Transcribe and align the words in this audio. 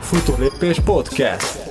Futólépés 0.00 0.80
Podcast. 0.80 1.68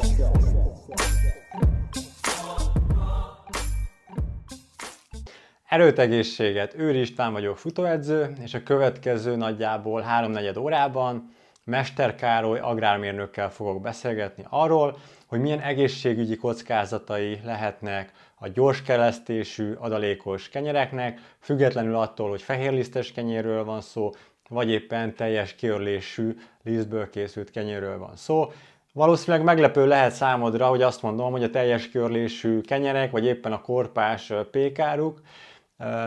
Erőt, 5.70 6.00
egészséget! 6.00 6.74
Őr 6.78 6.96
István 6.96 7.32
vagyok, 7.32 7.58
futóedző, 7.58 8.34
és 8.44 8.54
a 8.54 8.64
következő 8.64 9.36
nagyjából 9.36 10.06
3-4 10.22 10.60
órában 10.60 11.36
Mester 11.64 12.16
Károly 12.16 12.60
agrármérnökkel 12.60 13.50
fogok 13.50 13.82
beszélgetni 13.82 14.46
arról, 14.50 14.98
hogy 15.26 15.40
milyen 15.40 15.60
egészségügyi 15.60 16.36
kockázatai 16.36 17.40
lehetnek 17.44 18.12
a 18.36 18.48
gyors 18.48 18.82
kelesztésű 18.82 19.74
adalékos 19.74 20.50
kenyereknek, 20.50 21.20
függetlenül 21.40 21.96
attól, 21.96 22.30
hogy 22.30 22.42
fehérlisztes 22.42 23.12
kenyérről 23.12 23.64
van 23.64 23.82
szó, 23.82 24.12
vagy 24.50 24.70
éppen 24.70 25.16
teljes 25.16 25.56
kiörlésű 25.56 26.38
lisztből 26.64 27.10
készült 27.10 27.52
kenyérről 27.52 27.98
van 27.98 28.16
szó. 28.16 28.52
Valószínűleg 28.94 29.46
meglepő 29.46 29.88
lehet 29.88 30.12
számodra, 30.12 30.68
hogy 30.68 30.82
azt 30.82 31.02
mondom, 31.02 31.32
hogy 31.32 31.44
a 31.44 31.50
teljes 31.50 31.90
kiörlésű 31.90 32.62
kenyerek, 32.62 33.12
vagy 33.12 33.26
éppen 33.26 33.52
a 33.52 33.62
korpás 33.62 34.34
pékáruk, 34.52 35.22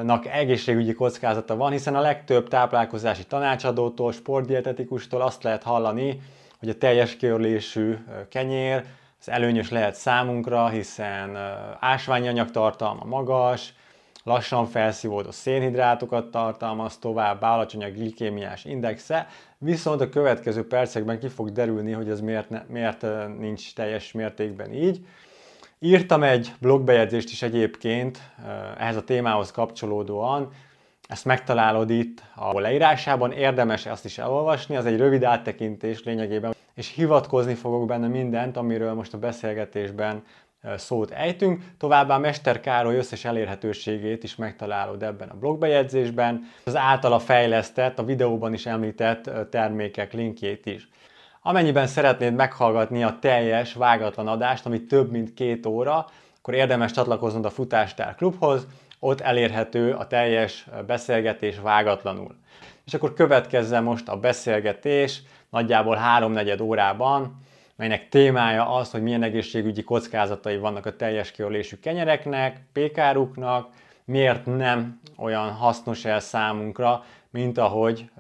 nak 0.03 0.27
egészségügyi 0.27 0.93
kockázata 0.93 1.57
van, 1.57 1.71
hiszen 1.71 1.95
a 1.95 2.01
legtöbb 2.01 2.49
táplálkozási 2.49 3.25
tanácsadótól, 3.25 4.13
sportdietetikustól 4.13 5.21
azt 5.21 5.43
lehet 5.43 5.63
hallani, 5.63 6.21
hogy 6.59 6.69
a 6.69 6.79
teljes 6.79 7.17
kiörlésű 7.17 7.97
kenyér 8.29 8.85
az 9.21 9.29
előnyös 9.29 9.71
lehet 9.71 9.95
számunkra, 9.95 10.69
hiszen 10.69 11.37
ásványi 11.81 12.29
anyagtartalma 12.29 13.05
magas, 13.05 13.75
lassan 14.25 14.67
felszívódó 14.67 15.31
szénhidrátokat 15.31 16.31
tartalmaz 16.31 16.99
tovább, 16.99 17.43
alacsony 17.43 17.85
a 17.85 17.91
glikémiás 17.91 18.65
indexe, 18.65 19.27
viszont 19.59 20.01
a 20.01 20.09
következő 20.09 20.67
percekben 20.67 21.19
ki 21.19 21.29
fog 21.29 21.53
derülni, 21.53 21.93
hogy 21.93 22.09
ez 22.09 22.21
miért, 22.21 22.51
ne, 22.51 22.63
miért 22.69 23.07
nincs 23.39 23.75
teljes 23.75 24.13
mértékben 24.13 24.73
így. 24.73 25.07
Írtam 25.79 26.23
egy 26.23 26.53
blogbejegyzést 26.61 27.31
is 27.31 27.43
egyébként 27.43 28.19
ehhez 28.79 28.97
a 28.97 29.05
témához 29.05 29.51
kapcsolódóan, 29.51 30.53
ezt 31.09 31.25
megtalálod 31.25 31.91
itt 31.91 32.23
a 32.35 32.61
leírásában, 32.61 33.33
érdemes 33.33 33.87
ezt 33.87 34.05
is 34.05 34.19
elolvasni, 34.19 34.77
az 34.77 34.87
egy 34.87 34.97
rövid 34.97 35.25
áttekintés 35.25 36.03
lényegében, 36.05 36.55
és 36.75 36.95
hivatkozni 36.95 37.55
fogok 37.55 37.87
benne 37.87 38.07
mindent, 38.07 38.57
amiről 38.57 38.95
most 38.95 39.15
a 39.15 39.19
beszélgetésben 39.19 40.23
szót 40.77 41.11
ejtünk. 41.11 41.65
Továbbá 41.79 42.19
Mester 42.19 42.61
Károly 42.61 42.97
összes 42.97 43.25
elérhetőségét 43.25 44.23
is 44.23 44.37
megtalálod 44.37 45.03
ebben 45.03 45.29
a 45.29 45.39
blogbejegyzésben, 45.39 46.51
az 46.65 46.77
általa 46.77 47.19
fejlesztett, 47.19 47.99
a 47.99 48.05
videóban 48.05 48.53
is 48.53 48.67
említett 48.67 49.31
termékek 49.51 50.13
linkjét 50.13 50.67
is. 50.67 50.89
Amennyiben 51.43 51.87
szeretnéd 51.87 52.35
meghallgatni 52.35 53.05
a 53.05 53.19
teljes, 53.21 53.75
vágatlan 53.75 54.29
adást, 54.29 54.67
ami 54.67 54.85
több 54.85 55.11
mint 55.11 55.35
két 55.35 55.67
óra, 55.67 56.07
akkor 56.39 56.55
érdemes 56.55 56.93
csatlakoznod 56.93 57.45
a 57.45 57.51
Futástár 57.51 58.15
Klubhoz, 58.15 58.67
ott 58.99 59.21
elérhető 59.21 59.93
a 59.93 60.07
teljes 60.07 60.67
beszélgetés 60.87 61.59
vágatlanul. 61.59 62.37
És 62.87 62.95
akkor 62.95 63.13
következzen 63.15 63.83
most 63.83 64.09
a 64.09 64.17
beszélgetés, 64.17 65.23
nagyjából 65.51 65.97
háromnegyed 65.97 66.61
órában, 66.61 67.41
melynek 67.81 68.09
témája 68.09 68.75
az, 68.75 68.91
hogy 68.91 69.03
milyen 69.03 69.23
egészségügyi 69.23 69.83
kockázatai 69.83 70.57
vannak 70.57 70.87
a 70.87 70.97
teljes 70.97 71.31
kiölésű 71.31 71.77
kenyereknek, 71.77 72.61
pékáruknak, 72.73 73.69
miért 74.05 74.47
nem 74.47 75.01
olyan 75.17 75.51
hasznos 75.51 76.05
el 76.05 76.21
számunkra, 76.21 77.05
mint 77.31 77.59
ahogy 77.59 78.11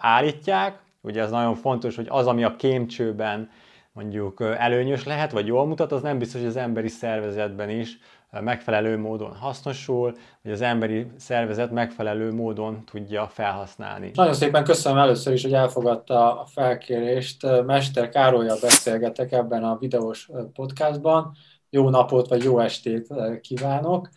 állítják, 0.00 0.78
Ugye 1.00 1.22
ez 1.22 1.30
nagyon 1.30 1.54
fontos, 1.54 1.96
hogy 1.96 2.06
az, 2.08 2.26
ami 2.26 2.44
a 2.44 2.56
kémcsőben 2.56 3.50
mondjuk 3.92 4.40
előnyös 4.58 5.04
lehet, 5.04 5.32
vagy 5.32 5.46
jól 5.46 5.66
mutat, 5.66 5.92
az 5.92 6.02
nem 6.02 6.18
biztos, 6.18 6.40
hogy 6.40 6.48
az 6.48 6.56
emberi 6.56 6.88
szervezetben 6.88 7.70
is 7.70 7.98
megfelelő 8.30 8.98
módon 8.98 9.34
hasznosul, 9.34 10.14
hogy 10.42 10.50
az 10.50 10.60
emberi 10.60 11.06
szervezet 11.16 11.70
megfelelő 11.70 12.32
módon 12.32 12.84
tudja 12.84 13.28
felhasználni. 13.28 14.10
Nagyon 14.14 14.34
szépen 14.34 14.64
köszönöm 14.64 14.98
először 14.98 15.32
is, 15.32 15.42
hogy 15.42 15.52
elfogadta 15.52 16.40
a 16.40 16.46
felkérést. 16.46 17.64
Mester 17.66 18.08
Károlyjal 18.08 18.58
beszélgetek 18.60 19.32
ebben 19.32 19.64
a 19.64 19.78
videós 19.78 20.30
podcastban. 20.52 21.36
Jó 21.70 21.88
napot 21.88 22.28
vagy 22.28 22.44
jó 22.44 22.58
estét 22.58 23.08
kívánok! 23.40 24.08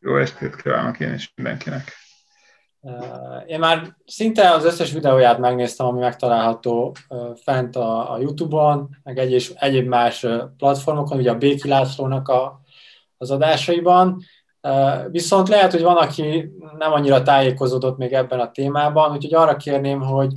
Jó 0.00 0.16
estét 0.16 0.62
kívánok 0.62 1.00
én 1.00 1.14
is 1.14 1.32
mindenkinek! 1.36 1.92
Én 3.46 3.58
már 3.58 3.96
szinte 4.04 4.50
az 4.50 4.64
összes 4.64 4.92
videóját 4.92 5.38
megnéztem, 5.38 5.86
ami 5.86 6.00
megtalálható 6.00 6.96
fent 7.42 7.76
a, 7.76 8.12
a 8.12 8.18
YouTube-on, 8.18 8.88
meg 9.02 9.18
egy 9.18 9.32
és 9.32 9.52
egyéb 9.54 9.88
más 9.88 10.26
platformokon, 10.56 11.18
ugye 11.18 11.30
a 11.30 11.38
Béki 11.38 11.68
Lászlónak 11.68 12.28
a, 12.28 12.60
az 13.16 13.30
adásaiban. 13.30 14.22
Viszont 15.10 15.48
lehet, 15.48 15.72
hogy 15.72 15.82
van, 15.82 15.96
aki 15.96 16.50
nem 16.78 16.92
annyira 16.92 17.22
tájékozódott 17.22 17.96
még 17.96 18.12
ebben 18.12 18.40
a 18.40 18.50
témában, 18.50 19.12
úgyhogy 19.12 19.34
arra 19.34 19.56
kérném, 19.56 20.00
hogy 20.00 20.32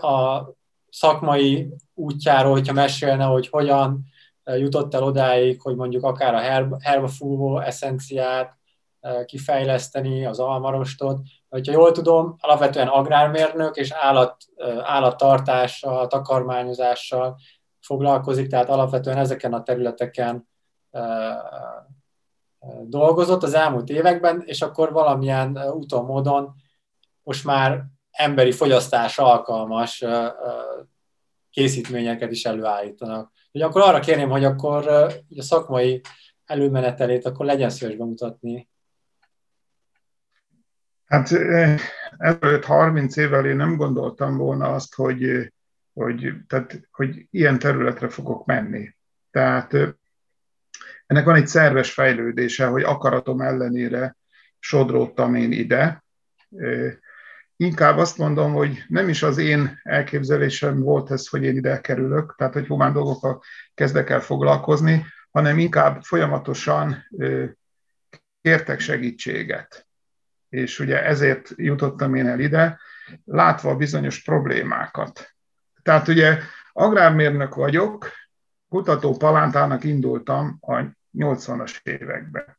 a, 0.00 0.54
szakmai 0.90 1.68
útjáról, 1.94 2.52
hogyha 2.52 2.72
mesélne, 2.72 3.24
hogy 3.24 3.48
hogyan 3.48 4.04
jutott 4.44 4.94
el 4.94 5.02
odáig, 5.02 5.60
hogy 5.60 5.76
mondjuk 5.76 6.04
akár 6.04 6.34
a 6.34 6.38
herba, 6.38 6.76
herbafúvó 6.80 7.58
eszenciát 7.60 8.56
kifejleszteni, 9.24 10.26
az 10.26 10.38
almarostot, 10.38 11.20
hogyha 11.48 11.72
jól 11.72 11.92
tudom, 11.92 12.36
alapvetően 12.40 12.88
agrármérnök 12.88 13.76
és 13.76 13.90
állat, 13.90 14.36
állattartással, 14.82 16.06
takarmányozással 16.06 17.36
foglalkozik, 17.80 18.48
tehát 18.48 18.68
alapvetően 18.68 19.16
ezeken 19.16 19.52
a 19.52 19.62
területeken 19.62 20.48
dolgozott 22.82 23.42
az 23.42 23.54
elmúlt 23.54 23.88
években, 23.88 24.42
és 24.44 24.62
akkor 24.62 24.92
valamilyen 24.92 25.58
úton, 25.70 26.04
módon 26.04 26.54
most 27.22 27.44
már 27.44 27.84
emberi 28.10 28.52
fogyasztás 28.52 29.18
alkalmas 29.18 30.04
készítményeket 31.50 32.30
is 32.30 32.44
előállítanak. 32.44 33.32
Ugye 33.52 33.64
akkor 33.64 33.80
arra 33.80 34.00
kérném, 34.00 34.30
hogy 34.30 34.44
akkor 34.44 34.88
a 34.88 35.42
szakmai 35.42 36.00
előmenetelét 36.44 37.26
akkor 37.26 37.46
legyen 37.46 37.70
szíves 37.70 37.96
bemutatni 37.96 38.68
Hát 41.06 41.30
ezelőtt 42.18 42.64
30 42.64 43.16
évvel 43.16 43.46
én 43.46 43.56
nem 43.56 43.76
gondoltam 43.76 44.36
volna 44.36 44.74
azt, 44.74 44.94
hogy, 44.94 45.52
hogy, 45.92 46.32
tehát, 46.46 46.80
hogy 46.90 47.26
ilyen 47.30 47.58
területre 47.58 48.08
fogok 48.08 48.46
menni. 48.46 48.96
Tehát 49.30 49.72
ennek 51.06 51.24
van 51.24 51.34
egy 51.34 51.46
szerves 51.46 51.92
fejlődése, 51.92 52.66
hogy 52.66 52.82
akaratom 52.82 53.40
ellenére 53.40 54.16
sodródtam 54.58 55.34
én 55.34 55.52
ide. 55.52 56.04
Inkább 57.56 57.98
azt 57.98 58.18
mondom, 58.18 58.52
hogy 58.52 58.84
nem 58.88 59.08
is 59.08 59.22
az 59.22 59.38
én 59.38 59.80
elképzelésem 59.82 60.80
volt 60.80 61.10
ez, 61.10 61.28
hogy 61.28 61.42
én 61.42 61.56
ide 61.56 61.80
kerülök, 61.80 62.34
tehát 62.36 62.52
hogy 62.52 62.66
humán 62.66 62.92
dolgokkal 62.92 63.42
kezdek 63.74 64.10
el 64.10 64.20
foglalkozni, 64.20 65.04
hanem 65.30 65.58
inkább 65.58 66.02
folyamatosan 66.02 67.06
kértek 68.40 68.80
segítséget 68.80 69.86
és 70.48 70.78
ugye 70.78 71.04
ezért 71.04 71.52
jutottam 71.56 72.14
én 72.14 72.26
el 72.26 72.40
ide, 72.40 72.80
látva 73.24 73.76
bizonyos 73.76 74.22
problémákat. 74.22 75.34
Tehát 75.82 76.08
ugye 76.08 76.38
agrármérnök 76.72 77.54
vagyok, 77.54 78.10
kutató 78.68 79.16
palántának 79.16 79.84
indultam 79.84 80.58
a 80.60 80.95
80-as 81.18 81.80
években. 81.82 82.58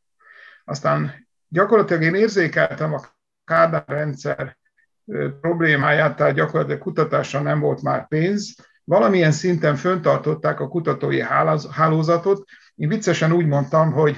Aztán 0.64 1.28
gyakorlatilag 1.48 2.02
én 2.02 2.14
érzékeltem 2.14 2.92
a 2.94 3.00
Kádár 3.44 3.84
rendszer 3.86 4.58
problémáját, 5.40 6.16
tehát 6.16 6.34
gyakorlatilag 6.34 6.80
kutatásra 6.80 7.40
nem 7.40 7.60
volt 7.60 7.82
már 7.82 8.08
pénz, 8.08 8.54
valamilyen 8.84 9.32
szinten 9.32 9.76
föntartották 9.76 10.60
a 10.60 10.68
kutatói 10.68 11.20
hálózatot. 11.70 12.44
Én 12.74 12.88
viccesen 12.88 13.32
úgy 13.32 13.46
mondtam, 13.46 13.92
hogy, 13.92 14.16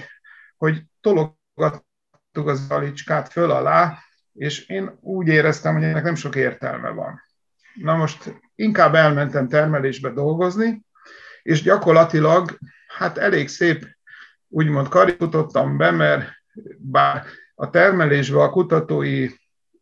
hogy 0.56 0.82
tologat 1.00 1.84
az 2.32 2.70
alicskát 2.70 3.28
föl 3.28 3.50
alá, 3.50 3.98
és 4.32 4.68
én 4.68 4.98
úgy 5.00 5.28
éreztem, 5.28 5.74
hogy 5.74 5.82
ennek 5.82 6.04
nem 6.04 6.14
sok 6.14 6.36
értelme 6.36 6.88
van. 6.90 7.22
Na 7.74 7.96
most 7.96 8.40
inkább 8.54 8.94
elmentem 8.94 9.48
termelésbe 9.48 10.10
dolgozni, 10.10 10.82
és 11.42 11.62
gyakorlatilag 11.62 12.58
hát 12.98 13.18
elég 13.18 13.48
szép, 13.48 13.98
úgymond 14.50 14.88
karikutottam 14.88 15.76
be, 15.76 15.90
mert 15.90 16.28
bár 16.78 17.24
a 17.54 17.70
termelésben 17.70 18.40
a 18.40 18.50
kutatói 18.50 19.28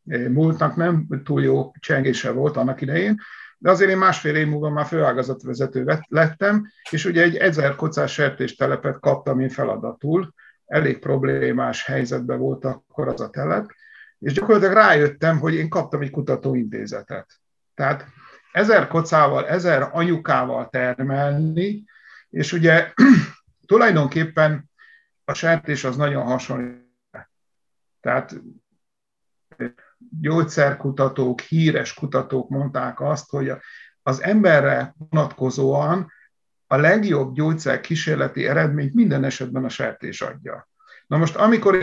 eh, 0.07 0.29
múltnak 0.29 0.77
nem 0.77 1.07
túl 1.25 1.43
jó 1.43 1.73
csengése 1.81 2.31
volt 2.31 2.57
annak 2.57 2.81
idején, 2.81 3.21
de 3.59 3.71
azért 3.71 3.91
én 3.91 3.99
másfél 3.99 4.35
év 4.37 4.47
múlva 4.47 4.71
már 4.71 4.87
főágazatvezető 4.87 5.99
lettem, 6.09 6.67
és 6.91 7.05
ugye 7.05 7.23
egy 7.23 7.37
ezer 7.37 7.75
kocás 7.75 8.13
sertéstelepet 8.13 8.99
kaptam 9.01 9.41
én 9.41 9.49
feladatul, 9.49 10.35
elég 10.67 10.99
problémás 10.99 11.85
helyzetben 11.85 12.39
volt 12.39 12.65
akkor 12.65 13.09
az 13.09 13.21
a 13.21 13.31
telep, 13.31 13.71
és 14.19 14.33
gyakorlatilag 14.33 14.75
rájöttem, 14.75 15.39
hogy 15.39 15.55
én 15.55 15.69
kaptam 15.69 16.01
egy 16.01 16.11
kutatóintézetet. 16.11 17.27
Tehát 17.75 18.07
ezer 18.53 18.89
kocával, 18.89 19.47
ezer 19.47 19.89
anyukával 19.93 20.69
termelni, 20.69 21.85
és 22.31 22.53
ugye 22.53 22.93
tulajdonképpen 23.69 24.71
a 25.25 25.35
sertés 25.35 25.85
az 25.85 25.97
nagyon 25.97 26.25
hasonlít. 26.25 26.87
Tehát 28.01 28.35
gyógyszerkutatók, 30.21 31.41
híres 31.41 31.95
kutatók 31.95 32.49
mondták 32.49 33.01
azt, 33.01 33.31
hogy 33.31 33.53
az 34.03 34.23
emberre 34.23 34.95
vonatkozóan 35.11 36.13
a 36.67 36.77
legjobb 36.77 37.35
gyógyszer 37.35 37.81
kísérleti 37.81 38.47
eredményt 38.47 38.95
minden 38.95 39.25
esetben 39.25 39.65
a 39.65 39.69
sertés 39.69 40.21
adja. 40.21 40.69
Na 41.07 41.17
most, 41.17 41.37
amikor 41.37 41.77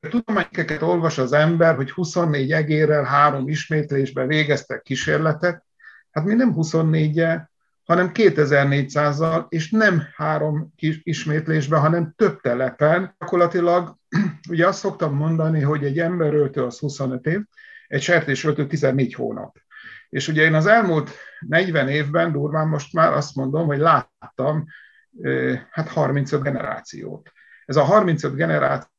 tudományokeket 0.00 0.82
olvas 0.82 1.18
az 1.18 1.32
ember, 1.32 1.74
hogy 1.74 1.90
24 1.90 2.52
egérrel 2.52 3.04
három 3.04 3.48
ismétlésben 3.48 4.26
végeztek 4.26 4.82
kísérletet, 4.82 5.64
hát 6.10 6.24
mi 6.24 6.34
nem 6.34 6.52
24 6.52 7.24
hanem 7.88 8.10
2400-zal, 8.14 9.44
és 9.48 9.70
nem 9.70 10.02
három 10.14 10.72
kis 10.76 11.00
ismétlésben, 11.02 11.80
hanem 11.80 12.12
több 12.16 12.40
telepen. 12.40 13.14
Gyakorlatilag, 13.18 13.96
ugye 14.50 14.66
azt 14.66 14.78
szoktam 14.78 15.14
mondani, 15.14 15.60
hogy 15.60 15.84
egy 15.84 15.98
emberöltő 15.98 16.64
az 16.64 16.78
25 16.78 17.26
év, 17.26 17.40
egy 17.86 18.02
sertésöltő 18.02 18.66
14 18.66 19.14
hónap. 19.14 19.56
És 20.08 20.28
ugye 20.28 20.42
én 20.42 20.54
az 20.54 20.66
elmúlt 20.66 21.10
40 21.40 21.88
évben, 21.88 22.32
durván 22.32 22.68
most 22.68 22.92
már 22.92 23.12
azt 23.12 23.34
mondom, 23.34 23.66
hogy 23.66 23.78
láttam 23.78 24.64
hát 25.70 25.88
35 25.88 26.42
generációt. 26.42 27.30
Ez 27.64 27.76
a 27.76 27.82
35 27.82 28.34
generáció 28.34 28.90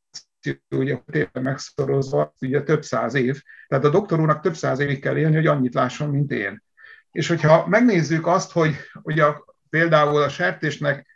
ugye 0.76 1.02
tényleg 1.06 1.42
megszorozva, 1.42 2.34
ugye 2.42 2.64
több 2.64 2.84
száz 2.84 3.14
év. 3.14 3.42
Tehát 3.68 3.86
a 3.86 3.90
doktor 3.90 4.20
úrnak 4.20 4.42
több 4.42 4.56
száz 4.56 4.80
évig 4.80 5.02
kell 5.02 5.18
élni, 5.18 5.36
hogy 5.36 5.48
annyit 5.48 5.74
lásson, 5.74 6.10
mint 6.10 6.32
én. 6.32 6.64
És 7.12 7.28
hogyha 7.28 7.68
megnézzük 7.68 8.28
azt, 8.28 8.52
hogy 8.52 8.76
ugye 9.02 9.24
például 9.70 10.22
a 10.22 10.30
sertésnek 10.30 11.08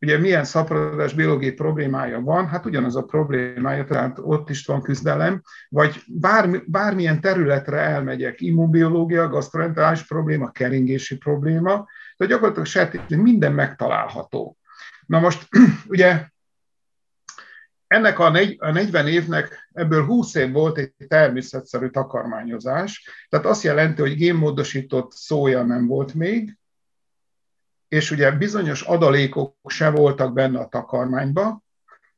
ugye 0.00 0.18
milyen 0.18 0.44
szaporodás 0.44 1.14
biológiai 1.14 1.52
problémája 1.52 2.20
van, 2.20 2.48
hát 2.48 2.66
ugyanaz 2.66 2.96
a 2.96 3.02
problémája, 3.02 3.84
tehát 3.84 4.18
ott 4.20 4.50
is 4.50 4.66
van 4.66 4.82
küzdelem, 4.82 5.42
vagy 5.68 6.02
bármi, 6.06 6.58
bármilyen 6.66 7.20
területre 7.20 7.78
elmegyek, 7.78 8.40
immunbiológia, 8.40 9.28
gastroenterális 9.28 10.06
probléma, 10.06 10.50
keringési 10.50 11.16
probléma, 11.16 11.86
de 12.16 12.26
gyakorlatilag 12.26 12.66
sertés 12.66 13.00
minden 13.08 13.52
megtalálható. 13.52 14.56
Na 15.06 15.20
most 15.20 15.48
ugye 15.88 16.26
ennek 17.92 18.18
a 18.18 18.30
40 18.30 19.06
évnek 19.06 19.68
ebből 19.72 20.04
20 20.04 20.34
év 20.34 20.52
volt 20.52 20.78
egy 20.78 20.92
természetszerű 21.08 21.88
takarmányozás, 21.88 23.08
tehát 23.28 23.46
azt 23.46 23.62
jelenti, 23.62 24.00
hogy 24.00 24.16
génmódosított 24.16 25.12
szója 25.12 25.62
nem 25.62 25.86
volt 25.86 26.14
még, 26.14 26.58
és 27.88 28.10
ugye 28.10 28.30
bizonyos 28.30 28.82
adalékok 28.82 29.56
se 29.66 29.90
voltak 29.90 30.32
benne 30.32 30.58
a 30.58 30.68
takarmányba, 30.68 31.62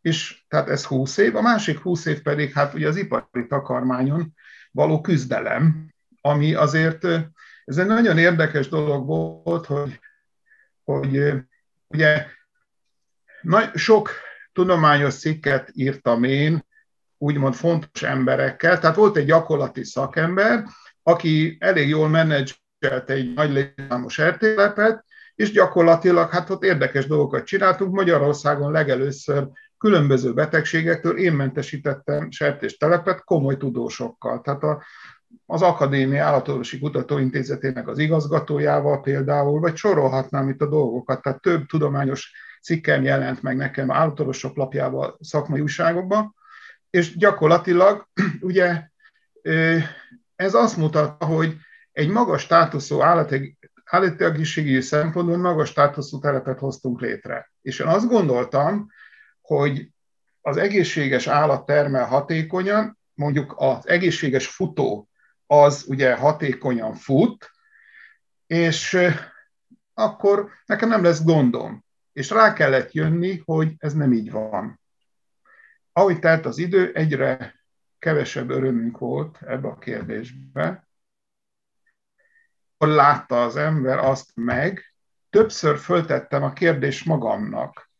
és 0.01 0.45
tehát 0.49 0.69
ez 0.69 0.85
20 0.85 1.17
év, 1.17 1.37
a 1.37 1.43
másik 1.43 1.79
20 1.79 2.07
év 2.07 2.23
pedig 2.23 2.53
hát 2.53 2.75
ugye 2.75 2.89
az 2.89 2.97
ipari 2.97 3.47
takarmányon 3.49 4.35
való 4.71 5.01
küzdelem, 5.01 5.95
ami 6.21 6.55
azért, 6.55 7.05
ez 7.65 7.79
egy 7.79 7.87
nagyon 7.87 8.19
érdekes 8.19 8.69
dolog 8.69 9.07
volt, 9.07 9.67
hogy, 9.67 10.01
hogy 10.85 11.33
ugye 11.89 12.27
sok 13.75 14.11
tudományos 14.55 15.15
cikket 15.15 15.71
írtam 15.73 16.25
én, 16.25 16.65
úgymond 17.19 17.55
fontos 17.55 18.03
emberekkel. 18.03 18.79
Tehát 18.79 18.97
volt 18.97 19.17
egy 19.17 19.27
gyakorlati 19.27 19.85
szakember, 19.85 20.65
aki 21.03 21.57
elég 21.61 21.89
jól 21.89 22.09
menedzselt 22.09 23.11
egy 23.11 23.33
nagy 23.35 23.53
létszámos 23.53 24.19
ertélepet, 24.19 25.05
és 25.35 25.51
gyakorlatilag 25.51 26.31
hát 26.31 26.51
ott 26.51 26.65
érdekes 26.65 27.07
dolgokat 27.07 27.45
csináltunk. 27.45 27.95
Magyarországon 27.95 28.73
legelőször 28.73 29.49
különböző 29.79 30.33
betegségektől 30.33 31.19
én 31.19 31.33
mentesítettem 31.33 32.31
sertéstelepet 32.31 33.25
komoly 33.25 33.57
tudósokkal. 33.57 34.41
Tehát 34.41 34.63
a, 34.63 34.83
az 35.47 35.63
Akadémia 35.63 36.25
Állatorvosi 36.25 36.79
Kutatóintézetének 36.79 37.89
az 37.89 37.99
igazgatójával 37.99 39.01
például, 39.01 39.61
vagy 39.61 39.77
sorolhatnám 39.77 40.49
itt 40.49 40.61
a 40.61 40.69
dolgokat, 40.69 41.23
tehát 41.23 41.41
több 41.41 41.67
tudományos 41.67 42.33
cikkem 42.65 43.03
jelent 43.03 43.43
meg 43.43 43.57
nekem 43.57 43.91
állatorvosok 43.91 44.57
lapjában, 44.57 45.17
szakmai 45.21 45.61
újságokban, 45.61 46.35
és 46.91 47.17
gyakorlatilag 47.17 48.09
ugye 48.41 48.89
ez 50.37 50.55
azt 50.55 50.77
mutatta, 50.77 51.27
hogy 51.27 51.57
egy 51.93 52.09
magas 52.09 52.43
státuszú 52.43 53.01
állati, 53.01 53.59
egészségügyi 54.19 54.81
szempontból 54.81 55.37
magas 55.37 55.69
státuszú 55.69 56.19
telepet 56.19 56.59
hoztunk 56.59 57.01
létre. 57.01 57.53
És 57.63 57.79
én 57.79 57.87
azt 57.87 58.09
gondoltam, 58.09 58.91
hogy 59.41 59.89
az 60.41 60.57
egészséges 60.57 61.27
állat 61.27 61.67
termel 61.67 62.05
hatékonyan, 62.05 62.99
mondjuk 63.15 63.55
az 63.57 63.89
egészséges 63.89 64.47
futó 64.47 65.09
az 65.47 65.85
ugye 65.89 66.15
hatékonyan 66.15 66.95
fut, 66.95 67.51
és 68.47 68.99
akkor 69.95 70.51
nekem 70.67 70.89
nem 70.89 71.03
lesz 71.03 71.25
gondom. 71.25 71.84
És 72.15 72.31
rá 72.31 72.53
kellett 72.53 72.93
jönni, 72.93 73.43
hogy 73.45 73.75
ez 73.79 73.95
nem 73.95 74.13
így 74.13 74.31
van. 74.31 74.81
Ahogy 75.93 76.19
telt 76.19 76.47
az 76.47 76.59
idő, 76.59 76.93
egyre 76.93 77.55
kevesebb 77.99 78.51
örömünk 78.51 78.99
volt 78.99 79.39
ebbe 79.43 79.69
a 79.69 79.79
kérdésbe. 79.79 80.89
Akkor 82.77 82.95
látta 82.95 83.43
az 83.43 83.57
ember 83.57 83.99
azt 83.99 84.31
meg, 84.35 84.95
többször 85.31 85.79
föltettem 85.79 86.43
a 86.43 86.53
kérdést 86.53 87.05
magamnak, 87.05 87.91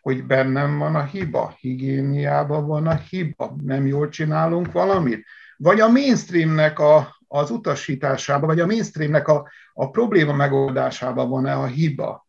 hogy 0.00 0.26
bennem 0.26 0.78
van 0.78 0.94
a 0.94 1.04
hiba, 1.04 1.56
higiéniában 1.60 2.66
van 2.66 2.86
a 2.86 2.94
hiba, 2.94 3.56
nem 3.62 3.86
jól 3.86 4.08
csinálunk 4.08 4.72
valamit, 4.72 5.26
vagy 5.56 5.80
a 5.80 5.88
mainstreamnek 5.88 6.78
a, 6.78 7.16
az 7.26 7.50
utasításában, 7.50 8.48
vagy 8.48 8.60
a 8.60 8.66
mainstreamnek 8.66 9.28
a, 9.28 9.50
a 9.72 9.90
probléma 9.90 10.32
megoldásában 10.32 11.28
van-e 11.28 11.54
a 11.54 11.66
hiba. 11.66 12.27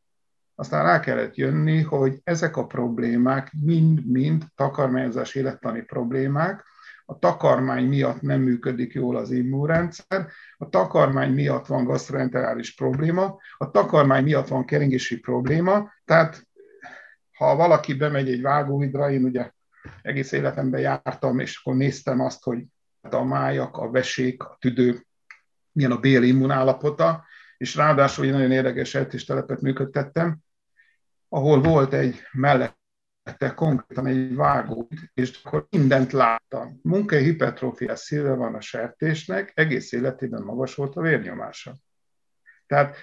Aztán 0.60 0.84
rá 0.84 1.00
kellett 1.00 1.36
jönni, 1.36 1.82
hogy 1.82 2.20
ezek 2.24 2.58
a 2.58 2.66
problémák 2.66 3.52
mind-mind 3.62 4.44
takarmányozás 4.56 5.36
élettani 5.36 5.82
problémák, 5.82 6.66
a 7.06 7.20
takarmány 7.20 7.88
miatt 7.88 8.22
nem 8.22 8.42
működik 8.42 8.94
jól 8.94 9.18
az 9.18 9.32
immunrendszer, 9.32 10.28
a 10.58 10.70
takarmány 10.70 11.34
miatt 11.34 11.66
van 11.66 11.84
gastroenterális 11.84 12.76
probléma, 12.76 13.38
a 13.58 13.72
takarmány 13.72 14.24
miatt 14.24 14.48
van 14.48 14.66
keringési 14.66 15.20
probléma, 15.20 15.92
tehát 16.06 16.48
ha 17.38 17.56
valaki 17.56 17.94
bemegy 17.94 18.30
egy 18.30 18.42
vágóhidra, 18.42 19.12
én 19.12 19.24
ugye 19.24 19.52
egész 20.02 20.32
életemben 20.32 20.82
jártam, 20.82 21.40
és 21.40 21.60
akkor 21.60 21.76
néztem 21.76 22.20
azt, 22.20 22.44
hogy 22.44 22.64
a 23.02 23.24
májak, 23.24 23.78
a 23.78 23.92
vesék, 23.92 24.44
a 24.44 24.58
tüdő, 24.60 25.06
milyen 25.72 25.92
a 25.92 26.00
béli 26.00 26.28
immunállapota, 26.28 27.24
és 27.58 27.76
ráadásul 27.76 28.26
egy 28.26 28.32
nagyon 28.32 28.52
érdekes 28.52 28.98
telepet 29.26 29.62
működtettem, 29.62 30.40
ahol 31.30 31.62
volt 31.62 31.94
egy 31.94 32.22
mellette 32.32 33.54
konkrétan 33.56 34.06
egy 34.06 34.36
vágó, 34.36 34.88
és 35.14 35.42
akkor 35.44 35.68
mindent 35.70 36.12
láttam. 36.12 36.80
Munkai 36.84 37.24
hipertrófia 37.24 37.96
szíve 37.96 38.34
van 38.34 38.56
a 38.56 38.62
sertésnek, 38.62 39.52
egész 39.56 39.92
életében 39.92 40.42
magas 40.42 40.76
volt 40.76 40.96
a 40.96 41.02
vérnyomása. 41.02 41.76
Tehát 42.68 42.98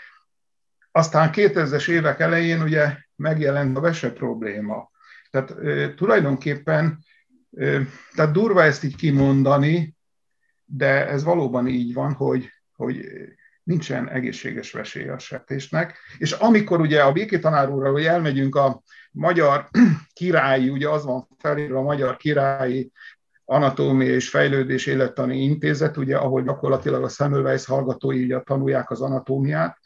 aztán 0.90 1.30
2000-es 1.32 1.90
évek 1.90 2.20
elején 2.20 2.62
ugye 2.62 2.96
megjelent 3.16 3.76
a 3.76 3.80
vese 3.80 4.12
probléma. 4.12 4.90
Tehát 5.30 5.50
e, 5.50 5.94
tulajdonképpen, 5.94 7.04
e, 7.56 7.80
tehát 8.14 8.32
durva 8.32 8.62
ezt 8.62 8.84
így 8.84 8.96
kimondani, 8.96 9.96
de 10.64 11.08
ez 11.08 11.24
valóban 11.24 11.66
így 11.66 11.94
van, 11.94 12.12
hogy, 12.12 12.50
hogy 12.72 13.08
nincsen 13.66 14.08
egészséges 14.08 14.72
vesély 14.72 15.08
a 15.08 15.18
sertésnek. 15.18 15.98
És 16.18 16.32
amikor 16.32 16.80
ugye 16.80 17.02
a 17.02 17.12
Béki 17.12 17.38
tanár 17.38 17.68
úrral, 17.68 17.92
hogy 17.92 18.04
elmegyünk 18.04 18.54
a 18.54 18.82
magyar 19.10 19.68
királyi, 20.18 20.68
ugye 20.68 20.88
az 20.88 21.04
van 21.04 21.28
felírva 21.38 21.78
a 21.78 21.82
magyar 21.82 22.16
királyi 22.16 22.90
anatómia 23.44 24.14
és 24.14 24.28
fejlődés 24.28 24.86
élettani 24.86 25.38
intézet, 25.38 25.96
ugye, 25.96 26.16
ahol 26.16 26.42
gyakorlatilag 26.42 27.04
a 27.04 27.08
Semmelweis 27.08 27.64
hallgatói 27.64 28.24
ugye 28.24 28.40
tanulják 28.40 28.90
az 28.90 29.00
anatómiát, 29.00 29.78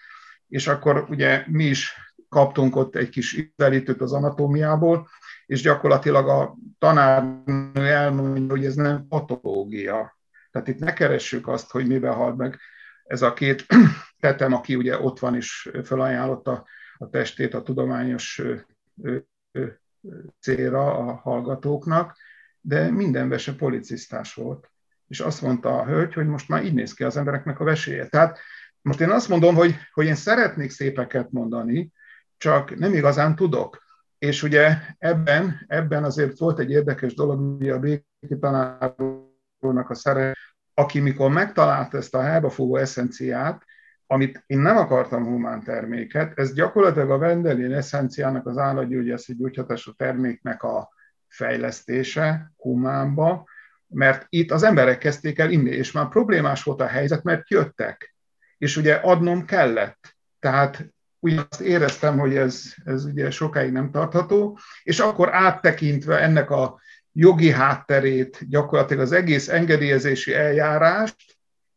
és 0.48 0.66
akkor 0.66 1.06
ugye 1.08 1.44
mi 1.46 1.64
is 1.64 1.94
kaptunk 2.28 2.76
ott 2.76 2.96
egy 2.96 3.08
kis 3.08 3.36
ízelítőt 3.56 4.00
az 4.00 4.12
anatómiából, 4.12 5.08
és 5.46 5.62
gyakorlatilag 5.62 6.28
a 6.28 6.56
tanárnő 6.78 7.86
elmondja, 7.86 8.50
hogy 8.50 8.64
ez 8.64 8.74
nem 8.74 9.06
patológia. 9.08 10.18
Tehát 10.50 10.68
itt 10.68 10.78
ne 10.78 10.92
keressük 10.92 11.48
azt, 11.48 11.70
hogy 11.70 11.86
miben 11.86 12.14
halt 12.14 12.36
meg 12.36 12.58
ez 13.10 13.22
a 13.22 13.32
két 13.32 13.66
tetem, 14.20 14.52
aki 14.52 14.76
ugye 14.76 14.98
ott 14.98 15.18
van 15.18 15.34
és 15.34 15.70
felajánlotta 15.82 16.66
a 16.98 17.08
testét 17.08 17.54
a 17.54 17.62
tudományos 17.62 18.42
célra 20.40 20.96
a 20.96 21.12
hallgatóknak, 21.12 22.16
de 22.60 22.90
minden 22.90 23.28
vese 23.28 23.54
policisztás 23.54 24.34
volt. 24.34 24.70
És 25.08 25.20
azt 25.20 25.42
mondta 25.42 25.78
a 25.78 25.86
hölgy, 25.86 26.14
hogy 26.14 26.26
most 26.26 26.48
már 26.48 26.64
így 26.64 26.74
néz 26.74 26.92
ki 26.92 27.04
az 27.04 27.16
embereknek 27.16 27.60
a 27.60 27.64
veséje. 27.64 28.06
Tehát 28.06 28.38
most 28.82 29.00
én 29.00 29.10
azt 29.10 29.28
mondom, 29.28 29.54
hogy, 29.54 29.74
hogy 29.92 30.06
én 30.06 30.14
szeretnék 30.14 30.70
szépeket 30.70 31.30
mondani, 31.30 31.92
csak 32.36 32.78
nem 32.78 32.94
igazán 32.94 33.36
tudok. 33.36 33.82
És 34.18 34.42
ugye 34.42 34.76
ebben, 34.98 35.64
ebben 35.66 36.04
azért 36.04 36.38
volt 36.38 36.58
egy 36.58 36.70
érdekes 36.70 37.14
dolog, 37.14 37.56
hogy 37.58 37.68
a 37.68 37.78
béki 37.78 38.38
tanárónak 38.40 39.90
a 39.90 39.94
szere, 39.94 40.34
aki 40.80 41.00
mikor 41.00 41.30
megtalálta 41.30 41.96
ezt 41.96 42.14
a 42.14 42.22
helybafogó 42.22 42.76
eszenciát, 42.76 43.64
amit 44.06 44.42
én 44.46 44.58
nem 44.58 44.76
akartam 44.76 45.24
humán 45.24 45.62
terméket, 45.62 46.38
ez 46.38 46.52
gyakorlatilag 46.52 47.10
a 47.10 47.18
Vendelin 47.18 47.72
eszenciának 47.72 48.46
az 48.46 48.58
állatgyógyászati 48.58 49.38
gyógyhatású 49.38 49.92
terméknek 49.92 50.62
a 50.62 50.88
fejlesztése 51.28 52.52
humánba, 52.56 53.48
mert 53.86 54.26
itt 54.28 54.50
az 54.50 54.62
emberek 54.62 54.98
kezdték 54.98 55.38
el 55.38 55.50
inni, 55.50 55.70
és 55.70 55.92
már 55.92 56.08
problémás 56.08 56.62
volt 56.62 56.80
a 56.80 56.86
helyzet, 56.86 57.22
mert 57.22 57.50
jöttek, 57.50 58.14
és 58.58 58.76
ugye 58.76 58.94
adnom 58.94 59.44
kellett. 59.44 60.16
Tehát 60.38 60.86
úgy 61.18 61.46
azt 61.50 61.60
éreztem, 61.60 62.18
hogy 62.18 62.36
ez, 62.36 62.74
ez 62.84 63.04
ugye 63.04 63.30
sokáig 63.30 63.72
nem 63.72 63.90
tartható, 63.90 64.58
és 64.82 65.00
akkor 65.00 65.34
áttekintve 65.34 66.18
ennek 66.18 66.50
a 66.50 66.80
jogi 67.12 67.50
hátterét, 67.50 68.48
gyakorlatilag 68.48 69.02
az 69.02 69.12
egész 69.12 69.48
engedélyezési 69.48 70.34
eljárást, 70.34 71.16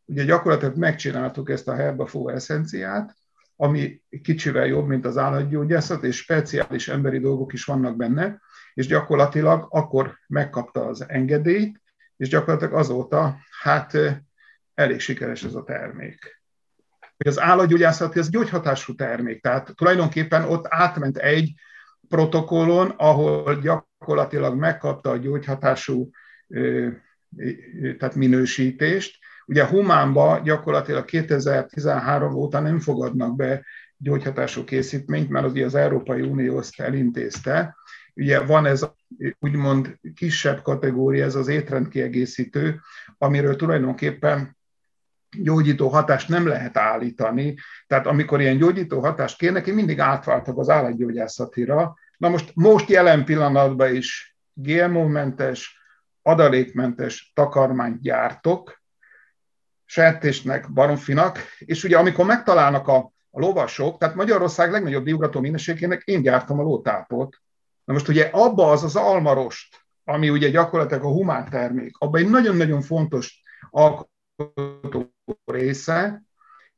ugye 0.05 0.23
gyakorlatilag 0.23 0.75
megcsináltuk 0.75 1.49
ezt 1.49 1.67
a 1.67 1.75
herbafó 1.75 2.29
eszenciát, 2.29 3.15
ami 3.55 4.01
kicsivel 4.21 4.65
jobb, 4.65 4.87
mint 4.87 5.05
az 5.05 5.17
állatgyógyászat, 5.17 6.03
és 6.03 6.17
speciális 6.17 6.87
emberi 6.87 7.19
dolgok 7.19 7.53
is 7.53 7.65
vannak 7.65 7.95
benne, 7.95 8.41
és 8.73 8.87
gyakorlatilag 8.87 9.67
akkor 9.69 10.17
megkapta 10.27 10.85
az 10.85 11.05
engedélyt, 11.07 11.81
és 12.17 12.29
gyakorlatilag 12.29 12.73
azóta 12.73 13.37
hát 13.61 13.97
elég 14.73 14.99
sikeres 14.99 15.43
ez 15.43 15.53
a 15.53 15.63
termék. 15.63 16.41
Hogy 17.17 17.27
az 17.27 17.39
állatgyógyászat 17.39 18.17
ez 18.17 18.29
gyógyhatású 18.29 18.95
termék, 18.95 19.41
tehát 19.41 19.75
tulajdonképpen 19.75 20.43
ott 20.43 20.65
átment 20.69 21.17
egy 21.17 21.53
protokollon, 22.07 22.89
ahol 22.89 23.43
gyakorlatilag 23.43 23.91
megkapta 24.55 25.09
a 25.09 25.17
gyógyhatású 25.17 26.09
tehát 27.97 28.15
minősítést. 28.15 29.17
Ugye 29.45 29.65
Humánba 29.65 30.41
gyakorlatilag 30.43 31.05
2013 31.05 32.33
óta 32.33 32.59
nem 32.59 32.79
fogadnak 32.79 33.35
be 33.35 33.65
gyógyhatású 33.97 34.63
készítményt, 34.63 35.29
mert 35.29 35.45
az, 35.45 35.55
az 35.55 35.75
Európai 35.75 36.21
Unió 36.21 36.59
ezt 36.59 36.79
elintézte, 36.79 37.75
Ugye 38.15 38.39
van 38.39 38.65
ez 38.65 38.85
úgymond 39.39 39.99
kisebb 40.15 40.61
kategória, 40.61 41.25
ez 41.25 41.35
az 41.35 41.47
étrendkiegészítő, 41.47 42.79
amiről 43.17 43.55
tulajdonképpen 43.55 44.57
gyógyító 45.37 45.87
hatást 45.87 46.29
nem 46.29 46.47
lehet 46.47 46.77
állítani. 46.77 47.55
Tehát 47.87 48.07
amikor 48.07 48.41
ilyen 48.41 48.57
gyógyító 48.57 48.99
hatást 48.99 49.37
kérnek, 49.37 49.67
én 49.67 49.73
mindig 49.73 49.99
átváltak 49.99 50.57
az 50.57 50.69
állatgyógyászatira. 50.69 51.95
Na 52.23 52.29
most, 52.29 52.51
most 52.55 52.89
jelen 52.89 53.25
pillanatban 53.25 53.95
is 53.95 54.37
GMO-mentes, 54.53 55.79
adalékmentes 56.21 57.31
takarmányt 57.35 58.01
gyártok, 58.01 58.81
sertésnek, 59.85 60.71
baromfinak, 60.71 61.39
és 61.59 61.83
ugye 61.83 61.97
amikor 61.97 62.25
megtalálnak 62.25 62.87
a, 62.87 62.95
a 63.31 63.39
lovasok, 63.39 63.97
tehát 63.97 64.15
Magyarország 64.15 64.71
legnagyobb 64.71 65.03
diugató 65.03 65.39
minőségének 65.39 66.01
én 66.03 66.21
gyártom 66.21 66.59
a 66.59 66.63
lótápot, 66.63 67.41
Na 67.83 67.93
most 67.93 68.07
ugye 68.07 68.29
abba 68.31 68.71
az 68.71 68.83
az 68.83 68.95
almarost, 68.95 69.85
ami 70.03 70.29
ugye 70.29 70.49
gyakorlatilag 70.49 71.03
a 71.03 71.11
humán 71.11 71.49
termék, 71.49 71.97
abban 71.97 72.21
egy 72.21 72.29
nagyon-nagyon 72.29 72.81
fontos 72.81 73.41
alkotó 73.69 75.13
része, 75.45 76.23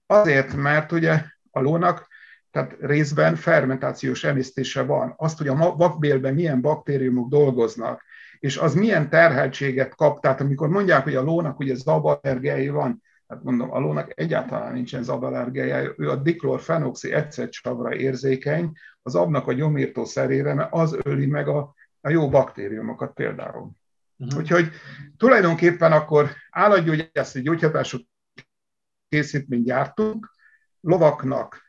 azért, 0.06 0.54
mert 0.54 0.92
ugye 0.92 1.24
a 1.52 1.60
lónak 1.60 2.08
tehát 2.56 2.76
részben 2.80 3.36
fermentációs 3.36 4.24
emésztése 4.24 4.84
van. 4.84 5.14
Azt, 5.18 5.38
hogy 5.38 5.48
a 5.48 5.76
vakbélben 5.76 6.34
milyen 6.34 6.62
baktériumok 6.62 7.30
dolgoznak, 7.30 8.04
és 8.40 8.58
az 8.58 8.74
milyen 8.74 9.10
terheltséget 9.10 9.96
kap, 9.96 10.22
tehát 10.22 10.42
amikor 10.42 10.70
mondják, 10.70 11.04
hogy 11.04 11.16
a 11.16 11.22
lónak 11.22 11.60
ugye 11.60 11.76
zaballergiái 11.76 12.70
van, 12.70 13.02
hát 13.28 13.44
mondom, 13.44 13.72
a 13.72 13.80
lónak 13.80 14.12
egyáltalán 14.20 14.74
nincsen 14.74 15.04
zaballergiája, 15.04 15.94
ő 15.98 16.10
a 16.10 16.16
diklorfenoxi 16.16 17.14
egyszercsavra 17.14 17.96
érzékeny, 17.96 18.72
az 19.02 19.16
abnak 19.16 19.48
a 19.48 19.54
gyomírtó 19.54 20.06
szerére, 20.06 20.54
mert 20.54 20.74
az 20.74 20.98
öli 21.04 21.26
meg 21.26 21.48
a, 21.48 21.74
a 22.02 22.10
jó 22.10 22.30
baktériumokat 22.30 23.14
például. 23.14 23.72
Uh-huh. 24.18 24.40
Úgyhogy 24.40 24.70
tulajdonképpen 25.18 25.92
akkor 25.92 26.30
állatgyógyászati 26.50 27.42
gyógyhatású 27.42 27.98
készítményt 29.10 29.66
gyártunk, 29.66 30.32
lovaknak, 30.82 31.65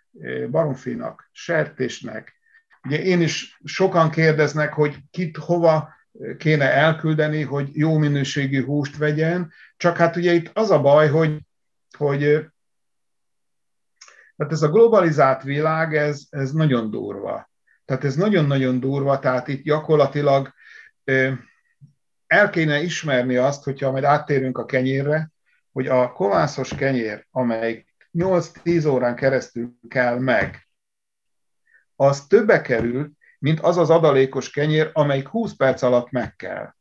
baromfinak, 0.51 1.31
sertésnek. 1.33 2.35
Ugye 2.83 3.03
én 3.03 3.21
is 3.21 3.59
sokan 3.65 4.11
kérdeznek, 4.11 4.73
hogy 4.73 4.97
kit 5.11 5.37
hova 5.37 5.95
kéne 6.39 6.73
elküldeni, 6.73 7.43
hogy 7.43 7.77
jó 7.77 7.99
minőségű 7.99 8.65
húst 8.65 8.97
vegyen, 8.97 9.53
csak 9.77 9.97
hát 9.97 10.17
ugye 10.17 10.33
itt 10.33 10.51
az 10.53 10.71
a 10.71 10.81
baj, 10.81 11.09
hogy, 11.09 11.39
hogy 11.99 12.23
eh, 12.23 12.45
tehát 14.37 14.53
ez 14.53 14.63
a 14.63 14.71
globalizált 14.71 15.43
világ, 15.43 15.97
ez, 15.97 16.27
ez 16.31 16.53
nagyon 16.53 16.91
durva. 16.91 17.51
Tehát 17.85 18.05
ez 18.05 18.15
nagyon-nagyon 18.15 18.81
durva, 18.81 19.19
tehát 19.19 19.49
itt 19.49 19.63
gyakorlatilag 19.63 20.53
el 22.27 22.51
kéne 22.51 22.83
ismerni 22.83 23.37
azt, 23.37 23.65
hogyha 23.65 23.91
majd 23.91 24.05
áttérünk 24.05 24.59
a 24.59 24.65
kenyérre, 24.65 25.31
hogy 25.73 25.87
a 25.87 26.13
kovászos 26.13 26.75
kenyér, 26.75 27.27
amely 27.31 27.85
8-10 28.17 28.89
órán 28.89 29.17
keresztül 29.17 29.73
kell 29.89 30.19
meg, 30.19 30.69
az 31.97 32.27
többe 32.27 32.61
kerül, 32.61 33.11
mint 33.39 33.61
az 33.61 33.77
az 33.77 33.91
adalékos 33.91 34.51
kenyér, 34.51 34.91
amelyik 34.93 35.29
20 35.29 35.57
perc 35.57 35.83
alatt 35.83 36.11
meg 36.11 36.37
kell. 36.37 36.75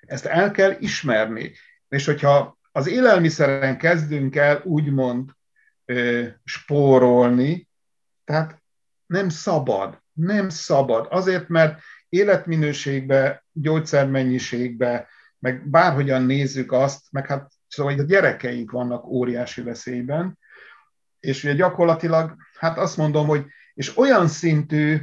Ezt 0.00 0.24
el 0.24 0.50
kell 0.50 0.76
ismerni. 0.78 1.52
És 1.88 2.06
hogyha 2.06 2.58
az 2.72 2.88
élelmiszeren 2.88 3.78
kezdünk 3.78 4.36
el 4.36 4.60
úgymond 4.64 5.30
spórolni, 6.44 7.68
tehát 8.24 8.62
nem 9.06 9.28
szabad, 9.28 10.02
nem 10.12 10.48
szabad. 10.48 11.06
Azért, 11.10 11.48
mert 11.48 11.80
életminőségbe, 12.08 13.44
gyógyszermennyiségbe, 13.52 15.08
meg 15.38 15.68
bárhogyan 15.68 16.22
nézzük 16.22 16.72
azt, 16.72 17.04
meg 17.10 17.26
hát 17.26 17.52
szóval 17.68 17.98
a 17.98 18.02
gyerekeink 18.02 18.70
vannak 18.70 19.06
óriási 19.06 19.62
veszélyben, 19.62 20.38
és 21.22 21.44
ugye 21.44 21.54
gyakorlatilag, 21.54 22.36
hát 22.58 22.78
azt 22.78 22.96
mondom, 22.96 23.26
hogy 23.26 23.46
és 23.74 23.96
olyan 23.96 24.28
szintű, 24.28 25.00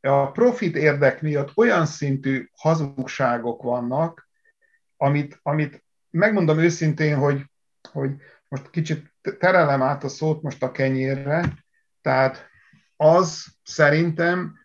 a 0.00 0.30
profit 0.30 0.76
érdek 0.76 1.22
miatt 1.22 1.56
olyan 1.56 1.86
szintű 1.86 2.48
hazugságok 2.56 3.62
vannak, 3.62 4.28
amit, 4.96 5.38
amit 5.42 5.84
megmondom 6.10 6.58
őszintén, 6.58 7.16
hogy, 7.16 7.44
hogy 7.92 8.10
most 8.48 8.70
kicsit 8.70 9.14
terelem 9.38 9.82
át 9.82 10.04
a 10.04 10.08
szót 10.08 10.42
most 10.42 10.62
a 10.62 10.70
kenyérre, 10.70 11.64
tehát 12.02 12.48
az 12.96 13.46
szerintem 13.62 14.58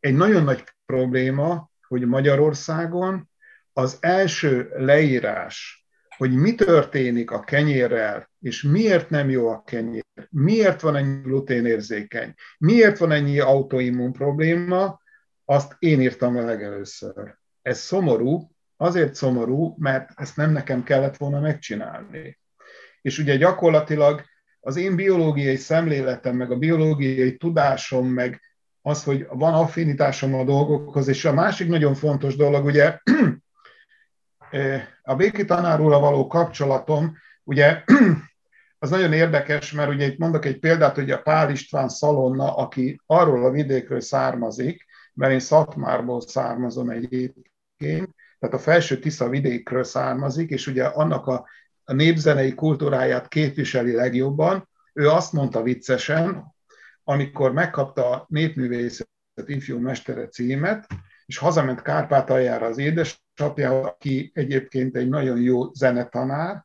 egy 0.00 0.14
nagyon 0.14 0.42
nagy 0.42 0.64
probléma, 0.86 1.70
hogy 1.88 2.06
Magyarországon 2.06 3.30
az 3.72 3.98
első 4.00 4.72
leírás, 4.76 5.86
hogy 6.16 6.34
mi 6.34 6.54
történik 6.54 7.30
a 7.30 7.40
kenyérrel, 7.40 8.31
és 8.42 8.62
miért 8.62 9.10
nem 9.10 9.30
jó 9.30 9.48
a 9.48 9.62
kenyér, 9.62 10.04
miért 10.30 10.80
van 10.80 10.96
ennyi 10.96 11.20
gluténérzékeny, 11.20 12.34
miért 12.58 12.98
van 12.98 13.12
ennyi 13.12 13.38
autoimmun 13.38 14.12
probléma, 14.12 15.00
azt 15.44 15.76
én 15.78 16.00
írtam 16.00 16.36
a 16.36 16.40
legelőször. 16.40 17.36
Ez 17.62 17.78
szomorú, 17.78 18.50
azért 18.76 19.14
szomorú, 19.14 19.74
mert 19.78 20.10
ezt 20.14 20.36
nem 20.36 20.52
nekem 20.52 20.82
kellett 20.82 21.16
volna 21.16 21.40
megcsinálni. 21.40 22.38
És 23.00 23.18
ugye 23.18 23.36
gyakorlatilag 23.36 24.22
az 24.60 24.76
én 24.76 24.96
biológiai 24.96 25.56
szemléletem, 25.56 26.36
meg 26.36 26.50
a 26.50 26.56
biológiai 26.56 27.36
tudásom, 27.36 28.08
meg 28.08 28.40
az, 28.82 29.04
hogy 29.04 29.26
van 29.30 29.54
affinitásom 29.54 30.34
a 30.34 30.44
dolgokhoz, 30.44 31.08
és 31.08 31.24
a 31.24 31.32
másik 31.32 31.68
nagyon 31.68 31.94
fontos 31.94 32.36
dolog, 32.36 32.64
ugye 32.64 32.98
a 35.02 35.14
béki 35.14 35.44
tanárról 35.44 36.00
való 36.00 36.26
kapcsolatom, 36.26 37.16
ugye 37.44 37.84
az 38.82 38.90
nagyon 38.90 39.12
érdekes, 39.12 39.72
mert 39.72 39.90
ugye 39.90 40.06
itt 40.06 40.18
mondok 40.18 40.44
egy 40.44 40.58
példát, 40.58 40.94
hogy 40.94 41.10
a 41.10 41.22
Pál 41.22 41.50
István 41.50 41.88
Szalonna, 41.88 42.56
aki 42.56 43.00
arról 43.06 43.44
a 43.44 43.50
vidékről 43.50 44.00
származik, 44.00 44.84
mert 45.14 45.32
én 45.32 45.40
Szatmárból 45.40 46.20
származom 46.20 46.90
egyébként, 46.90 48.14
tehát 48.38 48.54
a 48.54 48.58
felső 48.58 48.98
Tisza 48.98 49.28
vidékről 49.28 49.84
származik, 49.84 50.50
és 50.50 50.66
ugye 50.66 50.84
annak 50.84 51.26
a 51.26 51.46
a 51.84 51.92
népzenei 51.92 52.54
kultúráját 52.54 53.28
képviseli 53.28 53.92
legjobban. 53.92 54.68
Ő 54.92 55.08
azt 55.08 55.32
mondta 55.32 55.62
viccesen, 55.62 56.54
amikor 57.04 57.52
megkapta 57.52 58.10
a 58.10 58.26
népművészet 58.28 59.08
ifjú 59.46 59.78
mestere 59.78 60.28
címet, 60.28 60.86
és 61.26 61.38
hazament 61.38 61.82
Kárpátaljára 61.82 62.66
az 62.66 62.78
édesapja, 62.78 63.80
aki 63.80 64.30
egyébként 64.34 64.96
egy 64.96 65.08
nagyon 65.08 65.40
jó 65.40 65.72
zenetanár, 65.72 66.64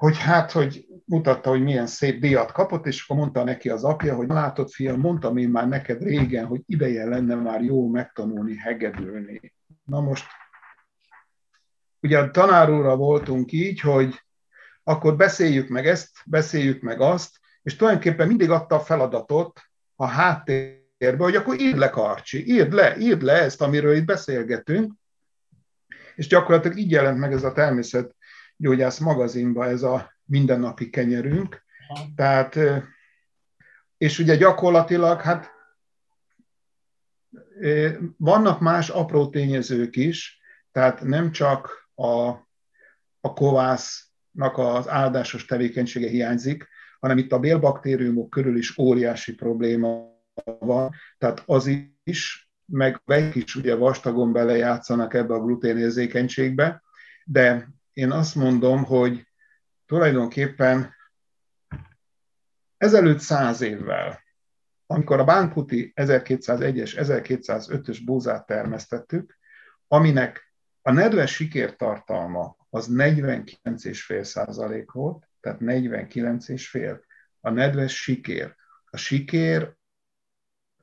hogy 0.00 0.18
hát, 0.18 0.50
hogy 0.50 0.86
mutatta, 1.04 1.50
hogy 1.50 1.62
milyen 1.62 1.86
szép 1.86 2.20
díjat 2.20 2.52
kapott, 2.52 2.86
és 2.86 3.02
akkor 3.02 3.16
mondta 3.16 3.44
neki 3.44 3.68
az 3.68 3.84
apja, 3.84 4.14
hogy 4.14 4.28
látod, 4.28 4.70
fiam, 4.70 5.00
mondtam 5.00 5.36
én 5.36 5.48
már 5.48 5.68
neked 5.68 6.02
régen, 6.02 6.46
hogy 6.46 6.62
ideje 6.66 7.04
lenne 7.04 7.34
már 7.34 7.62
jó 7.62 7.88
megtanulni 7.88 8.56
hegedülni. 8.56 9.54
Na 9.84 10.00
most, 10.00 10.26
ugye 12.00 12.18
a 12.18 12.30
tanárúra 12.30 12.96
voltunk 12.96 13.52
így, 13.52 13.80
hogy 13.80 14.20
akkor 14.82 15.16
beszéljük 15.16 15.68
meg 15.68 15.86
ezt, 15.86 16.10
beszéljük 16.26 16.82
meg 16.82 17.00
azt, 17.00 17.40
és 17.62 17.76
tulajdonképpen 17.76 18.26
mindig 18.26 18.50
adta 18.50 18.74
a 18.74 18.80
feladatot 18.80 19.60
a 19.94 20.06
háttérbe, 20.06 21.24
hogy 21.24 21.36
akkor 21.36 21.60
írd 21.60 21.78
le, 21.78 21.90
Karcsi, 21.90 22.52
írd 22.52 22.72
le, 22.72 22.96
írd 22.96 23.22
le 23.22 23.32
ezt, 23.32 23.62
amiről 23.62 23.96
itt 23.96 24.04
beszélgetünk, 24.04 24.92
és 26.14 26.26
gyakorlatilag 26.26 26.78
így 26.78 26.90
jelent 26.90 27.18
meg 27.18 27.32
ez 27.32 27.44
a 27.44 27.52
természetgyógyász 28.60 28.98
magazinba 28.98 29.66
ez 29.66 29.82
a 29.82 30.12
mindennapi 30.24 30.90
kenyerünk. 30.90 31.62
Tehát, 32.14 32.58
és 33.98 34.18
ugye 34.18 34.36
gyakorlatilag, 34.36 35.20
hát 35.20 35.50
vannak 38.16 38.60
más 38.60 38.88
apró 38.88 39.28
tényezők 39.28 39.96
is, 39.96 40.40
tehát 40.72 41.02
nem 41.02 41.30
csak 41.30 41.88
a, 41.94 42.28
a 43.20 43.32
kovásznak 43.34 44.58
az 44.58 44.88
áldásos 44.88 45.44
tevékenysége 45.44 46.08
hiányzik, 46.08 46.68
hanem 47.00 47.18
itt 47.18 47.32
a 47.32 47.38
bélbaktériumok 47.38 48.30
körül 48.30 48.56
is 48.56 48.78
óriási 48.78 49.34
probléma 49.34 50.08
van, 50.58 50.90
tehát 51.18 51.42
az 51.46 51.70
is, 52.04 52.50
meg 52.66 53.02
vegyek 53.04 53.34
is 53.34 53.54
ugye 53.54 53.74
vastagon 53.74 54.32
belejátszanak 54.32 55.14
ebbe 55.14 55.34
a 55.34 55.40
gluténérzékenységbe, 55.40 56.82
de 57.24 57.68
én 58.00 58.10
azt 58.10 58.34
mondom, 58.34 58.84
hogy 58.84 59.26
tulajdonképpen 59.86 60.94
ezelőtt 62.76 63.18
száz 63.18 63.60
évvel, 63.60 64.20
amikor 64.86 65.20
a 65.20 65.24
Bánkuti 65.24 65.92
1201-es, 65.96 66.92
1205-ös 66.96 68.00
búzát 68.04 68.46
termesztettük, 68.46 69.38
aminek 69.88 70.54
a 70.82 70.92
nedves 70.92 71.34
sikértartalma 71.34 72.56
az 72.70 72.88
49,5 72.92 74.22
százalék 74.22 74.90
volt, 74.90 75.28
tehát 75.40 75.58
49,5 75.62 77.00
a 77.40 77.50
nedves 77.50 78.02
sikér. 78.02 78.56
A 78.84 78.96
sikér 78.96 79.74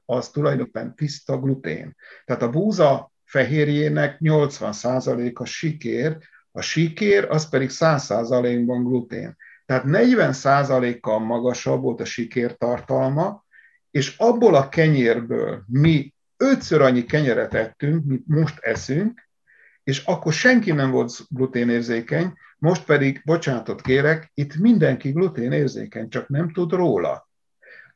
az 0.05 0.29
tulajdonképpen 0.29 0.95
tiszta 0.95 1.39
glutén. 1.39 1.95
Tehát 2.25 2.41
a 2.41 2.49
búza 2.49 3.11
fehérjének 3.23 4.17
80% 4.19 5.33
a 5.33 5.45
sikér, 5.45 6.17
a 6.57 6.61
sikér 6.61 7.25
az 7.29 7.49
pedig 7.49 7.69
100% 7.71 8.63
ban 8.65 8.83
glutén. 8.83 9.35
Tehát 9.65 9.83
40% 9.87 10.97
kal 11.01 11.19
magasabb 11.19 11.81
volt 11.81 12.01
a 12.01 12.05
sikér 12.05 12.55
tartalma, 12.55 13.45
és 13.91 14.17
abból 14.17 14.55
a 14.55 14.69
kenyérből 14.69 15.63
mi 15.67 16.13
ötször 16.37 16.81
annyi 16.81 17.05
kenyeret 17.05 17.53
ettünk, 17.53 18.05
mint 18.05 18.27
most 18.27 18.59
eszünk, 18.59 19.29
és 19.83 20.03
akkor 20.05 20.33
senki 20.33 20.71
nem 20.71 20.91
volt 20.91 21.19
gluténérzékeny, 21.29 22.33
most 22.57 22.85
pedig, 22.85 23.21
bocsánatot 23.25 23.81
kérek, 23.81 24.31
itt 24.33 24.55
mindenki 24.55 25.11
gluténérzékeny, 25.11 26.09
csak 26.09 26.27
nem 26.27 26.51
tud 26.51 26.71
róla. 26.71 27.29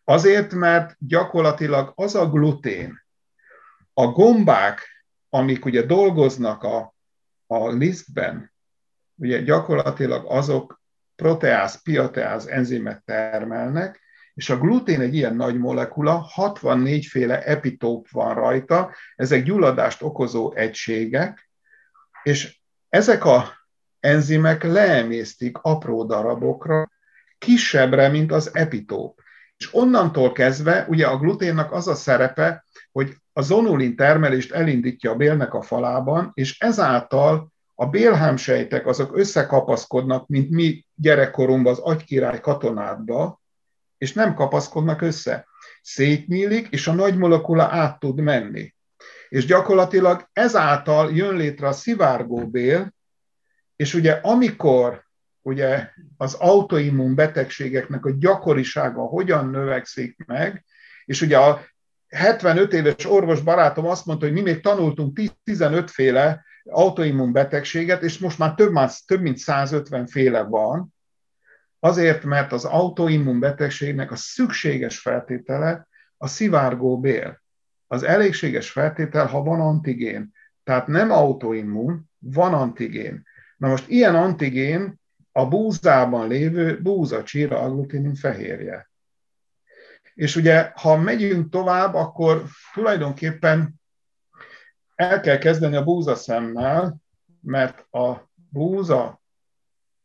Azért, 0.03 0.53
mert 0.53 0.95
gyakorlatilag 0.99 1.91
az 1.95 2.15
a 2.15 2.29
glutén, 2.29 3.03
a 3.93 4.05
gombák, 4.05 5.05
amik 5.29 5.65
ugye 5.65 5.81
dolgoznak 5.81 6.63
a, 6.63 6.95
a 7.47 7.69
lisztben, 7.69 8.50
ugye 9.21 9.41
gyakorlatilag 9.41 10.25
azok 10.27 10.81
proteáz, 11.15 11.81
piateáz 11.81 12.47
enzimet 12.47 13.03
termelnek, 13.05 14.01
és 14.33 14.49
a 14.49 14.57
glutén 14.57 15.01
egy 15.01 15.15
ilyen 15.15 15.35
nagy 15.35 15.57
molekula, 15.57 16.13
64 16.13 17.05
féle 17.05 17.43
epitóp 17.43 18.09
van 18.09 18.33
rajta, 18.33 18.93
ezek 19.15 19.43
gyulladást 19.43 20.01
okozó 20.01 20.53
egységek, 20.55 21.49
és 22.23 22.59
ezek 22.89 23.25
a 23.25 23.49
enzimek 23.99 24.63
leemésztik 24.63 25.57
apró 25.57 26.05
darabokra, 26.05 26.91
kisebbre, 27.37 28.07
mint 28.07 28.31
az 28.31 28.55
epitóp. 28.55 29.19
És 29.57 29.73
onnantól 29.73 30.31
kezdve, 30.31 30.85
ugye 30.89 31.07
a 31.07 31.17
gluténnak 31.17 31.71
az 31.71 31.87
a 31.87 31.95
szerepe, 31.95 32.65
hogy 32.91 33.15
a 33.33 33.41
zonulin 33.41 33.95
termelést 33.95 34.51
elindítja 34.51 35.11
a 35.11 35.15
bélnek 35.15 35.53
a 35.53 35.61
falában, 35.61 36.31
és 36.33 36.59
ezáltal 36.59 37.50
a 37.81 37.85
bélhámsejtek 37.85 38.87
azok 38.87 39.17
összekapaszkodnak, 39.17 40.27
mint 40.27 40.49
mi 40.49 40.85
gyerekkorunkban 40.95 41.71
az 41.71 41.79
agykirály 41.79 42.39
katonádba, 42.39 43.41
és 43.97 44.13
nem 44.13 44.33
kapaszkodnak 44.33 45.01
össze. 45.01 45.47
Szétnyílik, 45.81 46.67
és 46.69 46.87
a 46.87 46.93
nagy 46.93 47.17
molekula 47.17 47.63
át 47.63 47.99
tud 47.99 48.19
menni. 48.19 48.73
És 49.29 49.45
gyakorlatilag 49.45 50.29
ezáltal 50.33 51.11
jön 51.15 51.35
létre 51.35 51.67
a 51.67 51.71
szivárgó 51.71 52.47
bél, 52.47 52.93
és 53.75 53.93
ugye 53.93 54.11
amikor 54.11 55.03
ugye 55.41 55.89
az 56.17 56.33
autoimmun 56.33 57.15
betegségeknek 57.15 58.05
a 58.05 58.11
gyakorisága 58.17 59.01
hogyan 59.01 59.49
növekszik 59.49 60.17
meg, 60.25 60.65
és 61.05 61.21
ugye 61.21 61.37
a 61.37 61.61
75 62.07 62.73
éves 62.73 63.05
orvos 63.05 63.41
barátom 63.41 63.85
azt 63.85 64.05
mondta, 64.05 64.25
hogy 64.25 64.33
mi 64.33 64.41
még 64.41 64.59
tanultunk 64.59 65.19
15 65.43 65.91
féle 65.91 66.49
autoimmun 66.65 67.31
betegséget, 67.31 68.03
és 68.03 68.17
most 68.17 68.37
már 68.37 68.53
több, 68.53 68.73
több 69.05 69.21
mint 69.21 69.37
150 69.37 70.05
féle 70.05 70.41
van, 70.41 70.93
azért, 71.79 72.23
mert 72.23 72.51
az 72.51 72.65
autoimmun 72.65 73.39
betegségnek 73.39 74.11
a 74.11 74.15
szükséges 74.15 74.99
feltétele 74.99 75.87
a 76.17 76.27
szivárgó 76.27 76.99
bél. 76.99 77.41
Az 77.87 78.03
elégséges 78.03 78.71
feltétel, 78.71 79.25
ha 79.25 79.43
van 79.43 79.59
antigén, 79.61 80.33
tehát 80.63 80.87
nem 80.87 81.11
autoimmun, 81.11 82.09
van 82.17 82.53
antigén. 82.53 83.23
Na 83.57 83.67
most 83.67 83.87
ilyen 83.87 84.15
antigén 84.15 84.99
a 85.31 85.47
búzában 85.47 86.27
lévő 86.27 86.81
búzacsíra 86.81 87.59
agglutinin 87.59 88.15
fehérje. 88.15 88.89
És 90.13 90.35
ugye, 90.35 90.71
ha 90.75 90.97
megyünk 90.97 91.49
tovább, 91.49 91.93
akkor 91.93 92.43
tulajdonképpen 92.73 93.80
el 94.95 95.19
kell 95.21 95.37
kezdeni 95.37 95.75
a 95.75 95.83
búza 95.83 96.15
szemmel, 96.15 96.95
mert 97.41 97.93
a 97.93 98.29
búza 98.49 99.21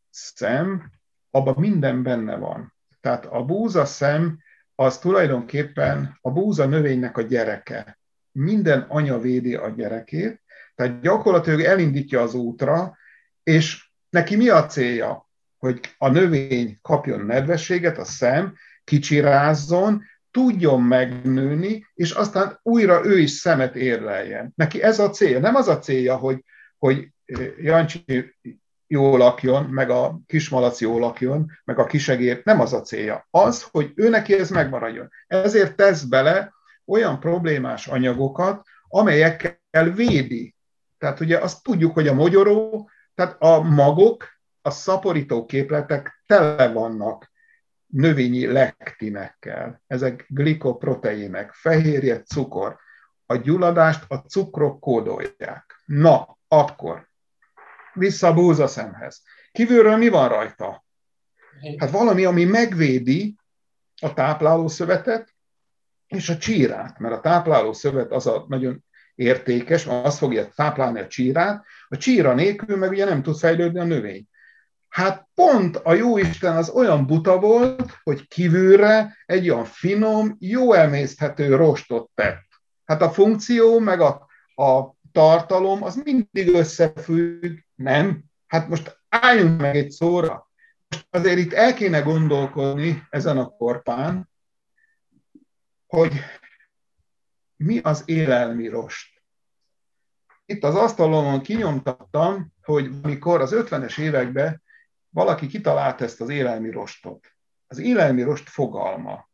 szem, 0.09 0.91
abban 1.31 1.55
minden 1.57 2.03
benne 2.03 2.35
van. 2.35 2.73
Tehát 3.01 3.25
a 3.25 3.43
búza 3.43 3.85
szem 3.85 4.39
az 4.75 4.97
tulajdonképpen 4.97 6.17
a 6.21 6.31
búza 6.31 6.65
növénynek 6.65 7.17
a 7.17 7.21
gyereke. 7.21 7.99
Minden 8.31 8.81
anya 8.81 9.19
védi 9.19 9.55
a 9.55 9.69
gyerekét, 9.69 10.41
tehát 10.75 11.01
gyakorlatilag 11.01 11.61
elindítja 11.61 12.21
az 12.21 12.33
útra, 12.33 12.97
és 13.43 13.91
neki 14.09 14.35
mi 14.35 14.49
a 14.49 14.65
célja? 14.65 15.29
Hogy 15.57 15.79
a 15.97 16.09
növény 16.09 16.79
kapjon 16.81 17.25
nedvességet, 17.25 17.97
a 17.97 18.03
szem, 18.03 18.55
kicsirázzon, 18.83 20.03
tudjon 20.37 20.81
megnőni, 20.81 21.87
és 21.93 22.11
aztán 22.11 22.59
újra 22.63 23.05
ő 23.05 23.19
is 23.19 23.31
szemet 23.31 23.75
érleljen. 23.75 24.51
Neki 24.55 24.81
ez 24.81 24.99
a 24.99 25.09
célja. 25.09 25.39
Nem 25.39 25.55
az 25.55 25.67
a 25.67 25.79
célja, 25.79 26.15
hogy, 26.15 26.43
hogy 26.77 27.07
eh, 27.25 27.47
Jancsi 27.57 28.35
jól 28.87 29.17
lakjon, 29.17 29.63
meg 29.63 29.89
a 29.89 30.19
kismalac 30.25 30.81
jól 30.81 30.99
lakjon, 30.99 31.51
meg 31.63 31.79
a 31.79 31.85
kisegér, 31.85 32.41
nem 32.43 32.59
az 32.59 32.73
a 32.73 32.81
célja. 32.81 33.27
Az, 33.29 33.67
hogy 33.71 33.91
ő 33.95 34.09
neki 34.09 34.33
ez 34.33 34.49
megmaradjon. 34.49 35.09
Ezért 35.27 35.75
tesz 35.75 36.03
bele 36.03 36.53
olyan 36.85 37.19
problémás 37.19 37.87
anyagokat, 37.87 38.61
amelyekkel 38.87 39.91
védi. 39.95 40.55
Tehát 40.97 41.19
ugye 41.19 41.37
azt 41.37 41.63
tudjuk, 41.63 41.93
hogy 41.93 42.07
a 42.07 42.13
mogyoró 42.13 42.89
tehát 43.15 43.35
a 43.39 43.61
magok, 43.61 44.27
a 44.61 44.69
szaporító 44.69 45.45
képletek 45.45 46.23
tele 46.25 46.71
vannak 46.71 47.31
növényi 47.87 48.45
lektinekkel. 48.45 49.81
Ezek 49.87 50.25
glikoproteinek, 50.27 51.51
fehérje, 51.51 52.21
cukor. 52.21 52.79
A 53.25 53.35
gyulladást 53.35 54.05
a 54.07 54.15
cukrok 54.15 54.79
kódolják. 54.79 55.81
Na, 55.85 56.37
akkor 56.47 57.07
vissza 57.93 58.27
a 58.27 58.33
búzaszemhez. 58.33 59.23
Kívülről 59.51 59.97
mi 59.97 60.07
van 60.07 60.29
rajta? 60.29 60.85
Hát 61.77 61.91
valami, 61.91 62.25
ami 62.25 62.43
megvédi 62.43 63.35
a 64.01 64.13
táplálószövetet 64.13 65.35
és 66.07 66.29
a 66.29 66.37
csírát, 66.37 66.99
mert 66.99 67.15
a 67.15 67.19
táplálószövet 67.19 68.11
az 68.11 68.27
a 68.27 68.45
nagyon 68.47 68.83
értékes, 69.15 69.85
azt 69.85 70.17
fogja 70.17 70.49
táplálni 70.55 70.99
a 70.99 71.07
csírát, 71.07 71.65
a 71.87 71.97
csíra 71.97 72.33
nélkül 72.33 72.77
meg 72.77 72.89
ugye 72.89 73.05
nem 73.05 73.21
tud 73.21 73.37
fejlődni 73.37 73.79
a 73.79 73.83
növény. 73.83 74.27
Hát 74.89 75.27
pont 75.35 75.75
a 75.75 75.93
jóisten 75.93 76.55
az 76.55 76.69
olyan 76.69 77.05
buta 77.05 77.39
volt, 77.39 77.97
hogy 78.03 78.27
kívülre 78.27 79.17
egy 79.25 79.49
olyan 79.49 79.65
finom, 79.65 80.35
jó 80.39 80.73
emészthető 80.73 81.55
rostot 81.55 82.09
tett. 82.13 82.45
Hát 82.85 83.01
a 83.01 83.09
funkció 83.09 83.79
meg 83.79 84.01
a, 84.01 84.27
a 84.55 84.95
tartalom 85.11 85.83
az 85.83 85.95
mindig 85.95 86.53
összefügg, 86.53 87.57
nem? 87.75 88.23
Hát 88.47 88.67
most 88.67 88.99
álljunk 89.09 89.61
meg 89.61 89.75
egy 89.75 89.91
szóra. 89.91 90.49
azért 91.09 91.37
itt 91.37 91.53
el 91.53 91.73
kéne 91.73 91.99
gondolkodni 91.99 93.07
ezen 93.09 93.37
a 93.37 93.49
korpán, 93.49 94.29
hogy 95.87 96.13
mi 97.55 97.79
az 97.79 98.03
élelmi 98.05 98.67
rost. 98.67 99.21
Itt 100.45 100.63
az 100.63 100.75
asztalon 100.75 101.41
kinyomtattam, 101.41 102.53
hogy 102.61 103.01
mikor 103.01 103.41
az 103.41 103.51
50-es 103.55 103.99
években 103.99 104.61
valaki 105.17 105.47
kitalálta 105.47 106.03
ezt 106.03 106.21
az 106.21 106.29
élelmi 106.29 106.71
rostot. 106.71 107.27
Az 107.67 107.79
élelmi 107.79 108.21
rost 108.21 108.49
fogalma. 108.49 109.29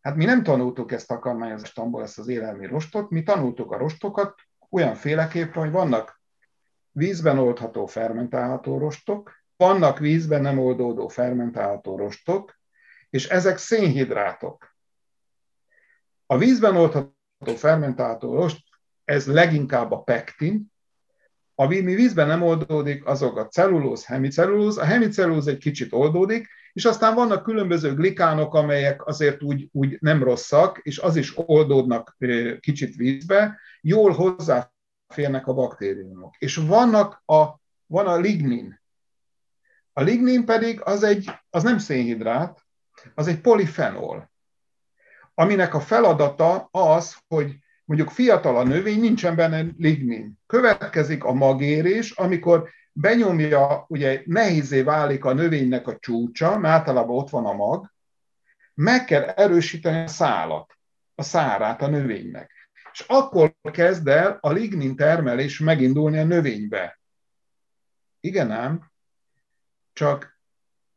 Hát 0.00 0.16
mi 0.16 0.24
nem 0.24 0.42
tanultuk 0.42 0.92
ezt 0.92 1.06
takarmányozástamból, 1.06 2.02
ezt 2.02 2.18
az 2.18 2.28
élelmi 2.28 2.66
rostot, 2.66 3.10
mi 3.10 3.22
tanultuk 3.22 3.72
a 3.72 3.76
rostokat 3.76 4.34
olyan 4.70 4.94
féleképpen, 4.94 5.62
hogy 5.62 5.70
vannak 5.70 6.20
vízben 6.90 7.38
oldható 7.38 7.86
fermentálható 7.86 8.78
rostok, 8.78 9.32
vannak 9.56 9.98
vízben 9.98 10.42
nem 10.42 10.58
oldódó 10.58 11.08
fermentálható 11.08 11.96
rostok, 11.96 12.58
és 13.10 13.28
ezek 13.28 13.56
szénhidrátok. 13.56 14.76
A 16.26 16.36
vízben 16.36 16.76
oldható 16.76 17.54
fermentálható 17.56 18.34
rost, 18.34 18.64
ez 19.04 19.26
leginkább 19.26 19.92
a 19.92 20.02
pektin, 20.02 20.72
ami 21.60 21.80
vízben 21.80 22.26
nem 22.26 22.42
oldódik, 22.42 23.06
azok 23.06 23.36
a 23.36 23.46
cellulóz, 23.46 24.04
hemicellulóz. 24.04 24.78
A 24.78 24.84
hemicellulóz 24.84 25.46
egy 25.46 25.58
kicsit 25.58 25.92
oldódik, 25.92 26.48
és 26.72 26.84
aztán 26.84 27.14
vannak 27.14 27.42
különböző 27.42 27.94
glikánok, 27.94 28.54
amelyek 28.54 29.06
azért 29.06 29.42
úgy, 29.42 29.68
úgy 29.72 29.96
nem 30.00 30.22
rosszak, 30.22 30.78
és 30.82 30.98
az 30.98 31.16
is 31.16 31.32
oldódnak 31.34 32.16
kicsit 32.60 32.96
vízbe, 32.96 33.58
jól 33.80 34.10
hozzáférnek 34.10 35.46
a 35.46 35.54
baktériumok. 35.54 36.34
És 36.38 36.56
vannak 36.56 37.22
a, 37.26 37.44
van 37.86 38.06
a 38.06 38.16
lignin. 38.16 38.80
A 39.92 40.02
lignin 40.02 40.44
pedig 40.44 40.80
az, 40.82 41.02
egy, 41.02 41.30
az 41.50 41.62
nem 41.62 41.78
szénhidrát, 41.78 42.66
az 43.14 43.26
egy 43.26 43.40
polifenol, 43.40 44.30
aminek 45.34 45.74
a 45.74 45.80
feladata 45.80 46.68
az, 46.70 47.16
hogy 47.28 47.58
mondjuk 47.88 48.10
fiatal 48.10 48.56
a 48.56 48.62
növény, 48.62 49.00
nincsen 49.00 49.36
benne 49.36 49.66
lignin. 49.78 50.38
Következik 50.46 51.24
a 51.24 51.32
magérés, 51.32 52.10
amikor 52.10 52.70
benyomja, 52.92 53.84
ugye 53.88 54.22
nehézé 54.24 54.82
válik 54.82 55.24
a 55.24 55.32
növénynek 55.32 55.86
a 55.86 55.98
csúcsa, 55.98 56.58
mert 56.58 56.74
általában 56.74 57.16
ott 57.16 57.30
van 57.30 57.46
a 57.46 57.52
mag, 57.52 57.92
meg 58.74 59.04
kell 59.04 59.22
erősíteni 59.22 60.02
a 60.04 60.06
szálat, 60.06 60.78
a 61.14 61.22
szárát 61.22 61.82
a 61.82 61.86
növénynek. 61.86 62.70
És 62.92 63.00
akkor 63.00 63.54
kezd 63.72 64.08
el 64.08 64.38
a 64.40 64.50
lignin 64.50 64.96
termelés 64.96 65.58
megindulni 65.58 66.18
a 66.18 66.24
növénybe. 66.24 67.00
Igen 68.20 68.50
ám, 68.50 68.90
csak 69.92 70.40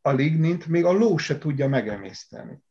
a 0.01 0.11
lignint 0.11 0.65
még 0.65 0.85
a 0.85 0.91
ló 0.91 1.17
se 1.17 1.37
tudja 1.37 1.67
megemészteni. 1.67 2.63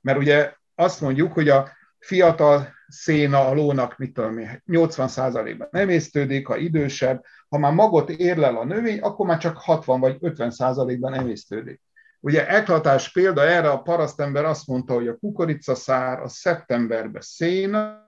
Mert 0.00 0.18
ugye 0.18 0.54
azt 0.74 1.00
mondjuk, 1.00 1.32
hogy 1.32 1.48
a 1.48 1.76
fiatal 1.98 2.74
széna 2.88 3.46
a 3.46 3.54
lónak, 3.54 3.98
mit 3.98 4.12
tudom 4.12 4.38
én, 4.38 4.62
80%-ban 4.66 5.68
nem 5.70 5.88
észtődik, 5.88 6.46
ha 6.46 6.56
idősebb, 6.56 7.24
ha 7.48 7.58
már 7.58 7.72
magot 7.72 8.10
érlel 8.10 8.56
a 8.56 8.64
növény, 8.64 8.98
akkor 9.00 9.26
már 9.26 9.38
csak 9.38 9.56
60 9.56 10.00
vagy 10.00 10.16
50%-ban 10.20 11.14
emésztődik. 11.14 11.80
Ugye 12.20 12.48
eklatás 12.48 13.12
példa 13.12 13.42
erre 13.42 13.70
a 13.70 13.82
parasztember 13.82 14.44
azt 14.44 14.66
mondta, 14.66 14.94
hogy 14.94 15.08
a 15.08 15.16
kukoricaszár 15.16 16.20
a 16.20 16.28
szeptemberben 16.28 17.22
széna, 17.22 18.04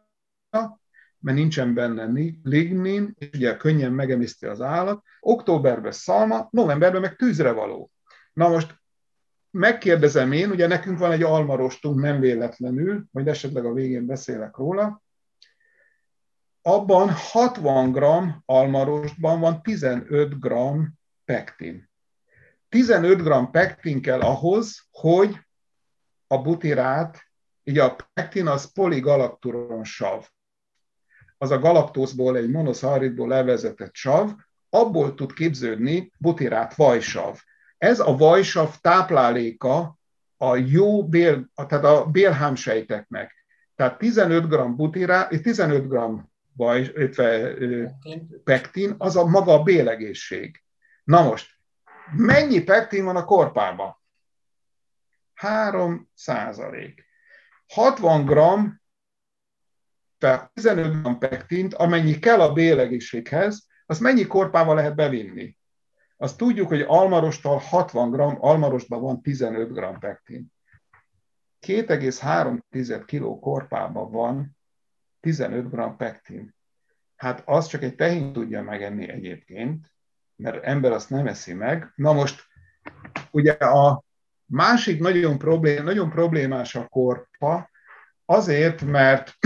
mert 1.21 1.37
nincsen 1.37 1.75
benne 1.75 2.11
lignin, 2.43 3.15
és 3.19 3.29
ugye 3.35 3.57
könnyen 3.57 3.93
megemészti 3.93 4.47
az 4.47 4.61
állat, 4.61 5.03
októberben 5.21 5.93
szalma, 5.93 6.49
novemberben 6.51 7.01
meg 7.01 7.17
tűzre 7.17 7.53
való. 7.53 7.91
Na 8.33 8.49
most 8.49 8.78
megkérdezem 9.51 10.33
én, 10.33 10.51
ugye 10.51 10.67
nekünk 10.67 10.99
van 10.99 11.13
egy 11.13 11.23
almarostunk 11.23 12.01
nem 12.01 12.21
véletlenül, 12.21 13.05
majd 13.11 13.29
esetleg 13.29 13.65
a 13.65 13.73
végén 13.73 14.07
beszélek 14.07 14.57
róla, 14.57 15.03
abban 16.63 17.11
60 17.11 17.93
g 17.93 18.05
almarostban 18.45 19.41
van 19.41 19.63
15 19.63 20.41
g 20.41 20.53
pektin. 21.25 21.91
15 22.69 23.23
g 23.23 23.51
pektin 23.51 24.03
kell 24.03 24.21
ahhoz, 24.21 24.87
hogy 24.91 25.39
a 26.27 26.43
butirát, 26.43 27.23
így 27.65 27.79
a 27.79 27.97
pektin 28.13 28.47
az 28.47 28.73
poligalakturon 28.73 29.85
sav. 29.85 30.27
Az 31.39 31.51
a 31.51 31.59
galaktózból, 31.59 32.37
egy 32.37 32.51
monoszaharidból 32.51 33.29
levezetett 33.29 33.95
sav, 33.95 34.31
abból 34.71 35.15
tud 35.15 35.33
képződni 35.33 36.13
butirát 36.19 36.75
vajsav. 36.75 37.41
Ez 37.79 38.01
a 38.01 38.17
vajsav 38.17 38.77
tápláléka 38.81 39.99
a 40.37 40.57
jó 40.57 41.09
bél, 41.09 41.51
tehát 41.55 41.85
a 41.85 42.07
bélhámsejteknek. 42.07 43.47
Tehát 43.75 43.99
15 43.99 44.49
g 44.49 44.77
butirá, 44.77 45.29
15 45.29 45.89
g 45.89 45.99
vaj, 46.57 46.81
illetve 46.81 47.55
pektin, 48.45 48.95
az 48.99 49.17
a 49.17 49.25
maga 49.25 49.53
a 49.53 49.63
bélegészség. 49.63 50.63
Na 51.05 51.23
most, 51.23 51.51
mennyi 52.17 52.63
pektin 52.63 53.05
van 53.05 53.17
a 53.17 53.25
korpában? 53.25 53.97
3 55.35 56.11
százalék. 56.15 57.07
60 57.67 58.25
g, 58.25 58.39
tehát 60.19 60.53
15 60.53 61.03
g 61.03 61.19
pektint, 61.19 61.75
amennyi 61.75 62.19
kell 62.19 62.41
a 62.41 62.53
bélegészséghez, 62.53 63.67
azt 63.87 64.01
mennyi 64.01 64.27
korpával 64.27 64.75
lehet 64.75 64.95
bevinni? 64.95 65.58
Azt 66.21 66.37
tudjuk, 66.37 66.69
hogy 66.69 66.81
almarostal 66.81 67.59
60 67.59 68.11
g, 68.11 68.19
almarostban 68.21 69.01
van 69.01 69.23
15 69.23 69.73
g 69.73 69.99
pektin. 69.99 70.53
2,3 71.67 73.05
kg 73.07 73.41
korpában 73.41 74.11
van 74.11 74.57
15 75.21 75.71
g 75.71 75.97
pektin. 75.97 76.55
Hát 77.17 77.43
az 77.45 77.67
csak 77.67 77.83
egy 77.83 77.95
tehén 77.95 78.33
tudja 78.33 78.63
megenni 78.63 79.09
egyébként, 79.09 79.93
mert 80.37 80.65
ember 80.65 80.93
azt 80.93 81.11
nem 81.11 81.27
eszi 81.27 81.53
meg. 81.53 81.93
Na 81.95 82.13
most 82.13 82.47
ugye 83.31 83.53
a 83.53 84.05
másik 84.45 85.01
nagyon, 85.01 85.39
problém, 85.39 85.85
nagyon 85.85 86.11
problémás 86.11 86.75
a 86.75 86.87
korpa, 86.87 87.71
azért, 88.25 88.83
mert 88.83 89.39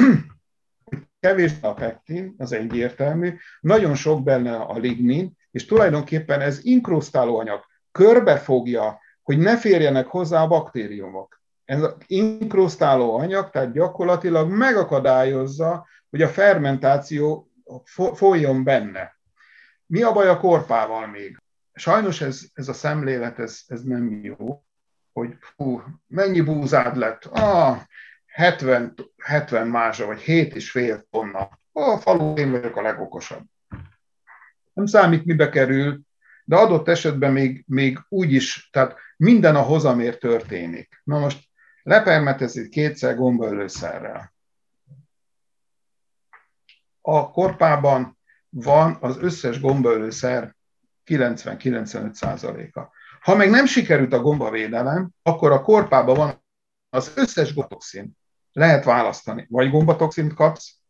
kevés 1.20 1.52
a 1.60 1.74
pektin, 1.74 2.34
az 2.38 2.52
egyértelmű, 2.52 3.36
nagyon 3.60 3.94
sok 3.94 4.22
benne 4.22 4.56
a 4.56 4.78
lignin, 4.78 5.40
és 5.52 5.64
tulajdonképpen 5.64 6.40
ez 6.40 6.64
inkrusztáló 6.64 7.38
anyag, 7.38 7.64
körbefogja, 7.92 9.00
hogy 9.22 9.38
ne 9.38 9.56
férjenek 9.56 10.06
hozzá 10.06 10.42
a 10.42 10.46
baktériumok. 10.46 11.40
Ez 11.64 11.80
inkrusztáló 12.06 13.16
anyag, 13.16 13.50
tehát 13.50 13.72
gyakorlatilag 13.72 14.50
megakadályozza, 14.50 15.86
hogy 16.10 16.22
a 16.22 16.28
fermentáció 16.28 17.50
folyjon 18.14 18.64
benne. 18.64 19.16
Mi 19.86 20.02
a 20.02 20.12
baj 20.12 20.28
a 20.28 20.38
korpával 20.38 21.06
még? 21.06 21.36
Sajnos 21.72 22.20
ez, 22.20 22.42
ez 22.54 22.68
a 22.68 22.72
szemlélet, 22.72 23.38
ez, 23.38 23.60
ez 23.66 23.82
nem 23.82 24.24
jó, 24.24 24.62
hogy 25.12 25.36
hú, 25.56 25.82
mennyi 26.06 26.40
búzád 26.40 26.96
lett? 26.96 27.24
Ah, 27.24 27.78
70, 28.26 28.94
70 29.16 29.66
mázsa, 29.66 30.06
vagy 30.06 30.20
7 30.20 30.54
és 30.54 30.70
fél 30.70 31.06
tonna. 31.10 31.48
A 31.72 31.96
falu 31.96 32.34
én 32.34 32.50
vagyok 32.50 32.76
a 32.76 32.82
legokosabb 32.82 33.44
nem 34.72 34.86
számít, 34.86 35.24
mibe 35.24 35.48
kerül, 35.48 36.00
de 36.44 36.56
adott 36.56 36.88
esetben 36.88 37.32
még, 37.32 37.64
még 37.66 37.98
úgy 38.08 38.32
is, 38.32 38.68
tehát 38.72 38.96
minden 39.16 39.56
a 39.56 39.60
hozamért 39.60 40.18
történik. 40.18 41.00
Na 41.04 41.18
most 41.18 41.48
lepermetezik 41.82 42.70
kétszer 42.70 43.16
gombaölőszerrel. 43.16 44.34
A 47.00 47.30
korpában 47.30 48.18
van 48.48 48.96
az 49.00 49.16
összes 49.18 49.60
gombaölőszer 49.60 50.56
90-95 51.06 52.74
a 52.74 52.90
Ha 53.20 53.34
meg 53.34 53.50
nem 53.50 53.66
sikerült 53.66 54.12
a 54.12 54.20
gombavédelem, 54.20 55.10
akkor 55.22 55.52
a 55.52 55.62
korpában 55.62 56.16
van 56.16 56.44
az 56.88 57.12
összes 57.16 57.54
gombotoxin. 57.54 58.16
Lehet 58.52 58.84
választani. 58.84 59.46
Vagy 59.50 59.70
gombatoxint 59.70 60.34
kapsz, 60.34 60.81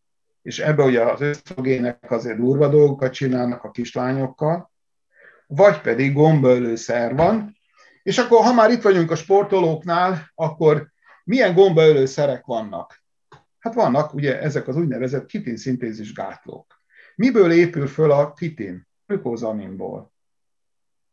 és 0.42 0.58
ebbe 0.58 0.82
ugye 0.82 1.02
az 1.02 1.20
ösztrogének 1.20 2.10
azért 2.10 2.36
durva 2.36 2.68
dolgokat 2.68 3.12
csinálnak 3.12 3.64
a 3.64 3.70
kislányokkal, 3.70 4.70
vagy 5.46 5.80
pedig 5.80 6.12
gombaölőszer 6.12 7.14
van, 7.14 7.56
és 8.02 8.18
akkor, 8.18 8.44
ha 8.44 8.52
már 8.52 8.70
itt 8.70 8.82
vagyunk 8.82 9.10
a 9.10 9.16
sportolóknál, 9.16 10.30
akkor 10.34 10.90
milyen 11.24 11.54
gombaölőszerek 11.54 12.44
vannak? 12.44 13.02
Hát 13.58 13.74
vannak 13.74 14.14
ugye 14.14 14.40
ezek 14.40 14.68
az 14.68 14.76
úgynevezett 14.76 15.26
kitin 15.26 15.56
szintézis 15.56 16.12
gátlók. 16.12 16.80
Miből 17.16 17.52
épül 17.52 17.86
föl 17.86 18.10
a 18.10 18.32
kitin? 18.32 18.88
Glukózaminból. 19.06 20.12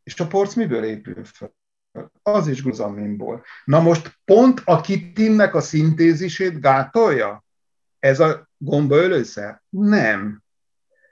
És 0.03 0.19
a 0.19 0.27
porc 0.27 0.53
miből 0.53 0.83
épül 0.83 1.23
föl? 1.23 1.53
Az 2.21 2.47
is 2.47 2.63
gluzaminból. 2.63 3.43
Na 3.65 3.81
most 3.81 4.19
pont 4.25 4.61
a 4.65 4.81
kitinnek 4.81 5.55
a 5.55 5.61
szintézisét 5.61 6.59
gátolja? 6.61 7.45
Ez 7.99 8.19
a 8.19 8.48
gombaölőszer? 8.59 9.61
Nem. 9.69 10.43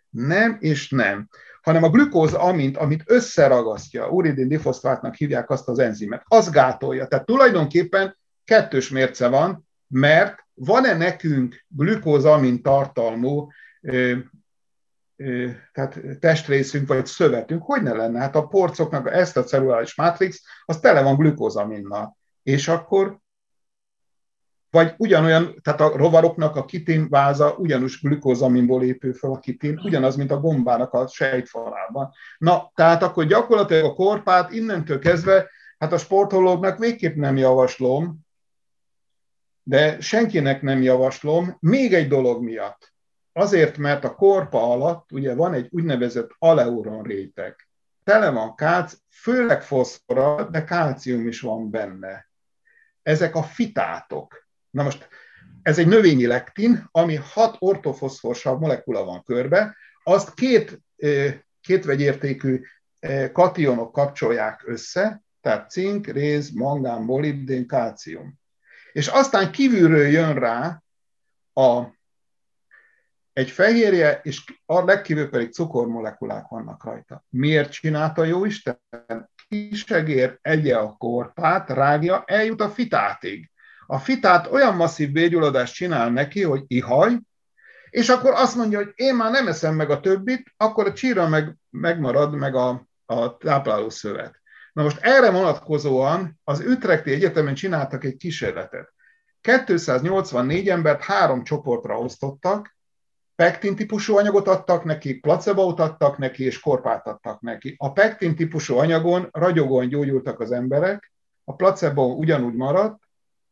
Nem 0.09 0.57
és 0.59 0.89
nem. 0.89 1.29
hanem 1.61 1.83
a 1.83 1.89
glükóz 1.89 2.33
amint, 2.33 2.77
amit 2.77 3.03
összeragasztja, 3.05 4.09
uridin 4.09 4.47
difoszfátnak 4.47 5.15
hívják 5.15 5.49
azt 5.49 5.67
az 5.67 5.79
enzimet, 5.79 6.23
az 6.25 6.49
gátolja. 6.49 7.07
Tehát 7.07 7.25
tulajdonképpen 7.25 8.17
kettős 8.43 8.89
mérce 8.89 9.27
van, 9.27 9.67
mert 9.87 10.45
van-e 10.53 10.93
nekünk 10.93 11.65
glükózamin 11.67 12.61
tartalmú 12.61 13.47
ö, 13.81 14.15
ö, 15.15 15.49
tehát 15.71 15.99
testrészünk 16.19 16.87
vagy 16.87 17.05
szövetünk, 17.05 17.63
hogy 17.63 17.81
ne 17.81 17.93
lenne? 17.93 18.19
Hát 18.19 18.35
a 18.35 18.47
porcoknak 18.47 19.11
ezt 19.11 19.37
a 19.37 19.43
celluláris 19.43 19.95
mátrix, 19.95 20.41
az 20.65 20.79
tele 20.79 21.01
van 21.01 21.15
glükózaminnal. 21.15 22.17
És 22.43 22.67
akkor 22.67 23.19
vagy 24.69 24.93
ugyanolyan, 24.97 25.55
tehát 25.61 25.81
a 25.81 25.97
rovaroknak 25.97 26.55
a 26.55 26.65
kitin 26.65 27.09
váza 27.09 27.55
ugyanúgy 27.57 27.93
glükózaminból 28.01 28.83
épül 28.83 29.13
fel 29.13 29.31
a 29.31 29.39
kitin, 29.39 29.79
ugyanaz, 29.83 30.15
mint 30.15 30.31
a 30.31 30.39
gombának 30.39 30.93
a 30.93 31.07
sejtfalában. 31.07 32.11
Na, 32.37 32.71
tehát 32.75 33.03
akkor 33.03 33.25
gyakorlatilag 33.25 33.83
a 33.83 33.93
korpát 33.93 34.51
innentől 34.51 34.99
kezdve, 34.99 35.49
hát 35.77 35.93
a 35.93 35.97
sportolóknak 35.97 36.77
végképp 36.77 37.15
nem 37.15 37.37
javaslom, 37.37 38.25
de 39.63 40.01
senkinek 40.01 40.61
nem 40.61 40.81
javaslom, 40.81 41.57
még 41.59 41.93
egy 41.93 42.07
dolog 42.07 42.43
miatt. 42.43 42.93
Azért, 43.33 43.77
mert 43.77 44.03
a 44.03 44.15
korpa 44.15 44.71
alatt 44.71 45.11
ugye 45.11 45.35
van 45.35 45.53
egy 45.53 45.67
úgynevezett 45.71 46.29
aleuron 46.39 47.03
réteg. 47.03 47.67
Tele 48.03 48.29
van 48.29 48.55
kálc, 48.55 48.97
főleg 49.09 49.63
foszfora, 49.63 50.43
de 50.43 50.63
kálcium 50.63 51.27
is 51.27 51.41
van 51.41 51.69
benne. 51.69 52.29
Ezek 53.01 53.35
a 53.35 53.43
fitátok. 53.43 54.46
Na 54.77 54.83
most 54.83 55.07
ez 55.61 55.77
egy 55.79 55.87
növényi 55.87 56.25
lektin, 56.25 56.87
ami 56.91 57.15
hat 57.15 57.55
ortofoszforsav 57.59 58.59
molekula 58.59 59.03
van 59.03 59.23
körbe, 59.23 59.75
azt 60.03 60.33
két, 60.33 60.81
két 61.61 61.85
vegyértékű 61.85 62.61
kationok 63.31 63.91
kapcsolják 63.91 64.63
össze, 64.65 65.21
tehát 65.41 65.69
cink, 65.69 66.07
réz, 66.07 66.49
mangán, 66.49 67.01
molibdén, 67.01 67.67
kálcium 67.67 68.39
és 68.97 69.07
aztán 69.07 69.51
kívülről 69.51 70.07
jön 70.07 70.33
rá 70.33 70.81
a, 71.53 71.83
egy 73.33 73.51
fehérje, 73.51 74.19
és 74.23 74.43
a 74.65 74.83
legkívül 74.83 75.29
pedig 75.29 75.51
cukormolekulák 75.51 76.47
vannak 76.47 76.83
rajta. 76.83 77.25
Miért 77.29 77.71
csinálta 77.71 78.23
jó 78.23 78.45
Isten? 78.45 78.79
Kisegér 79.47 80.37
egye 80.41 80.77
a 80.77 80.95
korpát, 80.97 81.69
rágja, 81.69 82.23
eljut 82.25 82.61
a 82.61 82.69
fitátig. 82.69 83.51
A 83.87 83.99
fitát 83.99 84.51
olyan 84.51 84.75
masszív 84.75 85.11
bérgyulladást 85.11 85.73
csinál 85.73 86.09
neki, 86.09 86.43
hogy 86.43 86.63
ihaj, 86.67 87.19
és 87.89 88.09
akkor 88.09 88.31
azt 88.33 88.55
mondja, 88.55 88.77
hogy 88.77 88.91
én 88.95 89.15
már 89.15 89.31
nem 89.31 89.47
eszem 89.47 89.75
meg 89.75 89.89
a 89.89 89.99
többit, 89.99 90.53
akkor 90.57 90.87
a 90.87 90.93
csíra 90.93 91.27
meg, 91.27 91.55
megmarad, 91.69 92.35
meg 92.35 92.55
a, 92.55 92.87
a 93.05 93.37
táplálószövet. 93.37 94.41
Na 94.73 94.83
most 94.83 94.99
erre 95.01 95.31
vonatkozóan 95.31 96.39
az 96.43 96.59
Ütrechti 96.59 97.11
Egyetemen 97.11 97.53
csináltak 97.53 98.03
egy 98.03 98.15
kísérletet. 98.15 98.93
284 99.41 100.69
embert 100.69 101.03
három 101.03 101.43
csoportra 101.43 101.99
osztottak, 101.99 102.77
pektin 103.35 103.75
típusú 103.75 104.17
anyagot 104.17 104.47
adtak 104.47 104.83
neki, 104.83 105.19
placebót 105.19 105.79
adtak 105.79 106.17
neki, 106.17 106.43
és 106.43 106.59
korpát 106.59 107.07
adtak 107.07 107.41
neki. 107.41 107.75
A 107.77 107.91
pektin 107.91 108.35
típusú 108.35 108.77
anyagon 108.77 109.29
ragyogóan 109.31 109.87
gyógyultak 109.87 110.39
az 110.39 110.51
emberek, 110.51 111.11
a 111.43 111.55
placebo 111.55 112.03
ugyanúgy 112.03 112.53
maradt, 112.53 113.06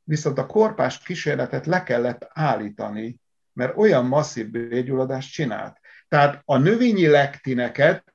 viszont 0.05 0.37
a 0.37 0.45
korpás 0.45 0.99
kísérletet 0.99 1.65
le 1.65 1.83
kellett 1.83 2.27
állítani, 2.33 3.19
mert 3.53 3.77
olyan 3.77 4.05
masszív 4.05 4.49
bérgyulladást 4.49 5.31
csinált. 5.31 5.77
Tehát 6.07 6.41
a 6.45 6.57
növényi 6.57 7.07
lektineket 7.07 8.13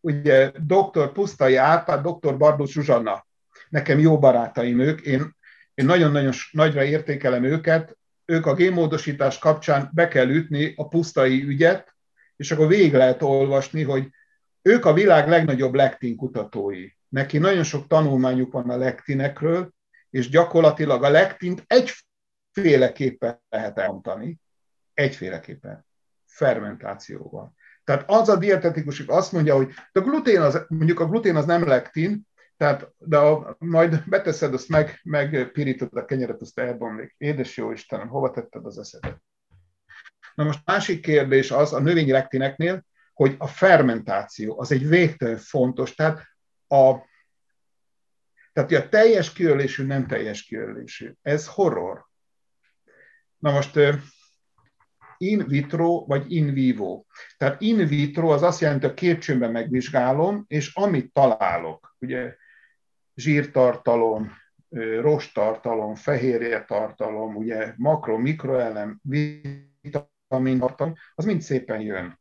ugye 0.00 0.50
dr. 0.50 1.12
Pusztai 1.12 1.56
Árpád, 1.56 2.06
dr. 2.06 2.36
Bardó 2.36 2.66
Zsuzsanna, 2.66 3.26
nekem 3.68 3.98
jó 3.98 4.18
barátaim 4.18 4.80
ők, 4.80 5.00
én, 5.00 5.36
én 5.74 5.84
nagyon-nagyon 5.84 6.32
nagyra 6.50 6.84
értékelem 6.84 7.44
őket, 7.44 7.98
ők 8.24 8.46
a 8.46 8.54
génmódosítás 8.54 9.38
kapcsán 9.38 9.90
be 9.92 10.08
kell 10.08 10.28
ütni 10.28 10.72
a 10.76 10.88
pusztai 10.88 11.42
ügyet, 11.42 11.94
és 12.36 12.50
akkor 12.50 12.66
végig 12.66 12.92
lehet 12.92 13.22
olvasni, 13.22 13.82
hogy 13.82 14.08
ők 14.62 14.84
a 14.84 14.92
világ 14.92 15.28
legnagyobb 15.28 15.74
lektin 15.74 16.16
kutatói. 16.16 16.88
Neki 17.08 17.38
nagyon 17.38 17.62
sok 17.62 17.86
tanulmányuk 17.86 18.52
van 18.52 18.70
a 18.70 18.76
lektinekről, 18.76 19.72
és 20.10 20.28
gyakorlatilag 20.28 21.04
a 21.04 21.08
lektint 21.08 21.64
egyféleképpen 21.66 23.42
lehet 23.48 23.78
elmondani, 23.78 24.40
egyféleképpen, 24.94 25.86
fermentációval. 26.26 27.54
Tehát 27.84 28.10
az 28.10 28.28
a 28.28 28.36
dietetikus, 28.36 29.00
azt 29.00 29.32
mondja, 29.32 29.54
hogy 29.54 29.72
a 29.92 30.00
glutén 30.00 30.40
az, 30.40 30.64
mondjuk 30.68 31.00
a 31.00 31.06
glutén 31.06 31.36
az 31.36 31.44
nem 31.44 31.66
lektin, 31.66 32.28
tehát, 32.56 32.92
de 32.98 33.18
a, 33.18 33.56
majd 33.58 34.02
beteszed, 34.06 34.54
azt 34.54 34.68
meg, 34.68 35.00
megpirítod 35.02 35.96
a 35.96 36.04
kenyeret, 36.04 36.40
azt 36.40 36.58
elbomlik. 36.58 37.14
Édes 37.18 37.56
jó 37.56 37.70
Istenem, 37.70 38.08
hova 38.08 38.30
tetted 38.30 38.66
az 38.66 38.78
eszedet? 38.78 39.22
Na 40.34 40.44
most 40.44 40.60
másik 40.64 41.00
kérdés 41.00 41.50
az 41.50 41.72
a 41.72 41.80
növényi 41.80 42.10
lektineknél, 42.10 42.84
hogy 43.12 43.34
a 43.38 43.46
fermentáció 43.46 44.60
az 44.60 44.72
egy 44.72 44.88
végtelen 44.88 45.36
fontos, 45.36 45.94
tehát 45.94 46.22
a, 46.68 46.94
tehát 48.64 48.84
a 48.84 48.88
teljes 48.88 49.32
kiölésű, 49.32 49.84
nem 49.84 50.06
teljes 50.06 50.42
kiölésű. 50.42 51.12
Ez 51.22 51.46
horror. 51.46 52.06
Na 53.38 53.52
most 53.52 53.78
in 55.16 55.46
vitro 55.46 56.04
vagy 56.06 56.32
in 56.32 56.52
vivo. 56.52 57.04
Tehát 57.36 57.60
in 57.60 57.86
vitro 57.86 58.28
az 58.28 58.42
azt 58.42 58.60
jelenti, 58.60 58.84
hogy 58.84 58.94
a 58.94 58.98
képcsőben 58.98 59.50
megvizsgálom, 59.50 60.44
és 60.48 60.74
amit 60.74 61.12
találok, 61.12 61.96
ugye 61.98 62.36
zsírtartalom, 63.14 64.32
rostartalom, 65.00 65.94
fehérje 65.94 66.64
tartalom, 66.64 67.36
ugye 67.36 67.74
makro, 67.76 68.18
mikroelem, 68.18 69.00
vitamin 69.02 70.58
tartalom, 70.58 70.94
az 71.14 71.24
mind 71.24 71.40
szépen 71.40 71.80
jön. 71.80 72.18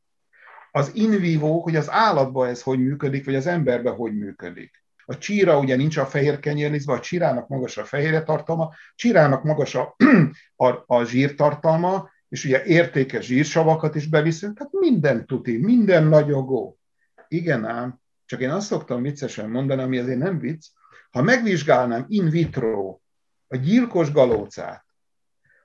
Az 0.71 0.91
in 0.95 1.19
vivo, 1.19 1.59
hogy 1.59 1.75
az 1.75 1.89
állatban 1.89 2.47
ez 2.47 2.61
hogy 2.61 2.79
működik, 2.79 3.25
vagy 3.25 3.35
az 3.35 3.47
emberben 3.47 3.95
hogy 3.95 4.17
működik. 4.17 4.83
A 5.09 5.17
csíra 5.17 5.59
ugye 5.59 5.75
nincs 5.75 5.97
a 5.97 6.05
fehér 6.05 6.39
kenyérlizve, 6.39 6.93
a 6.93 6.99
csirának 6.99 7.47
magas 7.47 7.77
a 7.77 7.83
fehérje 7.83 8.23
tartalma, 8.23 8.73
csirának 8.95 9.43
magas 9.43 9.75
a, 9.75 9.95
a, 10.65 10.83
a 10.85 11.03
zsírtartalma, 11.03 12.09
és 12.27 12.45
ugye 12.45 12.63
értékes 12.63 13.25
zsírsavakat 13.25 13.95
is 13.95 14.07
beviszünk, 14.07 14.57
tehát 14.57 14.73
minden 14.73 15.25
tuti, 15.25 15.57
minden 15.57 16.03
nagyogó. 16.03 16.79
Igen 17.27 17.65
ám, 17.65 17.99
csak 18.25 18.41
én 18.41 18.49
azt 18.49 18.67
szoktam 18.67 19.01
viccesen 19.01 19.49
mondani, 19.49 19.81
ami 19.81 19.97
azért 19.97 20.19
nem 20.19 20.39
vicc, 20.39 20.65
ha 21.11 21.21
megvizsgálnám 21.21 22.05
in 22.07 22.29
vitro 22.29 22.99
a 23.47 23.55
gyilkos 23.55 24.11
galócát, 24.11 24.85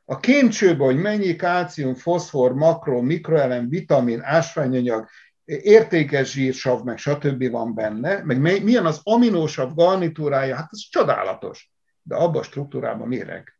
a 0.04 0.20
kémcsőben, 0.20 0.86
hogy 0.86 0.96
mennyi 0.96 1.36
kálcium, 1.36 1.94
foszfor, 1.94 2.54
makro, 2.54 3.00
mikroelem, 3.02 3.68
vitamin, 3.68 4.20
ásványanyag, 4.22 5.08
értékes 5.44 6.30
zsírsav, 6.30 6.82
meg 6.82 6.98
stb. 6.98 7.50
van 7.50 7.74
benne, 7.74 8.22
meg 8.24 8.40
milyen 8.40 8.86
az 8.86 9.00
aminósav 9.02 9.74
garnitúrája, 9.74 10.56
hát 10.56 10.68
ez 10.70 10.78
csodálatos. 10.78 11.72
De 12.02 12.16
abban 12.16 12.40
a 12.40 12.44
struktúrában 12.44 13.08
méreg. 13.08 13.58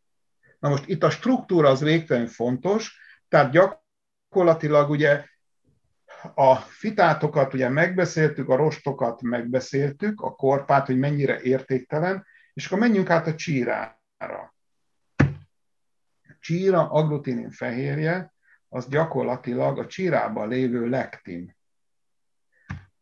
Na 0.58 0.68
most 0.68 0.88
itt 0.88 1.02
a 1.02 1.10
struktúra 1.10 1.68
az 1.68 1.80
végtelen 1.80 2.26
fontos, 2.26 2.98
tehát 3.28 3.52
gyakorlatilag 3.52 4.90
ugye 4.90 5.24
a 6.34 6.56
fitátokat 6.56 7.54
ugye 7.54 7.68
megbeszéltük, 7.68 8.48
a 8.48 8.56
rostokat 8.56 9.22
megbeszéltük, 9.22 10.20
a 10.20 10.30
korpát, 10.30 10.86
hogy 10.86 10.98
mennyire 10.98 11.40
értéktelen, 11.40 12.26
és 12.52 12.66
akkor 12.66 12.78
menjünk 12.78 13.10
át 13.10 13.26
a 13.26 13.34
csírára. 13.34 14.54
A 15.16 16.36
csíra 16.40 16.90
agglutinin 16.90 17.50
fehérje, 17.50 18.34
az 18.68 18.88
gyakorlatilag 18.88 19.78
a 19.78 19.86
csírában 19.86 20.48
lévő 20.48 20.88
lektin. 20.88 21.56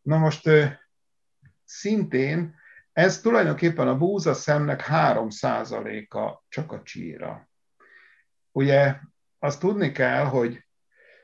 Na 0.03 0.17
most 0.17 0.49
szintén 1.65 2.55
ez 2.93 3.21
tulajdonképpen 3.21 3.87
a 3.87 3.97
búza 3.97 4.33
szemnek 4.33 4.83
3%-a 4.87 6.43
csak 6.49 6.71
a 6.71 6.81
csíra. 6.81 7.49
Ugye 8.51 8.95
azt 9.39 9.59
tudni 9.59 9.91
kell, 9.91 10.25
hogy 10.25 10.65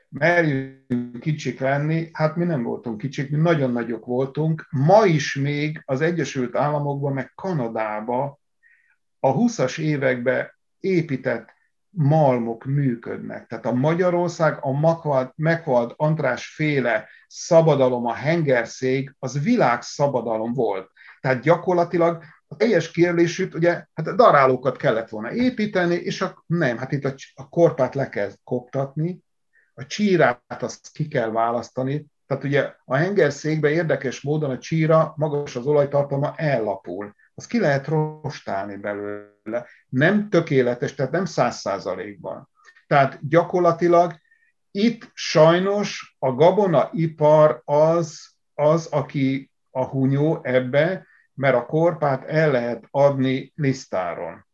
merjünk 0.08 1.20
kicsik 1.20 1.60
lenni, 1.60 2.08
hát 2.12 2.36
mi 2.36 2.44
nem 2.44 2.62
voltunk 2.62 2.98
kicsik, 2.98 3.30
mi 3.30 3.36
nagyon 3.36 3.72
nagyok 3.72 4.04
voltunk. 4.04 4.66
Ma 4.70 5.04
is 5.04 5.34
még 5.34 5.82
az 5.84 6.00
Egyesült 6.00 6.56
Államokban, 6.56 7.12
meg 7.12 7.32
Kanadába 7.34 8.40
a 9.20 9.34
20-as 9.34 9.78
években 9.78 10.50
épített 10.78 11.54
malmok 11.90 12.64
működnek. 12.64 13.46
Tehát 13.46 13.66
a 13.66 13.72
Magyarország, 13.72 14.58
a 14.60 15.32
Megvald 15.36 15.92
András 15.96 16.46
féle 16.46 17.08
szabadalom, 17.28 18.06
a 18.06 18.12
hengerszék, 18.12 19.14
az 19.18 19.42
világszabadalom 19.42 20.52
volt. 20.52 20.90
Tehát 21.20 21.42
gyakorlatilag 21.42 22.22
a 22.48 22.56
teljes 22.56 22.90
kérlésűt, 22.90 23.54
ugye, 23.54 23.84
hát 23.94 24.16
darálókat 24.16 24.76
kellett 24.76 25.08
volna 25.08 25.32
építeni, 25.32 25.94
és 25.94 26.20
a, 26.20 26.44
nem, 26.46 26.78
hát 26.78 26.92
itt 26.92 27.04
a, 27.04 27.14
a 27.34 27.48
korpát 27.48 27.94
le 27.94 28.08
kell 28.08 28.30
koptatni, 28.44 29.22
a 29.74 29.86
csírát 29.86 30.62
azt 30.62 30.92
ki 30.92 31.08
kell 31.08 31.30
választani, 31.30 32.06
Tehát 32.26 32.44
ugye 32.44 32.74
a 32.84 32.96
hengerszékbe 32.96 33.70
érdekes 33.70 34.20
módon 34.20 34.50
a 34.50 34.58
csíra, 34.58 35.14
magas 35.16 35.56
az 35.56 35.66
olajtartalma 35.66 36.34
ellapul. 36.36 37.14
Az 37.34 37.46
ki 37.46 37.60
lehet 37.60 37.86
rostálni 37.86 38.76
belőle. 38.76 39.66
Nem 39.88 40.28
tökéletes, 40.28 40.94
tehát 40.94 41.12
nem 41.12 41.24
száz 41.24 41.56
százalékban. 41.56 42.48
Tehát 42.86 43.28
gyakorlatilag 43.28 44.14
itt 44.70 45.10
sajnos 45.14 46.16
a 46.18 46.32
gabonaipar 46.32 47.62
az, 47.64 48.30
az, 48.54 48.86
aki 48.86 49.50
a 49.70 49.84
hunyó 49.84 50.40
ebbe, 50.42 51.06
mert 51.34 51.54
a 51.54 51.66
korpát 51.66 52.24
el 52.24 52.50
lehet 52.50 52.86
adni 52.90 53.52
lisztáron. 53.54 54.46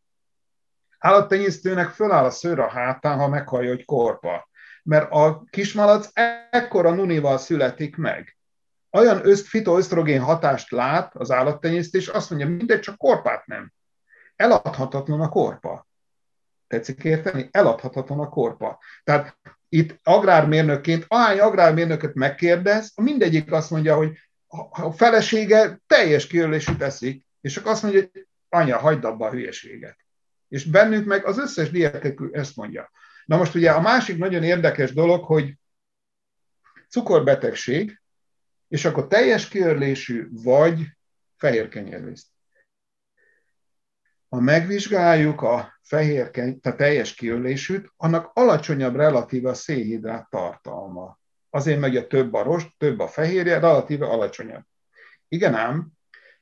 Állattenyésztőnek 0.99 1.89
föláll 1.89 2.25
a 2.25 2.29
szőr 2.29 2.59
a 2.59 2.69
hátán, 2.69 3.17
ha 3.17 3.27
meghallja, 3.27 3.69
hogy 3.69 3.85
korpa. 3.85 4.49
Mert 4.83 5.11
a 5.11 5.43
kismalac 5.49 6.09
ekkora 6.49 6.91
nunival 6.91 7.37
születik 7.37 7.95
meg. 7.95 8.36
Olyan 8.97 9.25
öszt, 9.25 9.47
fitoösztrogén 9.47 10.21
hatást 10.21 10.71
lát 10.71 11.15
az 11.15 11.31
állattenyésztés, 11.31 12.07
azt 12.07 12.29
mondja, 12.29 12.47
mindegy, 12.47 12.79
csak 12.79 12.97
korpát 12.97 13.45
nem. 13.45 13.71
Eladhatatlan 14.35 15.21
a 15.21 15.29
korpa. 15.29 15.87
Tetszik 16.67 17.03
érteni? 17.03 17.49
Eladhatatlan 17.51 18.19
a 18.19 18.29
korpa. 18.29 18.79
Tehát 19.03 19.37
itt 19.69 19.99
agrármérnökként, 20.03 21.05
ahány 21.07 21.39
agrármérnököt 21.39 22.13
megkérdez, 22.13 22.91
mindegyik 22.95 23.51
azt 23.51 23.69
mondja, 23.69 23.95
hogy 23.95 24.17
a 24.69 24.91
felesége 24.91 25.79
teljes 25.87 26.27
kiölésű 26.27 26.75
teszik, 26.75 27.25
és 27.41 27.53
csak 27.53 27.65
azt 27.65 27.83
mondja, 27.83 28.01
hogy 28.01 28.27
anya, 28.49 28.77
hagyd 28.77 29.03
abba 29.03 29.25
a 29.25 29.31
hülyeséget. 29.31 29.97
És 30.47 30.63
bennünk 30.65 31.05
meg 31.05 31.25
az 31.25 31.37
összes 31.37 31.71
dietekű 31.71 32.29
ezt 32.31 32.55
mondja. 32.55 32.91
Na 33.25 33.37
most 33.37 33.55
ugye 33.55 33.71
a 33.71 33.81
másik 33.81 34.17
nagyon 34.17 34.43
érdekes 34.43 34.93
dolog, 34.93 35.23
hogy 35.23 35.53
cukorbetegség, 36.89 38.01
és 38.67 38.85
akkor 38.85 39.07
teljes 39.07 39.47
kiörlésű 39.47 40.27
vagy 40.31 40.85
fehér 41.37 41.67
kenyérliszt. 41.67 42.27
Ha 44.29 44.39
megvizsgáljuk 44.39 45.41
a 45.41 45.79
fehér 45.81 46.31
tehát 46.31 46.77
teljes 46.77 47.13
kiörlésűt, 47.13 47.91
annak 47.97 48.31
alacsonyabb 48.33 48.95
relatíve 48.95 49.49
a 49.49 49.53
szénhidrát 49.53 50.29
tartalma. 50.29 51.19
Azért 51.49 51.79
megy 51.79 51.97
a 51.97 52.07
több 52.07 52.33
a 52.33 52.43
rost, 52.43 52.73
több 52.77 52.99
a 52.99 53.07
fehérje, 53.07 53.59
relatíve 53.59 54.05
alacsonyabb. 54.05 54.63
Igen 55.27 55.53
ám, 55.53 55.91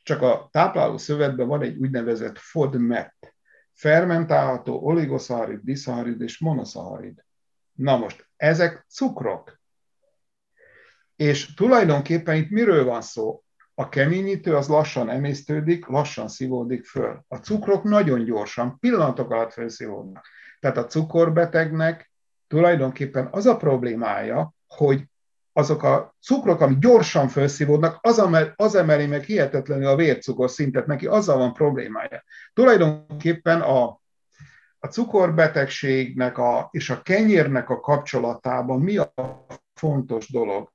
csak 0.03 0.21
a 0.21 0.49
tápláló 0.51 0.97
szövetben 0.97 1.47
van 1.47 1.61
egy 1.61 1.77
úgynevezett 1.77 2.37
FODMAP, 2.37 3.13
fermentálható 3.73 4.79
oligoszaharid, 4.79 5.59
diszaharid 5.63 6.21
és 6.21 6.39
monoszaharid. 6.39 7.23
Na 7.71 7.97
most, 7.97 8.29
ezek 8.35 8.85
cukrok. 8.89 9.54
És 11.15 11.53
tulajdonképpen 11.53 12.35
itt 12.35 12.49
miről 12.49 12.85
van 12.85 13.01
szó? 13.01 13.43
A 13.73 13.89
keményítő 13.89 14.55
az 14.55 14.67
lassan 14.67 15.09
emésztődik, 15.09 15.85
lassan 15.85 16.27
szívódik 16.27 16.85
föl. 16.85 17.23
A 17.27 17.35
cukrok 17.35 17.83
nagyon 17.83 18.23
gyorsan, 18.23 18.79
pillanatok 18.79 19.31
alatt 19.31 19.53
felszívódnak. 19.53 20.25
Tehát 20.59 20.77
a 20.77 20.85
cukorbetegnek 20.85 22.11
tulajdonképpen 22.47 23.27
az 23.31 23.45
a 23.45 23.57
problémája, 23.57 24.53
hogy 24.67 25.03
azok 25.53 25.83
a 25.83 26.15
cukrok, 26.21 26.61
amik 26.61 26.77
gyorsan 26.77 27.27
felszívódnak, 27.27 27.97
az, 28.01 28.19
emel, 28.19 28.53
az 28.55 28.75
emeli 28.75 29.05
meg 29.05 29.23
hihetetlenül 29.23 29.87
a 29.87 29.95
vércukor 29.95 30.49
szintet, 30.49 30.85
neki 30.85 31.07
azzal 31.07 31.37
van 31.37 31.53
problémája. 31.53 32.23
Tulajdonképpen 32.53 33.61
a, 33.61 33.83
a 34.79 34.87
cukorbetegségnek 34.87 36.37
a, 36.37 36.67
és 36.71 36.89
a 36.89 37.01
kenyérnek 37.01 37.69
a 37.69 37.79
kapcsolatában 37.79 38.79
mi 38.79 38.97
a 38.97 39.13
fontos 39.73 40.31
dolog? 40.31 40.73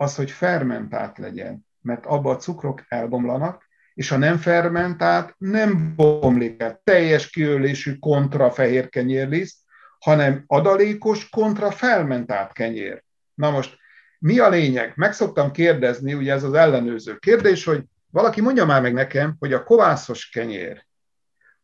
Az, 0.00 0.14
hogy 0.14 0.30
fermentált 0.30 1.18
legyen, 1.18 1.66
mert 1.80 2.06
abban 2.06 2.34
a 2.34 2.38
cukrok 2.38 2.84
elbomlanak, 2.88 3.66
és 3.94 4.08
ha 4.08 4.16
nem 4.16 4.36
fermentált, 4.36 5.34
nem 5.38 5.94
bomlik 5.96 6.62
el 6.62 6.80
teljes 6.84 7.30
kiölésű 7.30 7.94
kontra 7.98 8.50
fehér 8.50 8.88
kenyérliszt, 8.88 9.56
hanem 9.98 10.44
adalékos 10.46 11.28
kontra 11.28 11.70
fermentált 11.70 12.52
kenyér. 12.52 13.04
Na 13.34 13.50
most 13.50 13.76
mi 14.18 14.38
a 14.38 14.48
lényeg? 14.48 14.92
Meg 14.96 15.12
szoktam 15.12 15.50
kérdezni, 15.50 16.14
ugye 16.14 16.32
ez 16.32 16.42
az 16.42 16.52
ellenőző 16.52 17.16
kérdés, 17.16 17.64
hogy 17.64 17.84
valaki 18.10 18.40
mondja 18.40 18.64
már 18.64 18.82
meg 18.82 18.92
nekem, 18.92 19.36
hogy 19.38 19.52
a 19.52 19.64
kovászos 19.64 20.28
kenyér 20.28 20.86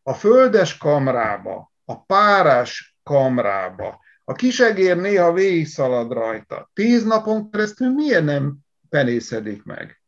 a 0.07 0.13
földes 0.13 0.77
kamrába, 0.77 1.71
a 1.85 2.03
párás 2.03 2.97
kamrába, 3.03 3.99
a 4.25 4.33
kisegér 4.33 4.97
néha 4.97 5.33
végigszalad 5.33 6.11
rajta. 6.11 6.69
Tíz 6.73 7.03
napon 7.03 7.51
keresztül 7.51 7.93
miért 7.93 8.23
nem 8.23 8.57
penészedik 8.89 9.63
meg? 9.63 10.01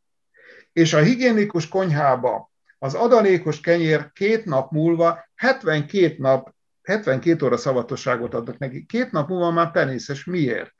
És 0.73 0.93
a 0.93 0.99
higiénikus 0.99 1.67
konyhába 1.67 2.51
az 2.79 2.93
adalékos 2.93 3.59
kenyér 3.59 4.11
két 4.11 4.45
nap 4.45 4.71
múlva 4.71 5.25
72 5.35 6.15
nap 6.17 6.55
72 6.81 7.45
óra 7.45 7.57
szavatosságot 7.57 8.33
adnak 8.33 8.57
neki. 8.57 8.85
Két 8.85 9.11
nap 9.11 9.29
múlva 9.29 9.51
már 9.51 9.71
penészes. 9.71 10.25
Miért? 10.25 10.73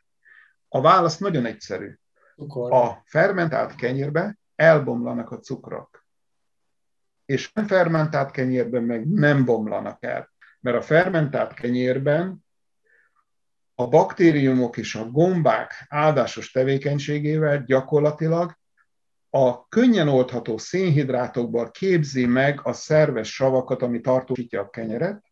A 0.68 0.82
válasz 0.82 1.18
nagyon 1.18 1.46
egyszerű. 1.46 1.94
Cukor. 2.36 2.74
A 2.74 3.04
fermentált 3.06 3.76
kenyérbe 3.76 4.38
elbomlanak 4.56 5.32
a 5.32 5.40
cukrok. 5.40 6.06
És 7.26 7.52
a 7.54 7.62
fermentált 7.62 8.32
kenyérben 8.32 8.84
meg 8.84 9.08
nem 9.08 9.46
bomlanak 9.46 10.04
el. 10.04 10.32
Mert 10.60 10.78
a 10.78 10.82
fermentált 10.82 11.54
kenyérben 11.54 12.46
a 13.80 13.88
baktériumok 13.88 14.78
és 14.78 14.96
a 14.96 15.10
gombák 15.10 15.86
áldásos 15.88 16.52
tevékenységével 16.52 17.64
gyakorlatilag 17.64 18.58
a 19.30 19.68
könnyen 19.68 20.08
oldható 20.08 20.58
szénhidrátokból 20.58 21.72
képzi 21.72 22.26
meg 22.26 22.60
a 22.64 22.74
szerves 22.74 23.34
savakat, 23.34 23.82
ami 23.82 24.02
tartósítja 24.02 24.62
a 24.62 24.70
kenyeret, 24.70 25.24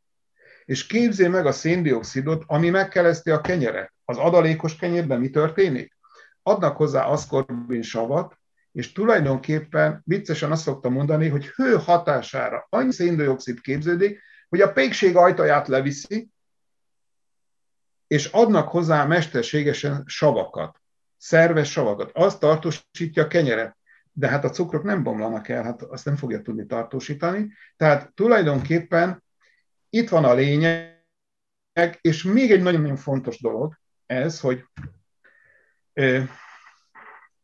és 0.65 0.87
képzi 0.87 1.27
meg 1.27 1.45
a 1.45 1.51
széndiokszidot, 1.51 2.43
ami 2.47 2.69
megkeleszti 2.69 3.29
a 3.29 3.41
kenyeret. 3.41 3.93
Az 4.05 4.17
adalékos 4.17 4.75
kenyérben 4.75 5.19
mi 5.19 5.29
történik? 5.29 5.97
Adnak 6.43 6.77
hozzá 6.77 7.05
aszkorbin 7.05 7.81
savat, 7.81 8.39
és 8.71 8.91
tulajdonképpen 8.91 10.01
viccesen 10.05 10.51
azt 10.51 10.63
szoktam 10.63 10.93
mondani, 10.93 11.27
hogy 11.27 11.45
hő 11.45 11.75
hatására 11.75 12.67
annyi 12.69 12.91
széndiokszid 12.91 13.61
képződik, 13.61 14.21
hogy 14.49 14.61
a 14.61 14.71
pékség 14.71 15.15
ajtaját 15.15 15.67
leviszi, 15.67 16.33
és 18.07 18.25
adnak 18.25 18.69
hozzá 18.69 19.05
mesterségesen 19.05 20.03
savakat, 20.05 20.81
szerves 21.17 21.71
savakat. 21.71 22.11
Az 22.13 22.37
tartósítja 22.37 23.23
a 23.23 23.27
kenyeret. 23.27 23.77
De 24.11 24.27
hát 24.27 24.43
a 24.43 24.49
cukrok 24.49 24.83
nem 24.83 25.03
bomlanak 25.03 25.49
el, 25.49 25.63
hát 25.63 25.81
azt 25.81 26.05
nem 26.05 26.15
fogja 26.15 26.41
tudni 26.41 26.65
tartósítani. 26.65 27.51
Tehát 27.77 28.13
tulajdonképpen 28.13 29.23
itt 29.89 30.09
van 30.09 30.25
a 30.25 30.33
lényeg, 30.33 30.99
és 32.01 32.23
még 32.23 32.51
egy 32.51 32.61
nagyon-nagyon 32.61 32.97
fontos 32.97 33.41
dolog 33.41 33.79
ez, 34.05 34.39
hogy 34.39 34.63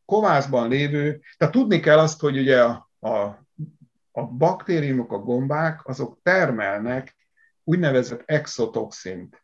kovászban 0.06 0.70
lévő, 0.70 1.22
tehát 1.38 1.54
tudni 1.54 1.80
kell 1.80 2.00
azt, 2.00 2.20
hogy 2.20 2.38
ugye 2.38 2.64
a, 2.64 2.90
a, 3.00 3.16
a 4.12 4.26
baktériumok, 4.28 5.12
a 5.12 5.18
gombák, 5.20 5.88
azok 5.88 6.20
termelnek 6.24 7.16
úgynevezett 7.64 8.24
exotoxint. 8.26 9.41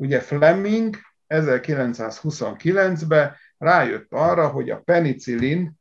Ugye 0.00 0.20
Fleming 0.20 0.96
1929-ben 1.28 3.32
rájött 3.58 4.06
arra, 4.10 4.48
hogy 4.48 4.70
a 4.70 4.80
penicillin 4.84 5.72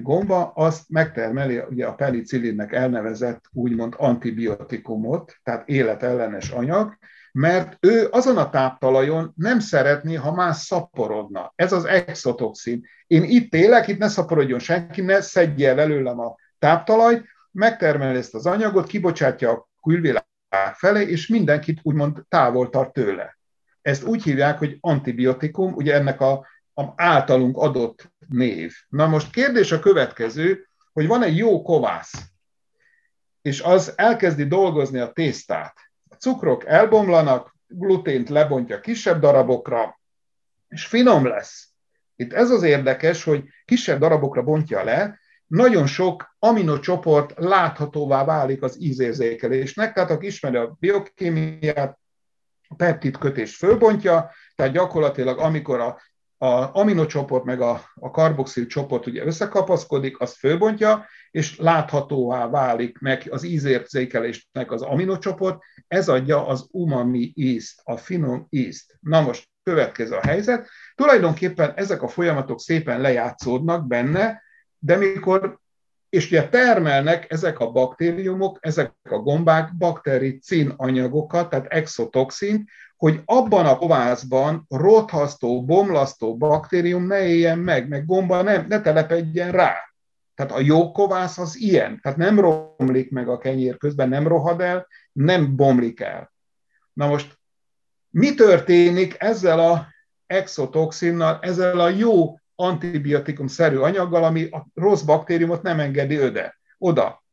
gomba, 0.00 0.52
azt 0.54 0.88
megtermeli 0.88 1.58
ugye 1.58 1.86
a 1.86 1.94
penicillinnek 1.94 2.72
elnevezett 2.72 3.44
úgymond 3.52 3.94
antibiotikumot, 3.96 5.36
tehát 5.42 5.68
életellenes 5.68 6.50
anyag, 6.50 6.98
mert 7.32 7.76
ő 7.80 8.08
azon 8.10 8.36
a 8.36 8.50
táptalajon 8.50 9.32
nem 9.36 9.58
szeretné, 9.58 10.14
ha 10.14 10.34
más 10.34 10.56
szaporodna. 10.56 11.52
Ez 11.56 11.72
az 11.72 11.84
exotoxin. 11.84 12.86
Én 13.06 13.22
itt 13.22 13.54
élek, 13.54 13.88
itt 13.88 13.98
ne 13.98 14.08
szaporodjon 14.08 14.58
senki, 14.58 15.00
ne 15.00 15.20
szedje 15.20 15.68
el 15.68 15.80
előlem 15.80 16.20
a 16.20 16.34
táptalajt, 16.58 17.24
megtermeli 17.50 18.18
ezt 18.18 18.34
az 18.34 18.46
anyagot, 18.46 18.86
kibocsátja 18.86 19.50
a 19.50 19.68
külvilág 19.82 20.26
felé, 20.74 21.06
és 21.06 21.26
mindenkit 21.26 21.80
úgymond 21.82 22.22
távol 22.28 22.70
tart 22.70 22.92
tőle. 22.92 23.38
Ezt 23.82 24.04
úgy 24.04 24.22
hívják, 24.22 24.58
hogy 24.58 24.76
antibiotikum, 24.80 25.72
ugye 25.74 25.94
ennek 25.94 26.20
a, 26.20 26.46
a 26.74 26.84
általunk 26.96 27.56
adott 27.56 28.12
név. 28.28 28.74
Na 28.88 29.06
most 29.06 29.30
kérdés 29.30 29.72
a 29.72 29.78
következő, 29.78 30.66
hogy 30.92 31.06
van 31.06 31.22
egy 31.22 31.36
jó 31.36 31.62
kovász, 31.62 32.22
és 33.42 33.60
az 33.60 33.92
elkezdi 33.96 34.46
dolgozni 34.46 34.98
a 34.98 35.12
tésztát. 35.12 35.74
A 36.08 36.14
cukrok 36.14 36.66
elbomlanak, 36.66 37.54
glutént 37.66 38.28
lebontja 38.28 38.80
kisebb 38.80 39.20
darabokra, 39.20 40.00
és 40.68 40.86
finom 40.86 41.26
lesz. 41.26 41.68
Itt 42.16 42.32
ez 42.32 42.50
az 42.50 42.62
érdekes, 42.62 43.24
hogy 43.24 43.44
kisebb 43.64 43.98
darabokra 43.98 44.42
bontja 44.42 44.84
le, 44.84 45.18
nagyon 45.46 45.86
sok 45.86 46.36
aminocsoport 46.38 47.32
láthatóvá 47.36 48.24
válik 48.24 48.62
az 48.62 48.82
ízérzékelésnek, 48.82 49.92
tehát 49.92 50.10
aki 50.10 50.26
ismeri 50.26 50.56
a 50.56 50.76
biokémiát, 50.80 51.98
a 52.68 52.74
peptid 52.74 53.18
kötés 53.18 53.56
fölbontja, 53.56 54.30
tehát 54.54 54.72
gyakorlatilag 54.72 55.38
amikor 55.38 55.80
a 55.80 55.98
a 56.44 56.70
aminocsoport 56.72 57.44
meg 57.44 57.60
a, 57.60 57.82
a 57.94 58.10
karboxil 58.10 58.66
csoport 58.66 59.06
ugye 59.06 59.24
összekapaszkodik, 59.24 60.20
azt 60.20 60.36
fölbontja, 60.36 61.06
és 61.30 61.58
láthatóvá 61.58 62.48
válik 62.48 62.98
meg 62.98 63.26
az 63.30 63.44
ízérzékelésnek 63.44 64.70
az 64.70 64.82
aminocsoport, 64.82 65.62
ez 65.88 66.08
adja 66.08 66.46
az 66.46 66.66
umami 66.70 67.32
ízt, 67.34 67.80
a 67.84 67.96
finom 67.96 68.46
ízt. 68.50 68.98
Na 69.00 69.20
most 69.20 69.48
következő 69.62 70.14
a 70.14 70.26
helyzet. 70.26 70.68
Tulajdonképpen 70.94 71.72
ezek 71.74 72.02
a 72.02 72.08
folyamatok 72.08 72.60
szépen 72.60 73.00
lejátszódnak 73.00 73.86
benne, 73.86 74.42
de 74.84 74.96
mikor, 74.96 75.58
és 76.08 76.26
ugye 76.26 76.48
termelnek 76.48 77.32
ezek 77.32 77.60
a 77.60 77.70
baktériumok, 77.70 78.58
ezek 78.60 78.92
a 79.02 79.18
gombák 79.18 79.76
baktericin 79.76 80.72
anyagokat, 80.76 81.50
tehát 81.50 81.66
exotoxint, 81.66 82.68
hogy 82.96 83.22
abban 83.24 83.66
a 83.66 83.76
kovászban 83.76 84.66
rothasztó, 84.68 85.64
bomlasztó 85.64 86.36
baktérium 86.36 87.06
ne 87.06 87.26
éljen 87.26 87.58
meg, 87.58 87.88
meg 87.88 88.06
gomba 88.06 88.42
ne, 88.42 88.66
ne 88.66 88.80
telepedjen 88.80 89.52
rá. 89.52 89.74
Tehát 90.34 90.52
a 90.52 90.60
jó 90.60 90.92
kovász 90.92 91.38
az 91.38 91.56
ilyen, 91.56 92.00
tehát 92.02 92.18
nem 92.18 92.40
romlik 92.40 93.10
meg 93.10 93.28
a 93.28 93.38
kenyér 93.38 93.76
közben, 93.76 94.08
nem 94.08 94.28
rohad 94.28 94.60
el, 94.60 94.86
nem 95.12 95.56
bomlik 95.56 96.00
el. 96.00 96.32
Na 96.92 97.06
most 97.06 97.38
mi 98.10 98.34
történik 98.34 99.16
ezzel 99.18 99.58
a 99.58 99.86
exotoxinnal, 100.26 101.38
ezzel 101.40 101.80
a 101.80 101.88
jó 101.88 102.38
antibiotikum-szerű 102.54 103.76
anyaggal, 103.76 104.24
ami 104.24 104.48
a 104.48 104.66
rossz 104.74 105.02
baktériumot 105.02 105.62
nem 105.62 105.80
engedi 105.80 106.16
öde, 106.16 106.56
oda. 106.78 107.24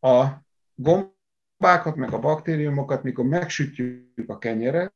A 0.00 0.26
gombákat, 0.74 1.96
meg 1.96 2.12
a 2.12 2.18
baktériumokat, 2.18 3.02
mikor 3.02 3.24
megsütjük 3.24 4.24
a 4.26 4.38
kenyeret, 4.38 4.94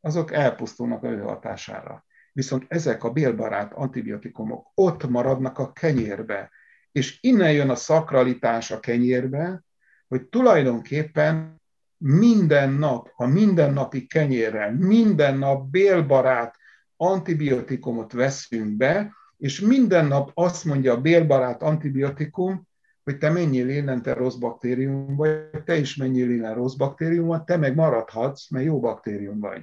azok 0.00 0.32
elpusztulnak 0.32 1.02
a 1.02 1.22
hatására. 1.22 2.04
Viszont 2.32 2.64
ezek 2.68 3.04
a 3.04 3.10
bélbarát 3.10 3.72
antibiotikumok 3.72 4.70
ott 4.74 5.08
maradnak 5.08 5.58
a 5.58 5.72
kenyérbe, 5.72 6.50
és 6.92 7.18
innen 7.20 7.52
jön 7.52 7.70
a 7.70 7.74
szakralitás 7.74 8.70
a 8.70 8.80
kenyérbe, 8.80 9.64
hogy 10.08 10.24
tulajdonképpen 10.28 11.62
minden 11.96 12.70
nap, 12.70 13.12
a 13.16 13.26
mindennapi 13.26 14.06
kenyérrel, 14.06 14.72
minden 14.72 15.38
nap 15.38 15.70
bélbarát 15.70 16.56
antibiotikumot 16.96 18.12
veszünk 18.12 18.76
be, 18.76 19.12
és 19.36 19.60
minden 19.60 20.06
nap 20.06 20.30
azt 20.34 20.64
mondja 20.64 20.92
a 20.92 21.00
bélbarát 21.00 21.62
antibiotikum, 21.62 22.68
hogy 23.04 23.18
te 23.18 23.30
menjél 23.30 23.68
innen, 23.68 24.02
te 24.02 24.12
rossz 24.12 24.34
baktérium 24.34 25.16
vagy, 25.16 25.50
te 25.64 25.76
is 25.76 25.96
menjél 25.96 26.30
innen 26.30 26.54
rossz 26.54 26.74
baktérium 26.74 27.26
vagy, 27.26 27.42
te 27.42 27.56
meg 27.56 27.74
maradhatsz, 27.74 28.50
mert 28.50 28.64
jó 28.64 28.80
baktérium 28.80 29.40
vagy. 29.40 29.62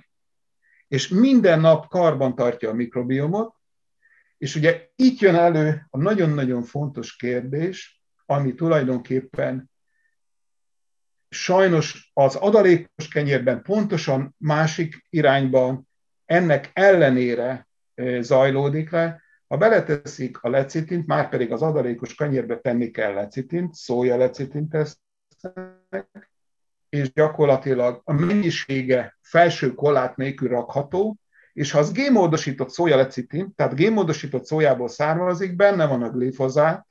És 0.87 1.07
minden 1.07 1.59
nap 1.59 1.87
karban 1.87 2.35
tartja 2.35 2.69
a 2.69 2.73
mikrobiomot, 2.73 3.55
és 4.37 4.55
ugye 4.55 4.89
itt 4.95 5.19
jön 5.19 5.35
elő 5.35 5.87
a 5.89 5.97
nagyon-nagyon 5.97 6.63
fontos 6.63 7.15
kérdés, 7.15 8.03
ami 8.25 8.53
tulajdonképpen 8.53 9.71
sajnos 11.29 12.11
az 12.13 12.35
adalékos 12.35 13.07
kenyérben 13.07 13.61
pontosan 13.61 14.35
másik 14.37 15.05
irányban 15.09 15.89
ennek 16.31 16.69
ellenére 16.73 17.67
zajlódik 18.19 18.91
le. 18.91 19.21
Ha 19.47 19.57
beleteszik 19.57 20.37
a 20.41 20.49
lecitint, 20.49 21.07
már 21.07 21.29
pedig 21.29 21.51
az 21.51 21.61
adalékos 21.61 22.15
kenyérbe 22.15 22.57
tenni 22.57 22.91
kell 22.91 23.13
lecitint, 23.13 23.73
szója 23.73 24.17
lecitint 24.17 24.69
tesznek, 24.69 26.29
és 26.89 27.13
gyakorlatilag 27.13 28.01
a 28.03 28.13
mennyisége 28.13 29.17
felső 29.21 29.73
kollát 29.73 30.15
nélkül 30.15 30.49
rakható, 30.49 31.17
és 31.53 31.71
ha 31.71 31.79
az 31.79 31.91
gémódosított 31.91 32.69
szója 32.69 32.95
lecitin, 32.95 33.53
tehát 33.55 33.75
gémódosított 33.75 34.45
szójából 34.45 34.87
származik, 34.87 35.55
benne 35.55 35.85
van 35.87 36.03
a 36.03 36.09
glifozát, 36.09 36.85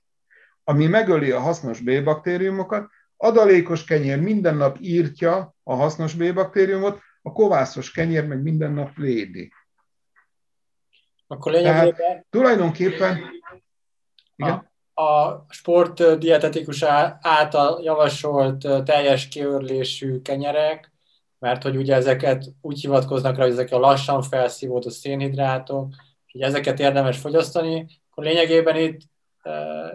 ami 0.64 0.86
megöli 0.86 1.30
a 1.30 1.40
hasznos 1.40 1.80
B-baktériumokat, 1.80 2.90
adalékos 3.16 3.84
kenyér 3.84 4.20
minden 4.20 4.56
nap 4.56 4.76
írtja 4.80 5.54
a 5.62 5.74
hasznos 5.74 6.14
B-baktériumot, 6.14 7.00
a 7.22 7.32
kovászos 7.32 7.90
kenyér 7.90 8.26
meg 8.26 8.42
minden 8.42 8.72
nap 8.72 8.96
védi. 8.96 9.52
Akkor 11.26 11.52
lényegében... 11.52 11.94
Tehát, 11.94 12.26
tulajdonképpen... 12.30 13.18
Igen? 14.36 14.70
A, 14.94 15.02
a 15.02 15.46
sportdietetikus 15.48 16.82
által 17.20 17.82
javasolt 17.82 18.84
teljes 18.84 19.28
kiörlésű 19.28 20.20
kenyerek, 20.22 20.92
mert 21.38 21.62
hogy 21.62 21.76
ugye 21.76 21.94
ezeket 21.94 22.44
úgy 22.60 22.80
hivatkoznak 22.80 23.36
rá, 23.36 23.42
hogy 23.42 23.52
ezek 23.52 23.72
a 23.72 23.78
lassan 23.78 24.22
felszívódó 24.22 24.88
szénhidrátok, 24.88 25.94
hogy 26.32 26.40
ezeket 26.40 26.78
érdemes 26.78 27.18
fogyasztani, 27.18 27.86
akkor 28.10 28.24
lényegében 28.24 28.76
itt 28.76 29.00
e, 29.42 29.52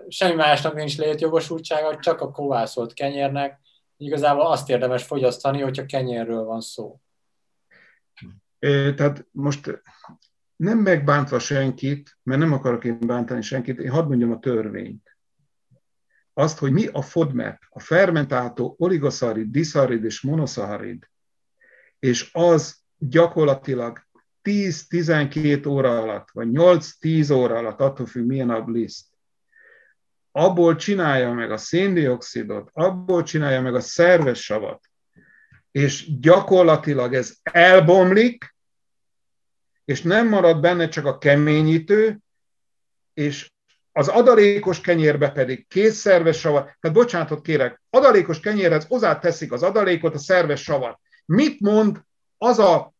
semmi 0.07 0.33
másnak 0.33 0.75
nincs 0.75 0.97
létjogosultsága, 0.97 1.99
csak 1.99 2.21
a 2.21 2.31
kovászolt 2.31 2.93
kenyérnek. 2.93 3.59
Igazából 3.97 4.45
azt 4.45 4.69
érdemes 4.69 5.03
fogyasztani, 5.03 5.61
hogyha 5.61 5.85
kenyérről 5.85 6.43
van 6.43 6.61
szó. 6.61 6.99
Tehát 8.95 9.27
most 9.31 9.81
nem 10.55 10.77
megbántva 10.77 11.39
senkit, 11.39 12.17
mert 12.23 12.39
nem 12.39 12.53
akarok 12.53 12.83
én 12.83 12.99
bántani 12.99 13.41
senkit, 13.41 13.79
én 13.79 13.89
hadd 13.89 14.07
mondjam 14.07 14.31
a 14.31 14.39
törvényt. 14.39 15.17
Azt, 16.33 16.57
hogy 16.57 16.71
mi 16.71 16.87
a 16.87 17.01
FODMAP, 17.01 17.57
a 17.69 17.79
fermentáltó 17.79 18.75
oligoszarid, 18.77 19.51
diszarid 19.51 20.03
és 20.03 20.21
monoszaharid, 20.21 21.09
és 21.99 22.29
az 22.33 22.75
gyakorlatilag 22.97 24.03
10-12 24.43 25.67
óra 25.67 25.99
alatt, 26.01 26.29
vagy 26.31 26.47
8-10 26.51 27.35
óra 27.35 27.57
alatt, 27.57 27.79
attól 27.79 28.05
függ, 28.05 28.25
milyen 28.25 28.49
a 28.49 28.61
bliss, 28.61 29.03
abból 30.31 30.75
csinálja 30.75 31.33
meg 31.33 31.51
a 31.51 31.57
széndiokszidot, 31.57 32.69
abból 32.73 33.23
csinálja 33.23 33.61
meg 33.61 33.75
a 33.75 33.79
szerves 33.79 34.43
savat, 34.43 34.89
és 35.71 36.19
gyakorlatilag 36.19 37.13
ez 37.13 37.35
elbomlik, 37.43 38.54
és 39.85 40.01
nem 40.01 40.27
marad 40.27 40.59
benne 40.59 40.87
csak 40.87 41.05
a 41.05 41.17
keményítő, 41.17 42.19
és 43.13 43.51
az 43.91 44.07
adalékos 44.07 44.81
kenyérbe 44.81 45.31
pedig 45.31 45.67
kész 45.67 45.95
szerves 45.95 46.39
savat, 46.39 46.63
tehát 46.63 46.97
bocsánatot 46.97 47.41
kérek, 47.41 47.81
adalékos 47.89 48.39
kenyérhez 48.39 48.85
hozzáteszik 48.85 49.51
az 49.51 49.63
adalékot, 49.63 50.13
a 50.13 50.17
szerves 50.17 50.61
savat. 50.61 50.99
Mit 51.25 51.59
mond 51.59 52.01
az 52.37 52.59
a, 52.59 52.93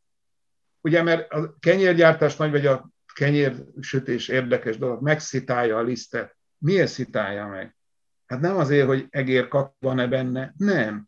ugye 0.82 1.04
mert 1.04 1.32
a 1.32 1.56
kenyérgyártás 1.60 2.36
nagy, 2.36 2.52
vagy 2.52 2.66
a 2.66 2.90
kenyérsütés 3.14 4.28
érdekes 4.28 4.78
dolog, 4.78 5.02
megszitálja 5.02 5.78
a 5.78 5.82
lisztet. 5.82 6.36
Miért 6.58 6.92
szitálja 6.92 7.48
meg? 7.48 7.76
Hát 8.26 8.40
nem 8.40 8.58
azért, 8.58 8.88
hogy 8.88 9.08
egérkak 9.10 9.74
van-e 9.80 10.08
benne, 10.08 10.54
nem, 10.58 11.08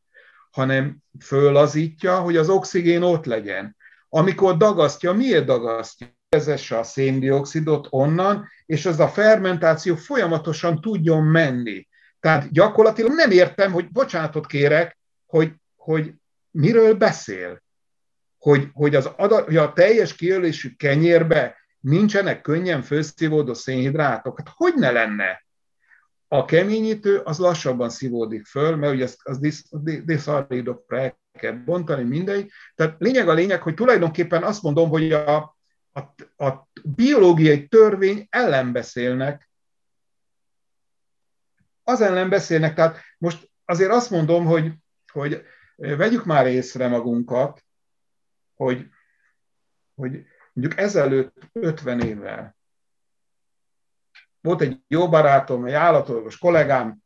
hanem 0.52 0.98
fölazítja, 1.20 2.20
hogy 2.20 2.38
az 2.38 2.50
oxigén 2.50 3.02
ott 3.02 3.26
legyen. 3.26 3.77
Amikor 4.10 4.58
dagasztja, 4.58 5.14
miért 5.14 5.46
dagasztja? 5.46 6.08
Vezesse 6.30 6.78
a 6.78 6.84
széndiokszidot 6.84 7.88
onnan, 7.90 8.48
és 8.66 8.86
az 8.86 9.00
a 9.00 9.08
fermentáció 9.08 9.96
folyamatosan 9.96 10.82
tudjon 10.82 11.24
menni. 11.24 11.88
Tehát 12.20 12.52
gyakorlatilag 12.52 13.12
nem 13.12 13.32
értem, 13.32 13.72
hogy 13.72 13.92
bocsánatot 13.92 14.46
kérek, 14.46 14.98
hogy, 15.26 15.54
hogy 15.76 16.14
miről 16.52 16.94
beszél? 16.94 17.62
Hogy, 18.38 18.70
hogy, 18.74 18.96
az 18.96 19.06
adat, 19.06 19.46
hogy 19.46 19.58
a 19.58 19.74
teljes 19.74 20.16
kiölésű 20.16 20.76
kenyérbe 20.78 21.56
nincsenek 21.80 22.42
könnyen 22.42 22.82
felszívódó 22.82 23.54
szénhidrátok? 23.54 24.38
Hát 24.38 24.54
hogy 24.56 24.74
ne 24.76 24.92
lenne? 24.92 25.46
A 26.28 26.46
keményítő 26.46 27.18
az 27.18 27.38
lassabban 27.38 27.90
szívódik 27.90 28.46
föl, 28.46 28.76
mert 28.76 28.94
ugye 28.94 29.04
az, 29.04 29.18
az 29.24 29.40
diszaridokra 30.06 31.00
el 31.00 31.20
kell 31.38 31.54
bontani, 31.54 32.04
mindegy. 32.04 32.52
Tehát 32.76 32.96
lényeg 33.00 33.30
a 33.30 33.34
lényeg, 33.34 33.62
hogy 33.62 33.74
tulajdonképpen 33.74 34.44
azt 34.44 34.62
mondom, 34.62 34.90
hogy 34.90 35.12
a, 35.12 35.58
a, 35.92 36.00
a 36.46 36.68
biológiai 36.84 37.68
törvény 37.68 38.28
ellen 38.30 38.72
beszélnek. 38.72 39.50
Az 41.84 42.02
ellen 42.02 42.30
beszélnek, 42.30 42.76
tehát 42.76 43.02
most 43.18 43.52
azért 43.66 43.92
azt 43.92 44.10
mondom, 44.10 44.46
hogy, 44.46 44.74
hogy 45.12 45.44
vegyük 45.76 46.26
már 46.26 46.48
észre 46.48 46.88
magunkat, 46.88 47.66
hogy, 48.56 48.88
hogy 49.96 50.26
mondjuk 50.54 50.80
ezelőtt 50.80 51.50
50 51.52 52.02
évvel 52.02 52.58
volt 54.48 54.62
egy 54.62 54.82
jó 54.88 55.10
barátom, 55.10 55.66
egy 55.66 55.74
állatorvos 55.74 56.38
kollégám, 56.38 56.98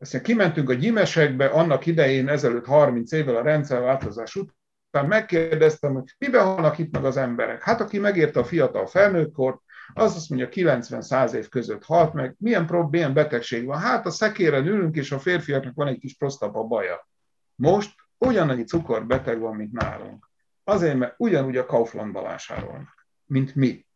aztán 0.00 0.22
kimentünk 0.22 0.70
a 0.70 0.74
gyimesekbe, 0.74 1.46
annak 1.46 1.86
idején, 1.86 2.28
ezelőtt 2.28 2.66
30 2.66 3.12
évvel 3.12 3.36
a 3.36 3.42
rendszerváltozás 3.42 4.34
után, 4.34 5.06
megkérdeztem, 5.06 5.94
hogy 5.94 6.14
miben 6.18 6.44
halnak 6.44 6.78
itt 6.78 6.92
meg 6.92 7.04
az 7.04 7.16
emberek. 7.16 7.62
Hát 7.62 7.80
aki 7.80 7.98
megérte 7.98 8.40
a 8.40 8.44
fiatal 8.44 8.86
felnőttkort, 8.86 9.60
az 9.94 10.16
azt 10.16 10.28
mondja 10.28 10.48
90-100 10.50 11.32
év 11.32 11.48
között 11.48 11.84
halt 11.84 12.12
meg. 12.12 12.34
Milyen, 12.38 12.66
prób- 12.66 12.90
milyen 12.90 13.14
betegség 13.14 13.64
van? 13.64 13.78
Hát 13.78 14.06
a 14.06 14.10
szekéren 14.10 14.66
ülünk, 14.66 14.96
és 14.96 15.12
a 15.12 15.18
férfiaknak 15.18 15.74
van 15.74 15.86
egy 15.86 15.98
kis 15.98 16.16
prostapa 16.16 16.62
baja. 16.62 17.08
Most 17.54 17.94
ugyanannyi 18.18 18.64
cukorbeteg 18.64 19.38
van, 19.40 19.56
mint 19.56 19.72
nálunk. 19.72 20.30
Azért, 20.64 20.96
mert 20.96 21.14
ugyanúgy 21.16 21.56
a 21.56 21.66
Kauflandba 21.66 22.22
vásárolnak. 22.22 23.06
mint 23.26 23.54
mi. 23.54 23.86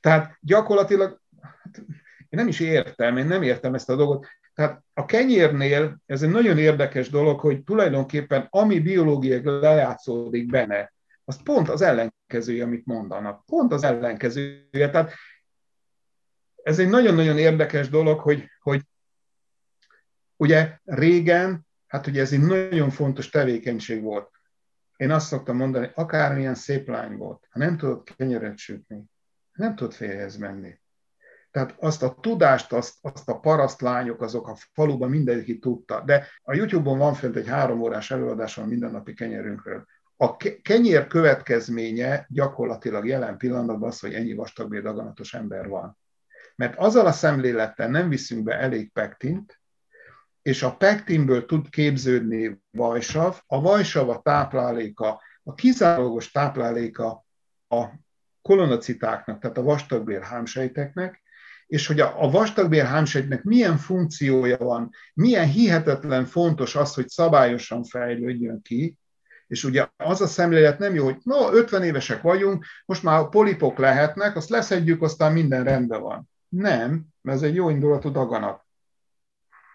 Tehát 0.00 0.38
gyakorlatilag, 0.40 1.20
hát 1.40 1.78
én 2.18 2.26
nem 2.28 2.48
is 2.48 2.60
értem, 2.60 3.16
én 3.16 3.26
nem 3.26 3.42
értem 3.42 3.74
ezt 3.74 3.90
a 3.90 3.96
dolgot. 3.96 4.26
Tehát 4.54 4.84
a 4.92 5.04
kenyérnél 5.04 5.96
ez 6.06 6.22
egy 6.22 6.30
nagyon 6.30 6.58
érdekes 6.58 7.10
dolog, 7.10 7.40
hogy 7.40 7.64
tulajdonképpen 7.64 8.46
ami 8.50 8.80
biológiai 8.80 9.40
lejátszódik 9.44 10.50
benne, 10.50 10.92
az 11.24 11.42
pont 11.42 11.68
az 11.68 11.82
ellenkezője, 11.82 12.64
amit 12.64 12.86
mondanak. 12.86 13.44
Pont 13.44 13.72
az 13.72 13.82
ellenkezője. 13.82 14.90
Tehát 14.90 15.12
ez 16.62 16.78
egy 16.78 16.88
nagyon-nagyon 16.88 17.38
érdekes 17.38 17.88
dolog, 17.88 18.20
hogy, 18.20 18.48
hogy 18.60 18.82
ugye 20.36 20.78
régen, 20.84 21.66
hát 21.86 22.06
ugye 22.06 22.20
ez 22.20 22.32
egy 22.32 22.40
nagyon 22.40 22.90
fontos 22.90 23.28
tevékenység 23.28 24.02
volt. 24.02 24.30
Én 24.96 25.10
azt 25.10 25.26
szoktam 25.26 25.56
mondani, 25.56 25.90
akármilyen 25.94 26.54
szép 26.54 26.88
lány 26.88 27.16
volt, 27.16 27.46
ha 27.50 27.58
nem 27.58 27.76
tudod 27.76 28.04
kenyeret 28.16 28.56
sütni, 28.56 29.04
nem 29.52 29.74
tudod 29.74 29.92
félhez 29.92 30.36
menni. 30.36 30.78
Tehát 31.54 31.74
azt 31.78 32.02
a 32.02 32.14
tudást, 32.20 32.72
azt, 32.72 32.94
azt 33.00 33.28
a 33.28 33.38
parasztlányok, 33.38 34.22
azok 34.22 34.48
a 34.48 34.56
faluban 34.72 35.10
mindenki 35.10 35.58
tudta. 35.58 36.00
De 36.00 36.26
a 36.42 36.54
YouTube-on 36.54 36.98
van 36.98 37.14
fent 37.14 37.36
egy 37.36 37.48
három 37.48 37.80
órás 37.80 38.10
előadás 38.10 38.58
a 38.58 38.66
mindennapi 38.66 39.14
kenyerünkről. 39.14 39.86
A 40.16 40.36
kenyér 40.62 41.06
következménye 41.06 42.26
gyakorlatilag 42.28 43.06
jelen 43.06 43.36
pillanatban 43.36 43.88
az, 43.88 44.00
hogy 44.00 44.14
ennyi 44.14 44.32
vastagbél 44.32 44.82
daganatos 44.82 45.34
ember 45.34 45.68
van. 45.68 45.98
Mert 46.56 46.78
azzal 46.78 47.06
a 47.06 47.12
szemlélettel 47.12 47.88
nem 47.88 48.08
viszünk 48.08 48.44
be 48.44 48.58
elég 48.58 48.92
pektint, 48.92 49.60
és 50.42 50.62
a 50.62 50.76
pektinből 50.76 51.46
tud 51.46 51.68
képződni 51.68 52.62
vajsav, 52.70 53.40
a 53.46 53.60
vajsav 53.60 54.08
a 54.08 54.20
tápláléka, 54.20 55.20
a 55.42 55.54
kizárólagos 55.54 56.30
tápláléka 56.30 57.24
a 57.68 57.84
kolonocitáknak, 58.42 59.40
tehát 59.40 59.58
a 59.58 59.62
vastagbél 59.62 60.20
hámsejteknek, 60.20 61.22
és 61.74 61.86
hogy 61.86 62.00
a, 62.00 62.22
a 62.22 62.30
vastagbél 62.30 62.84
hámsejtnek 62.84 63.42
milyen 63.42 63.76
funkciója 63.76 64.56
van, 64.56 64.90
milyen 65.14 65.48
hihetetlen 65.48 66.24
fontos 66.24 66.76
az, 66.76 66.94
hogy 66.94 67.08
szabályosan 67.08 67.84
fejlődjön 67.84 68.62
ki, 68.62 68.98
és 69.46 69.64
ugye 69.64 69.88
az 69.96 70.20
a 70.20 70.26
szemlélet 70.26 70.78
nem 70.78 70.94
jó, 70.94 71.04
hogy 71.04 71.16
no, 71.22 71.52
50 71.52 71.82
évesek 71.82 72.22
vagyunk, 72.22 72.64
most 72.84 73.02
már 73.02 73.28
polipok 73.28 73.78
lehetnek, 73.78 74.36
azt 74.36 74.48
leszedjük, 74.48 75.02
aztán 75.02 75.32
minden 75.32 75.64
rendben 75.64 76.00
van. 76.00 76.30
Nem, 76.48 77.06
mert 77.20 77.36
ez 77.36 77.42
egy 77.42 77.54
jó 77.54 77.68
indulatú 77.68 78.10
daganat. 78.10 78.64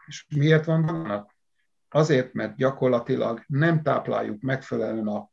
És 0.08 0.26
miért 0.36 0.66
van 0.66 0.86
daganat? 0.86 1.32
Azért, 1.90 2.34
mert 2.34 2.56
gyakorlatilag 2.56 3.44
nem 3.48 3.82
tápláljuk 3.82 4.42
megfelelően 4.42 5.08
a 5.08 5.30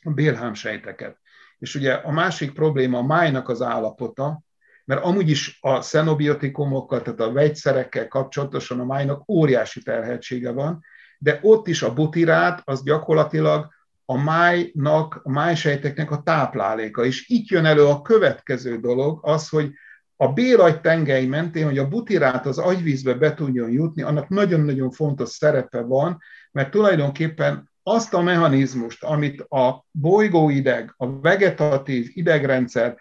bélhámsejteket. 0.00 1.18
És 1.58 1.74
ugye 1.74 1.92
a 1.92 2.10
másik 2.10 2.52
probléma 2.52 2.98
a 2.98 3.06
májnak 3.06 3.48
az 3.48 3.62
állapota, 3.62 4.42
mert 4.84 5.04
amúgy 5.04 5.30
is 5.30 5.58
a 5.60 5.80
szenobiotikumokkal, 5.80 7.02
tehát 7.02 7.20
a 7.20 7.32
vegyszerekkel 7.32 8.08
kapcsolatosan 8.08 8.80
a 8.80 8.84
májnak 8.84 9.28
óriási 9.28 9.82
terhetsége 9.82 10.50
van, 10.50 10.84
de 11.18 11.38
ott 11.42 11.68
is 11.68 11.82
a 11.82 11.92
butirát 11.92 12.62
az 12.64 12.82
gyakorlatilag 12.82 13.72
a 14.04 14.16
májnak, 14.16 15.20
a 15.22 15.30
májsejteknek 15.30 16.10
a 16.10 16.22
tápláléka. 16.22 17.04
És 17.04 17.28
itt 17.28 17.48
jön 17.48 17.64
elő 17.64 17.84
a 17.86 18.02
következő 18.02 18.78
dolog, 18.78 19.18
az, 19.22 19.48
hogy 19.48 19.72
a 20.16 20.32
béragy 20.32 20.80
tengely 20.80 21.26
mentén, 21.26 21.64
hogy 21.64 21.78
a 21.78 21.88
butirát 21.88 22.46
az 22.46 22.58
agyvízbe 22.58 23.14
be 23.14 23.34
tudjon 23.34 23.70
jutni, 23.70 24.02
annak 24.02 24.28
nagyon-nagyon 24.28 24.90
fontos 24.90 25.28
szerepe 25.28 25.80
van, 25.80 26.18
mert 26.52 26.70
tulajdonképpen 26.70 27.72
azt 27.86 28.14
a 28.14 28.22
mechanizmust, 28.22 29.04
amit 29.04 29.40
a 29.40 29.84
bolygóideg, 29.90 30.94
a 30.96 31.20
vegetatív 31.20 32.10
idegrendszer 32.12 32.96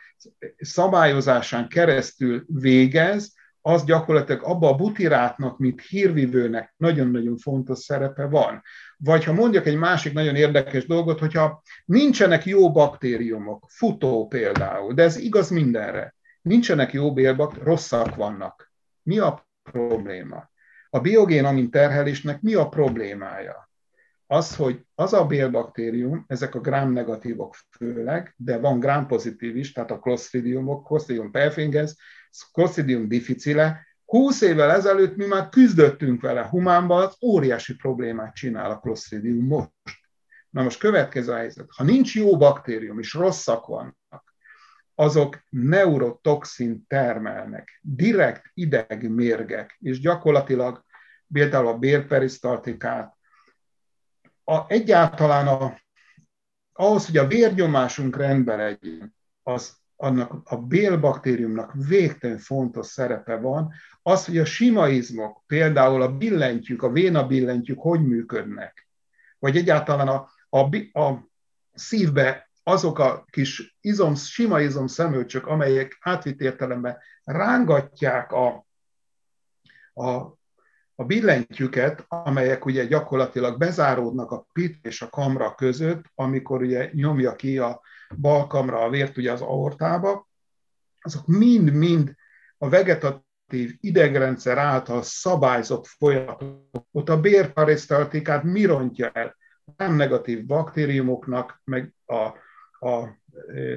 szabályozásán 0.58 1.68
keresztül 1.68 2.46
végez, 2.48 3.34
az 3.66 3.84
gyakorlatilag 3.84 4.44
abba 4.44 4.68
a 4.68 4.76
butirátnak, 4.76 5.58
mint 5.58 5.82
hírvivőnek 5.82 6.74
nagyon-nagyon 6.78 7.38
fontos 7.38 7.80
szerepe 7.80 8.26
van. 8.26 8.62
Vagy 8.98 9.24
ha 9.24 9.34
mondjak 9.34 9.66
egy 9.66 9.78
másik 9.78 10.14
nagyon 10.14 10.36
érdekes 10.36 10.86
dolgot, 10.86 11.20
hogyha 11.20 11.62
nincsenek 11.86 12.46
jó 12.46 12.72
baktériumok, 12.72 13.66
futó 13.70 14.28
például, 14.28 14.94
de 14.94 15.04
ez 15.04 15.18
igaz 15.18 15.50
mindenre, 15.50 16.16
nincsenek 16.42 16.94
jó 16.94 17.14
bélbak, 17.14 17.64
rosszak 17.64 18.16
vannak. 18.16 18.72
Mi 19.04 19.20
a 19.20 19.48
probléma? 19.72 20.52
A 20.90 21.00
biogén 21.00 21.46
amin 21.46 21.70
terhelésnek 21.70 22.42
mi 22.42 22.54
a 22.54 22.70
problémája? 22.70 23.72
Az, 24.34 24.56
hogy 24.56 24.86
az 24.96 25.14
a 25.14 25.26
bélbaktérium, 25.26 26.26
ezek 26.28 26.56
a 26.56 26.60
gram 26.60 26.92
negatívok 26.92 27.56
főleg, 27.70 28.34
de 28.38 28.58
van 28.58 28.80
gram 28.80 29.08
pozitív 29.08 29.56
is, 29.56 29.72
tehát 29.72 29.92
a 29.92 30.00
Clostridiumok, 30.00 30.88
Clostridium 30.88 31.32
perfringens, 31.32 31.96
Clostridium 32.52 33.08
difficile, 33.08 33.86
20 34.06 34.42
évvel 34.42 34.72
ezelőtt 34.72 35.16
mi 35.16 35.26
már 35.26 35.50
küzdöttünk 35.50 36.22
vele 36.22 36.48
humánban, 36.50 37.04
az 37.04 37.16
óriási 37.22 37.76
problémát 37.76 38.36
csinál 38.36 38.72
a 38.72 38.80
Clostridium 38.80 39.46
most. 39.46 39.70
Na 40.50 40.64
most 40.64 40.80
következő 40.80 41.34
helyzet. 41.34 41.68
Ha 41.76 41.84
nincs 41.84 42.16
jó 42.16 42.38
baktérium, 42.38 43.00
és 43.00 43.14
rosszak 43.14 43.66
vannak, 43.66 44.34
azok 44.96 45.40
neurotoxin 45.50 46.86
termelnek, 46.88 47.80
direkt 47.82 48.52
idegmérgek, 48.54 49.78
és 49.80 50.00
gyakorlatilag 50.00 50.84
például 51.34 51.68
a 51.68 51.78
bérperisztaltikát, 51.78 53.22
a, 54.44 54.66
egyáltalán 54.68 55.48
a, 55.48 55.78
ahhoz, 56.74 57.06
hogy 57.06 57.18
a 57.18 57.28
vérnyomásunk 57.28 58.18
rendben 58.18 58.58
legyen, 58.58 59.16
az 59.44 59.82
annak 59.96 60.42
a 60.44 60.58
bélbaktériumnak 60.58 61.74
végtelen 61.88 62.38
fontos 62.38 62.86
szerepe 62.88 63.36
van, 63.36 63.74
az, 64.02 64.26
hogy 64.26 64.38
a 64.38 64.46
sima 64.46 64.90
izmok, 64.90 65.44
például 65.48 66.02
a 66.02 66.18
billentyűk, 66.18 66.84
a 66.84 66.92
vénabillentyűk 66.92 67.80
hogy 67.80 68.02
működnek, 68.02 68.88
vagy 69.40 69.58
egyáltalán 69.58 70.08
a, 70.08 70.30
a, 70.50 70.76
a 71.00 71.30
szívbe 71.74 72.50
azok 72.64 73.00
a 73.00 73.26
kis 73.30 73.78
izom, 73.82 74.16
sima 74.16 74.62
izom 74.62 74.88
szemölcsök, 74.88 75.48
amelyek 75.48 75.98
átvitt 76.02 76.42
értelemben 76.42 76.98
rángatják 77.24 78.32
a, 78.32 78.66
a, 79.94 80.38
a 80.96 81.04
billentyűket, 81.04 82.06
amelyek 82.08 82.66
ugye 82.66 82.86
gyakorlatilag 82.86 83.58
bezáródnak 83.58 84.32
a 84.32 84.48
pit 84.54 84.86
és 84.86 85.02
a 85.02 85.10
kamra 85.10 85.56
között, 85.56 86.04
amikor 86.16 86.62
ugye 86.62 86.90
nyomja 86.94 87.36
ki 87.36 87.58
a 87.58 87.82
bal 88.16 88.48
kamra 88.48 88.80
a 88.80 88.90
vért 88.90 89.18
ugye 89.18 89.32
az 89.32 89.42
aortába, 89.42 90.28
azok 91.02 91.28
mind-mind 91.28 92.16
a 92.58 92.70
vegetatív 92.70 93.78
idegrendszer 93.80 94.58
által 94.58 95.02
szabályzott 95.02 95.88
folyamatok. 95.88 96.88
Ott 96.92 97.10
a 97.10 97.20
bérparisztaltikát 97.20 98.44
mi 98.44 98.66
rontja 98.66 99.10
el? 99.10 99.36
Nem 99.78 99.96
negatív 99.96 100.46
baktériumoknak, 100.46 101.62
meg 101.64 101.94
a 102.06 102.42
a, 102.84 103.20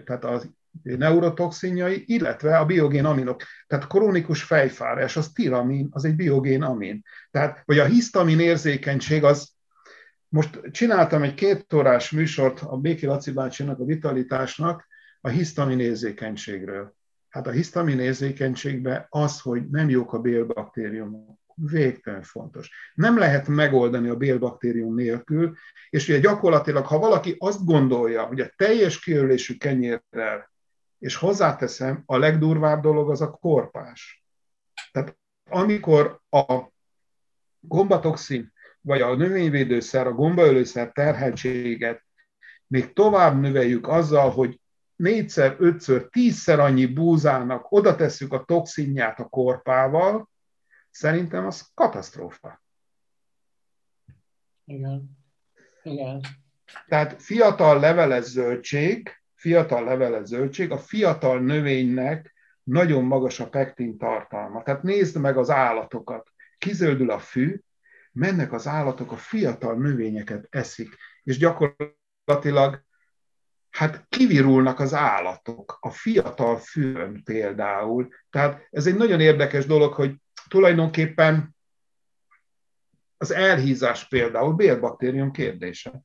tehát 0.05 0.25
az 0.25 0.51
neurotoxinjai, 0.83 2.05
illetve 2.07 2.59
a 2.59 2.65
biogén 2.65 3.05
aminok. 3.05 3.43
Tehát 3.67 3.87
krónikus 3.87 4.43
fejfárás, 4.43 5.17
az 5.17 5.29
tiramin, 5.29 5.89
az 5.91 6.05
egy 6.05 6.17
biogén 6.17 6.63
amin. 6.63 7.03
Tehát, 7.31 7.63
vagy 7.65 7.79
a 7.79 7.85
hisztamin 7.85 8.41
érzékenység, 8.41 9.25
az 9.25 9.55
most 10.29 10.61
csináltam 10.71 11.23
egy 11.23 11.35
két 11.35 11.73
órás 11.73 12.11
műsort 12.11 12.61
a 12.61 12.77
Béki 12.77 13.07
Laci 13.07 13.33
bácsinak, 13.33 13.81
a 13.81 13.85
vitalitásnak 13.85 14.87
a 15.21 15.29
hisztamin 15.29 15.81
érzékenységről. 15.81 16.95
Hát 17.29 17.47
a 17.47 17.51
hisztamin 17.51 17.99
érzékenységben 17.99 19.07
az, 19.09 19.41
hogy 19.41 19.69
nem 19.71 19.89
jók 19.89 20.13
a 20.13 20.19
bélbaktériumok 20.19 21.39
végtelen 21.55 22.23
fontos. 22.23 22.71
Nem 22.95 23.19
lehet 23.19 23.49
megoldani 23.49 24.09
a 24.09 24.17
bélbaktérium 24.17 24.95
nélkül, 24.95 25.57
és 25.91 26.09
ugye 26.09 26.19
gyakorlatilag, 26.19 26.87
ha 26.87 26.99
valaki 26.99 27.35
azt 27.39 27.65
gondolja, 27.65 28.23
hogy 28.23 28.41
a 28.41 28.51
teljes 28.57 29.01
kiölésű 29.01 29.57
kenyérrel, 29.57 30.51
és 30.99 31.17
hozzáteszem, 31.17 32.03
a 32.07 32.19
legdurvább 32.19 32.83
dolog 32.83 33.11
az 33.11 33.21
a 33.21 33.31
korpás. 33.31 34.25
Tehát 34.93 35.19
amikor 35.51 36.21
a 36.31 36.69
gombatoxin, 37.61 38.53
vagy 38.81 39.01
a 39.01 39.15
növényvédőszer, 39.15 40.07
a 40.07 40.13
gombaölőszer 40.13 40.93
terheltséget 40.93 42.05
még 42.67 42.93
tovább 42.93 43.41
növeljük 43.41 43.89
azzal, 43.89 44.31
hogy 44.31 44.61
négyszer, 44.97 45.57
ötször, 45.59 46.09
tízszer 46.09 46.59
annyi 46.59 46.87
búzának 46.87 47.73
oda 47.73 47.95
tesszük 47.95 48.33
a 48.33 48.45
toxinját 48.45 49.21
a 49.21 49.25
korpával, 49.25 50.29
Szerintem 50.97 51.47
az 51.47 51.71
katasztrófa. 51.75 52.63
Igen. 54.65 55.19
Igen. 55.83 56.21
Tehát 56.87 57.23
fiatal 57.23 57.81
leveles 57.81 58.25
zöldség, 58.25 59.23
fiatal 59.37 59.85
leveles 59.85 60.27
zöldség, 60.27 60.71
a 60.71 60.79
fiatal 60.79 61.41
növénynek 61.41 62.35
nagyon 62.63 63.05
magas 63.05 63.41
a 63.41 63.49
pektin 63.49 63.99
tartalma. 63.99 64.63
Tehát 64.63 64.83
nézd 64.83 65.21
meg 65.21 65.37
az 65.37 65.51
állatokat. 65.51 66.33
Kizöldül 66.59 67.11
a 67.11 67.19
fű, 67.19 67.61
mennek 68.13 68.53
az 68.53 68.67
állatok, 68.67 69.13
a 69.13 69.17
fiatal 69.17 69.77
növényeket 69.77 70.47
eszik, 70.51 70.97
és 71.23 71.39
gyakorlatilag 71.39 72.85
hát 73.71 74.07
kivirulnak 74.09 74.81
az 74.81 74.95
állatok, 74.95 75.79
a 75.81 75.91
fiatal 75.91 76.57
fülön 76.57 77.23
például. 77.25 78.09
Tehát 78.31 78.67
ez 78.71 78.87
egy 78.87 78.97
nagyon 78.97 79.21
érdekes 79.21 79.67
dolog, 79.67 79.93
hogy 79.93 80.15
tulajdonképpen 80.49 81.57
az 83.17 83.31
elhízás 83.31 84.09
például 84.09 84.53
bélbaktérium 84.53 85.31
kérdése. 85.31 86.01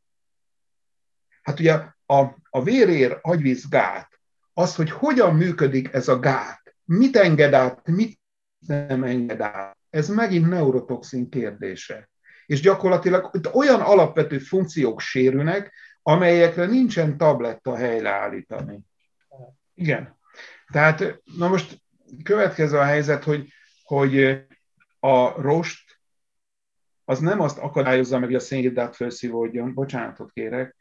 Hát 1.41 1.59
ugye 1.59 1.83
a, 2.11 2.37
a 2.49 2.63
vérér 2.63 3.17
agyvíz 3.21 3.69
gát, 3.69 4.19
az, 4.53 4.75
hogy 4.75 4.91
hogyan 4.91 5.35
működik 5.35 5.93
ez 5.93 6.07
a 6.07 6.19
gát, 6.19 6.75
mit 6.85 7.15
enged 7.15 7.53
át, 7.53 7.87
mit 7.87 8.19
nem 8.67 9.03
enged 9.03 9.41
át, 9.41 9.77
ez 9.89 10.09
megint 10.09 10.47
neurotoxin 10.47 11.29
kérdése. 11.29 12.09
És 12.45 12.61
gyakorlatilag 12.61 13.29
itt 13.33 13.53
olyan 13.53 13.81
alapvető 13.81 14.37
funkciók 14.39 14.99
sérülnek, 14.99 15.73
amelyekre 16.01 16.65
nincsen 16.65 17.17
tabletta 17.17 17.75
helyreállítani. 17.75 18.79
Igen. 19.73 20.17
Tehát, 20.71 21.21
na 21.37 21.47
most 21.47 21.81
következő 22.23 22.77
a 22.77 22.83
helyzet, 22.83 23.23
hogy, 23.23 23.47
hogy 23.83 24.45
a 24.99 25.41
rost 25.41 25.99
az 27.05 27.19
nem 27.19 27.39
azt 27.39 27.57
akadályozza 27.57 28.19
meg, 28.19 28.27
hogy 28.27 28.35
a 28.35 28.39
szénhidrát 28.39 28.95
felszívódjon, 28.95 29.73
bocsánatot 29.73 30.31
kérek, 30.31 30.80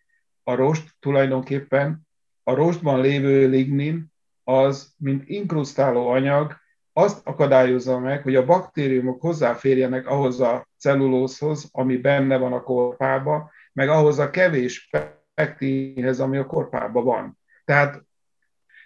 a 0.50 0.54
rost 0.54 0.90
tulajdonképpen, 1.00 2.08
a 2.42 2.54
rostban 2.54 3.00
lévő 3.00 3.48
lignin 3.48 4.12
az, 4.44 4.94
mint 4.96 5.28
inkrusztáló 5.28 6.08
anyag, 6.08 6.56
azt 6.92 7.26
akadályozza 7.26 7.98
meg, 7.98 8.22
hogy 8.22 8.36
a 8.36 8.44
baktériumok 8.44 9.20
hozzáférjenek 9.20 10.06
ahhoz 10.06 10.40
a 10.40 10.66
cellulózhoz, 10.78 11.68
ami 11.72 11.96
benne 11.96 12.36
van 12.36 12.52
a 12.52 12.62
korpába, 12.62 13.50
meg 13.72 13.88
ahhoz 13.88 14.18
a 14.18 14.30
kevés 14.30 14.90
pektinhez, 15.34 16.20
ami 16.20 16.36
a 16.36 16.46
korpában 16.46 17.04
van. 17.04 17.38
Tehát, 17.64 18.02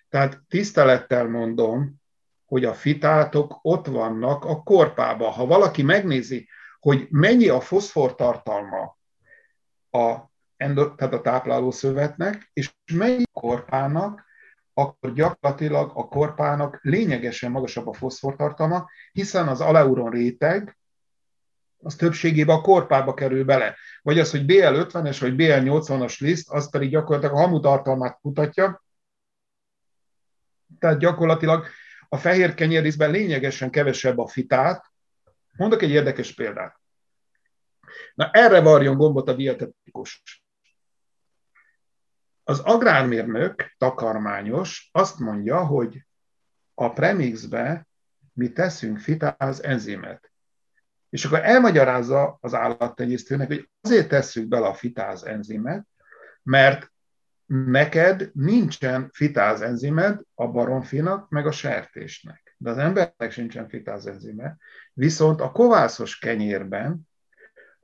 tehát 0.08 0.40
tisztelettel 0.48 1.28
mondom, 1.28 2.02
hogy 2.44 2.64
a 2.64 2.74
fitátok 2.74 3.58
ott 3.62 3.86
vannak 3.86 4.44
a 4.44 4.62
korpában. 4.62 5.32
Ha 5.32 5.46
valaki 5.46 5.82
megnézi, 5.82 6.48
hogy 6.80 7.06
mennyi 7.10 7.48
a 7.48 7.60
foszfor 7.60 8.14
tartalma 8.14 8.98
a, 9.90 10.32
tehát 10.72 11.12
a 11.12 11.20
táplálószövetnek, 11.20 12.50
és 12.52 12.74
mennyi 12.92 13.22
a 13.32 13.40
korpának, 13.40 14.24
akkor 14.74 15.12
gyakorlatilag 15.12 15.92
a 15.94 16.08
korpának 16.08 16.78
lényegesen 16.82 17.50
magasabb 17.50 17.86
a 17.86 17.92
foszfortartalma, 17.92 18.90
hiszen 19.12 19.48
az 19.48 19.60
aleuron 19.60 20.10
réteg, 20.10 20.78
az 21.84 21.94
többségében 21.94 22.56
a 22.56 22.60
korpába 22.60 23.14
kerül 23.14 23.44
bele. 23.44 23.76
Vagy 24.02 24.18
az, 24.18 24.30
hogy 24.30 24.44
BL50-es 24.46 25.16
vagy 25.20 25.34
BL80-as 25.36 26.18
liszt, 26.18 26.50
az 26.50 26.70
pedig 26.70 26.90
gyakorlatilag 26.90 27.34
a 27.34 27.40
hamutartalmát 27.40 28.18
mutatja. 28.22 28.84
Tehát 30.78 30.98
gyakorlatilag 30.98 31.66
a 32.08 32.16
fehér 32.16 32.54
kenyérrízben 32.54 33.10
lényegesen 33.10 33.70
kevesebb 33.70 34.18
a 34.18 34.26
fitát. 34.26 34.92
Mondok 35.56 35.82
egy 35.82 35.90
érdekes 35.90 36.34
példát. 36.34 36.80
Na 38.14 38.30
erre 38.30 38.60
varjon 38.60 38.96
gombot 38.96 39.28
a 39.28 39.32
dietetikus. 39.32 40.22
Az 42.44 42.58
agrármérnök, 42.58 43.74
takarmányos, 43.78 44.88
azt 44.92 45.18
mondja, 45.18 45.64
hogy 45.66 46.06
a 46.74 46.92
premixbe 46.92 47.86
mi 48.32 48.52
teszünk 48.52 48.98
fitáz 48.98 49.62
enzimet. 49.62 50.32
És 51.08 51.24
akkor 51.24 51.38
elmagyarázza 51.38 52.38
az 52.40 52.54
állattenyésztőnek, 52.54 53.46
hogy 53.46 53.70
azért 53.80 54.08
tesszük 54.08 54.48
bele 54.48 54.66
a 54.66 54.74
fitáz 54.74 55.24
enzimet, 55.24 55.86
mert 56.42 56.92
neked 57.46 58.30
nincsen 58.32 59.10
fitáz 59.12 59.60
enzimed 59.60 60.20
a 60.34 60.48
baromfinak, 60.48 61.28
meg 61.28 61.46
a 61.46 61.52
sertésnek. 61.52 62.56
De 62.58 62.70
az 62.70 62.78
embernek 62.78 63.30
sincsen 63.30 63.68
fitáz 63.68 64.06
enzime. 64.06 64.56
Viszont 64.92 65.40
a 65.40 65.50
kovászos 65.50 66.18
kenyérben 66.18 67.08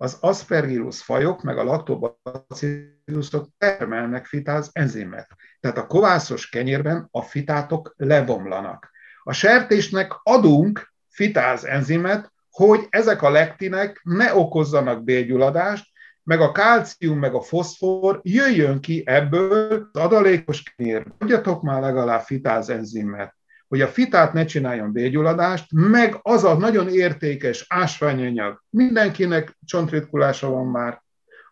az 0.02 0.16
aspergillus 0.20 1.02
fajok, 1.02 1.42
meg 1.42 1.58
a 1.58 1.64
lactobacillusok 1.64 3.48
termelnek 3.58 4.26
fitáz 4.26 4.70
enzimet. 4.72 5.28
Tehát 5.60 5.78
a 5.78 5.86
kovászos 5.86 6.48
kenyérben 6.48 7.08
a 7.10 7.22
fitátok 7.22 7.94
lebomlanak. 7.96 8.90
A 9.22 9.32
sertésnek 9.32 10.12
adunk 10.22 10.92
fitáz 11.08 11.64
enzimet, 11.64 12.32
hogy 12.50 12.86
ezek 12.90 13.22
a 13.22 13.30
lektinek 13.30 14.00
ne 14.04 14.34
okozzanak 14.34 15.04
bélgyulladást, 15.04 15.86
meg 16.22 16.40
a 16.40 16.52
kálcium, 16.52 17.18
meg 17.18 17.34
a 17.34 17.40
foszfor 17.40 18.20
jöjjön 18.22 18.80
ki 18.80 19.02
ebből 19.06 19.88
az 19.92 20.00
adalékos 20.00 20.62
kenyér. 20.62 21.06
Adjatok 21.18 21.62
már 21.62 21.80
legalább 21.80 22.20
fitáz 22.20 22.68
enzimet, 22.68 23.34
hogy 23.70 23.80
a 23.80 23.88
fitát 23.88 24.32
ne 24.32 24.44
csináljon 24.44 24.92
bélgyulladást, 24.92 25.66
meg 25.70 26.18
az 26.22 26.44
a 26.44 26.56
nagyon 26.56 26.88
értékes 26.88 27.64
ásványanyag, 27.68 28.62
mindenkinek 28.70 29.56
csontritkulása 29.64 30.48
van 30.50 30.66
már, 30.66 31.02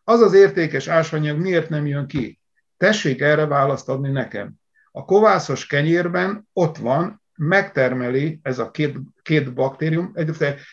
az 0.05 0.21
az 0.21 0.33
értékes 0.33 0.89
ásványanyag 0.89 1.41
miért 1.41 1.69
nem 1.69 1.87
jön 1.87 2.07
ki? 2.07 2.41
Tessék 2.77 3.21
erre 3.21 3.47
választ 3.47 3.89
adni 3.89 4.11
nekem. 4.11 4.53
A 4.93 5.05
kovászos 5.05 5.67
kenyérben 5.67 6.49
ott 6.53 6.77
van 6.77 7.23
megtermeli 7.37 8.41
ez 8.43 8.59
a 8.59 8.71
két, 8.71 8.97
két 9.23 9.55
baktérium, 9.55 10.13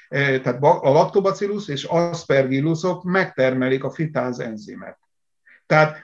tehát 0.09 0.57
a 0.61 0.91
lactobacillus 0.91 1.67
és 1.67 1.83
aspergillusok 1.83 3.03
megtermelik 3.03 3.83
a 3.83 3.91
fitáz 3.91 4.39
enzimet. 4.39 4.99
Tehát 5.65 6.03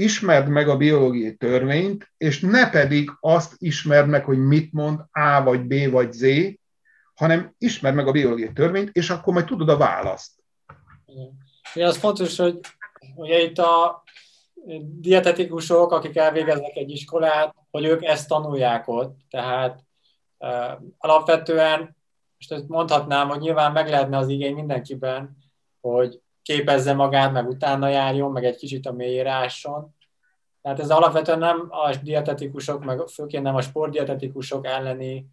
ismerd 0.00 0.48
meg 0.48 0.68
a 0.68 0.76
biológiai 0.76 1.36
törvényt, 1.36 2.12
és 2.16 2.40
ne 2.40 2.70
pedig 2.70 3.10
azt 3.20 3.54
ismerd 3.58 4.08
meg, 4.08 4.24
hogy 4.24 4.38
mit 4.38 4.72
mond 4.72 5.00
A 5.10 5.42
vagy 5.42 5.60
B 5.60 5.90
vagy 5.90 6.12
Z, 6.12 6.24
hanem 7.14 7.54
ismerd 7.58 7.94
meg 7.94 8.06
a 8.06 8.12
biológiai 8.12 8.52
törvényt, 8.52 8.90
és 8.92 9.10
akkor 9.10 9.32
majd 9.32 9.46
tudod 9.46 9.68
a 9.68 9.76
választ. 9.76 10.32
Igen, 11.74 11.88
az 11.88 11.96
fontos, 11.96 12.36
hogy 12.36 12.58
ugye 13.14 13.42
itt 13.42 13.58
a 13.58 14.02
dietetikusok, 14.80 15.92
akik 15.92 16.16
elvégeznek 16.16 16.76
egy 16.76 16.90
iskolát, 16.90 17.54
hogy 17.70 17.84
ők 17.84 18.04
ezt 18.04 18.28
tanulják 18.28 18.88
ott. 18.88 19.18
Tehát 19.30 19.84
uh, 20.38 20.80
alapvetően, 20.98 21.96
most 22.36 22.68
mondhatnám, 22.68 23.28
hogy 23.28 23.40
nyilván 23.40 23.72
meg 23.72 23.88
lehetne 23.88 24.16
az 24.16 24.28
igény 24.28 24.54
mindenkiben, 24.54 25.36
hogy 25.80 26.20
képezze 26.42 26.92
magát, 26.92 27.32
meg 27.32 27.48
utána 27.48 27.88
járjon, 27.88 28.32
meg 28.32 28.44
egy 28.44 28.56
kicsit 28.56 28.86
a 28.86 28.92
mélyére 28.92 29.30
ásson. 29.30 29.94
Tehát 30.62 30.80
ez 30.80 30.90
alapvetően 30.90 31.38
nem 31.38 31.66
a 31.70 31.96
dietetikusok, 32.02 32.84
meg 32.84 33.06
főként 33.06 33.42
nem 33.42 33.54
a 33.54 33.60
sportdietetikusok 33.60 34.66
elleni 34.66 35.26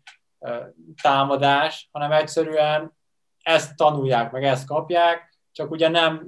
támadás, 1.02 1.90
hanem 1.92 2.12
egyszerűen 2.12 2.96
ezt 3.42 3.76
tanulják, 3.76 4.32
meg 4.32 4.44
ezt 4.44 4.68
kapják, 4.68 5.38
csak 5.52 5.72
ugye 5.72 5.90
nem, 5.90 6.28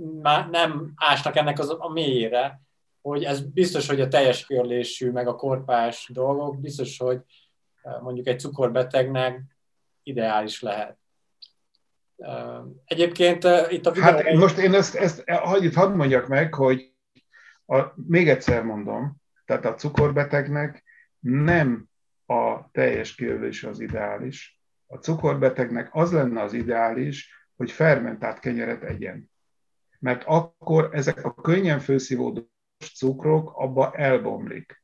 nem 0.51 0.91
ásnak 0.95 1.35
ennek 1.35 1.59
az, 1.59 1.75
a 1.79 1.89
mélyére, 1.89 2.61
hogy 3.01 3.23
ez 3.23 3.41
biztos, 3.41 3.87
hogy 3.87 4.01
a 4.01 4.07
teljes 4.07 4.45
körlésű, 4.45 5.11
meg 5.11 5.27
a 5.27 5.35
korpás 5.35 6.09
dolgok, 6.13 6.59
biztos, 6.59 6.97
hogy 6.97 7.21
mondjuk 8.01 8.27
egy 8.27 8.39
cukorbetegnek 8.39 9.41
ideális 10.03 10.61
lehet. 10.61 10.97
Egyébként 12.85 13.43
itt 13.69 13.85
a 13.85 13.91
videó... 13.91 14.03
Hát 14.03 14.33
most 14.33 14.57
én 14.57 14.73
ezt, 14.73 14.95
ezt 14.95 15.29
hagyj, 15.29 15.67
hadd 15.67 15.95
mondjak 15.95 16.27
meg, 16.27 16.53
hogy 16.53 16.93
a, 17.65 17.83
még 17.95 18.29
egyszer 18.29 18.63
mondom, 18.63 19.15
tehát 19.45 19.65
a 19.65 19.73
cukorbetegnek 19.73 20.83
nem 21.19 21.89
a 22.25 22.71
teljes 22.71 23.15
kiövés 23.15 23.63
az 23.63 23.79
ideális. 23.79 24.61
A 24.87 24.95
cukorbetegnek 24.95 25.89
az 25.91 26.11
lenne 26.11 26.41
az 26.41 26.53
ideális, 26.53 27.47
hogy 27.55 27.71
fermentált 27.71 28.39
kenyeret 28.39 28.83
egyen. 28.83 29.31
Mert 29.99 30.23
akkor 30.25 30.89
ezek 30.91 31.25
a 31.25 31.33
könnyen 31.33 31.79
felszívódó 31.79 32.51
cukrok, 32.95 33.51
abba 33.55 33.91
elbomlik. 33.91 34.83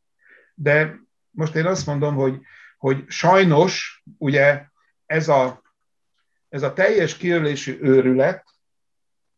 De 0.54 1.00
most 1.32 1.56
én 1.56 1.66
azt 1.66 1.86
mondom, 1.86 2.16
hogy, 2.16 2.42
hogy 2.78 3.04
sajnos 3.08 4.04
ugye 4.18 4.66
ez 5.06 5.28
a, 5.28 5.62
ez 6.56 6.64
a 6.64 6.74
teljes 6.74 7.18
kiölésű 7.18 7.78
őrület, 7.82 8.44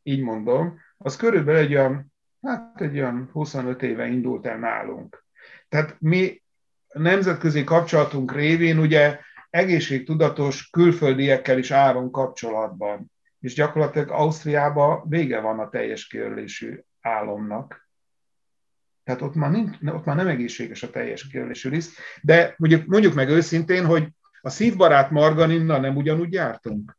így 0.03 0.21
mondom, 0.21 0.79
az 0.97 1.15
körülbelül 1.15 1.61
egy 1.61 1.75
olyan, 1.75 2.13
hát 2.41 2.81
egy 2.81 2.97
olyan 2.97 3.29
25 3.31 3.81
éve 3.81 4.07
indult 4.07 4.45
el 4.45 4.57
nálunk. 4.57 5.25
Tehát 5.69 5.95
mi 5.99 6.41
nemzetközi 6.93 7.63
kapcsolatunk 7.63 8.33
révén 8.33 8.79
ugye 8.79 9.19
egészségtudatos 9.49 10.69
külföldiekkel 10.69 11.57
is 11.57 11.71
állunk 11.71 12.11
kapcsolatban. 12.11 13.11
És 13.39 13.53
gyakorlatilag 13.53 14.09
Ausztriában 14.09 15.09
vége 15.09 15.39
van 15.39 15.59
a 15.59 15.69
teljes 15.69 16.07
kiörlésű 16.07 16.79
álomnak. 17.01 17.89
Tehát 19.03 19.21
ott 19.21 19.35
már, 19.35 19.51
nincs, 19.51 19.77
ott 19.85 20.05
már 20.05 20.15
nem 20.15 20.27
egészséges 20.27 20.83
a 20.83 20.89
teljes 20.89 21.27
kijelölésű 21.27 21.69
liszt, 21.69 21.97
de 22.21 22.53
mondjuk, 22.57 22.85
mondjuk 22.85 23.13
meg 23.13 23.29
őszintén, 23.29 23.85
hogy 23.85 24.07
a 24.41 24.49
szívbarát 24.49 25.11
marganinnal 25.11 25.79
nem 25.79 25.95
ugyanúgy 25.95 26.33
jártunk. 26.33 26.96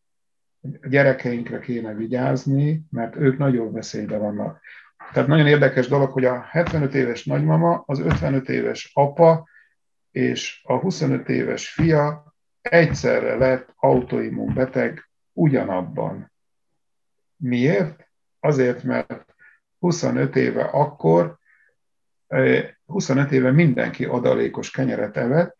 Gyerekeinkre 0.89 1.59
kéne 1.59 1.95
vigyázni, 1.95 2.83
mert 2.91 3.17
ők 3.17 3.39
nagyon 3.39 3.73
veszélybe 3.73 4.17
vannak. 4.17 4.61
tehát 5.13 5.29
nagyon 5.29 5.47
érdekes 5.47 5.89
dolog, 5.89 6.11
hogy 6.11 6.25
a 6.25 6.41
75 6.41 6.95
éves 6.95 7.25
nagymama, 7.25 7.83
az 7.87 7.99
55 7.99 8.49
éves 8.49 8.91
apa 8.95 9.49
és 10.11 10.63
a 10.65 10.77
25 10.77 11.29
éves 11.29 11.69
fia 11.69 12.35
egyszerre 12.61 13.37
lett 13.37 13.73
autoimmun 13.77 14.55
beteg 14.55 15.11
ugyanabban. 15.33 16.33
Miért? 17.37 18.09
Azért, 18.41 18.83
mert 18.83 19.35
25 19.79 20.37
éve 20.37 20.63
akkor, 20.65 21.39
25 22.87 23.27
eh, 23.27 23.33
éve 23.33 23.51
mindenki 23.51 24.05
adalékos 24.05 24.71
kenyeret 24.71 25.17
evett, 25.17 25.57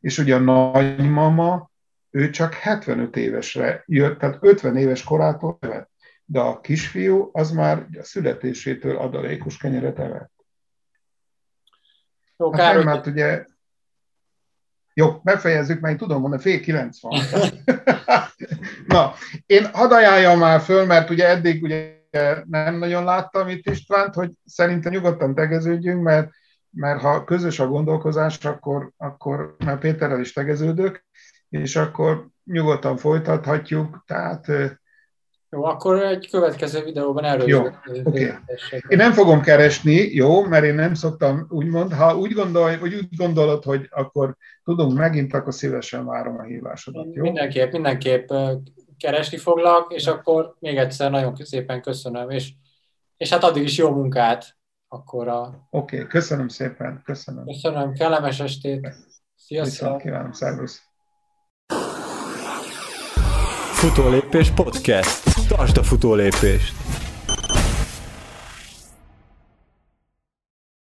és 0.00 0.18
ugye 0.18 0.34
a 0.34 0.38
nagymama, 0.38 1.70
ő 2.14 2.30
csak 2.30 2.54
75 2.54 3.16
évesre 3.16 3.82
jött, 3.86 4.18
tehát 4.18 4.38
50 4.40 4.76
éves 4.76 5.02
korától 5.02 5.58
evett, 5.60 5.90
de 6.24 6.40
a 6.40 6.60
kisfiú 6.60 7.30
az 7.32 7.50
már 7.50 7.86
a 7.98 8.02
születésétől 8.02 8.96
adalékos 8.96 9.56
kenyeret 9.56 9.98
evett. 9.98 10.32
Jó, 12.36 12.52
hát 12.52 12.74
nem, 12.74 12.84
mert 12.84 13.06
ugye 13.06 13.44
jó, 14.94 15.20
befejezzük, 15.22 15.80
mert 15.80 15.92
én 15.92 15.98
tudom 15.98 16.20
mondani, 16.20 16.42
fél 16.42 16.60
kilenc 16.60 17.00
van. 17.00 17.20
Na, 18.86 19.12
én 19.46 19.66
hadd 19.72 19.92
ajánljam 19.92 20.38
már 20.38 20.60
föl, 20.60 20.86
mert 20.86 21.10
ugye 21.10 21.28
eddig 21.28 21.62
ugye 21.62 22.00
nem 22.44 22.78
nagyon 22.78 23.04
láttam 23.04 23.48
itt 23.48 23.70
Istvánt, 23.70 24.14
hogy 24.14 24.30
szerintem 24.44 24.92
nyugodtan 24.92 25.34
tegeződjünk, 25.34 26.02
mert, 26.02 26.30
mert 26.70 27.00
ha 27.00 27.24
közös 27.24 27.60
a 27.60 27.66
gondolkozás, 27.66 28.44
akkor, 28.44 28.90
akkor 28.96 29.56
mert 29.64 29.80
Péterrel 29.80 30.20
is 30.20 30.32
tegeződök, 30.32 31.04
és 31.52 31.76
akkor 31.76 32.28
nyugodtan 32.44 32.96
folytathatjuk, 32.96 34.04
tehát 34.06 34.46
jó, 35.50 35.64
akkor 35.64 36.02
egy 36.02 36.28
következő 36.30 36.84
videóban 36.84 37.24
erről 37.24 37.48
jó, 37.48 37.60
okay. 38.04 38.30
Én 38.88 38.96
nem 38.96 39.12
fogom 39.12 39.40
keresni, 39.40 39.94
jó, 39.94 40.44
mert 40.44 40.64
én 40.64 40.74
nem 40.74 40.94
szoktam 40.94 41.46
úgymond, 41.48 41.92
ha 41.92 42.16
úgy, 42.16 42.32
gondolj, 42.32 42.78
vagy 42.78 42.94
úgy 42.94 43.16
gondolod, 43.16 43.64
hogy 43.64 43.88
akkor 43.90 44.36
tudunk 44.64 44.98
megint, 44.98 45.34
akkor 45.34 45.54
szívesen 45.54 46.04
várom 46.04 46.38
a 46.38 46.42
hívásodat, 46.42 47.14
jó? 47.14 47.22
Mindenképp, 47.22 47.72
mindenképp 47.72 48.28
keresni 48.98 49.36
foglak, 49.36 49.92
és 49.92 50.06
akkor 50.06 50.54
még 50.58 50.76
egyszer 50.76 51.10
nagyon 51.10 51.34
szépen 51.36 51.82
köszönöm, 51.82 52.30
és, 52.30 52.52
és 53.16 53.30
hát 53.30 53.44
addig 53.44 53.62
is 53.62 53.78
jó 53.78 53.90
munkát. 53.90 54.56
Akkor 54.88 55.28
a... 55.28 55.66
Oké, 55.70 55.96
okay, 55.96 56.08
köszönöm 56.08 56.48
szépen, 56.48 57.02
köszönöm. 57.04 57.44
Köszönöm, 57.44 57.92
kellemes 57.92 58.40
estét. 58.40 58.88
Sziasztok. 59.34 59.80
Viszont 59.80 60.02
kívánom, 60.02 60.32
szervusz. 60.32 60.91
Futólépés 63.82 64.50
podcast. 64.50 65.22
Tartsd 65.48 65.76
a 65.76 65.82
futólépést! 65.82 66.72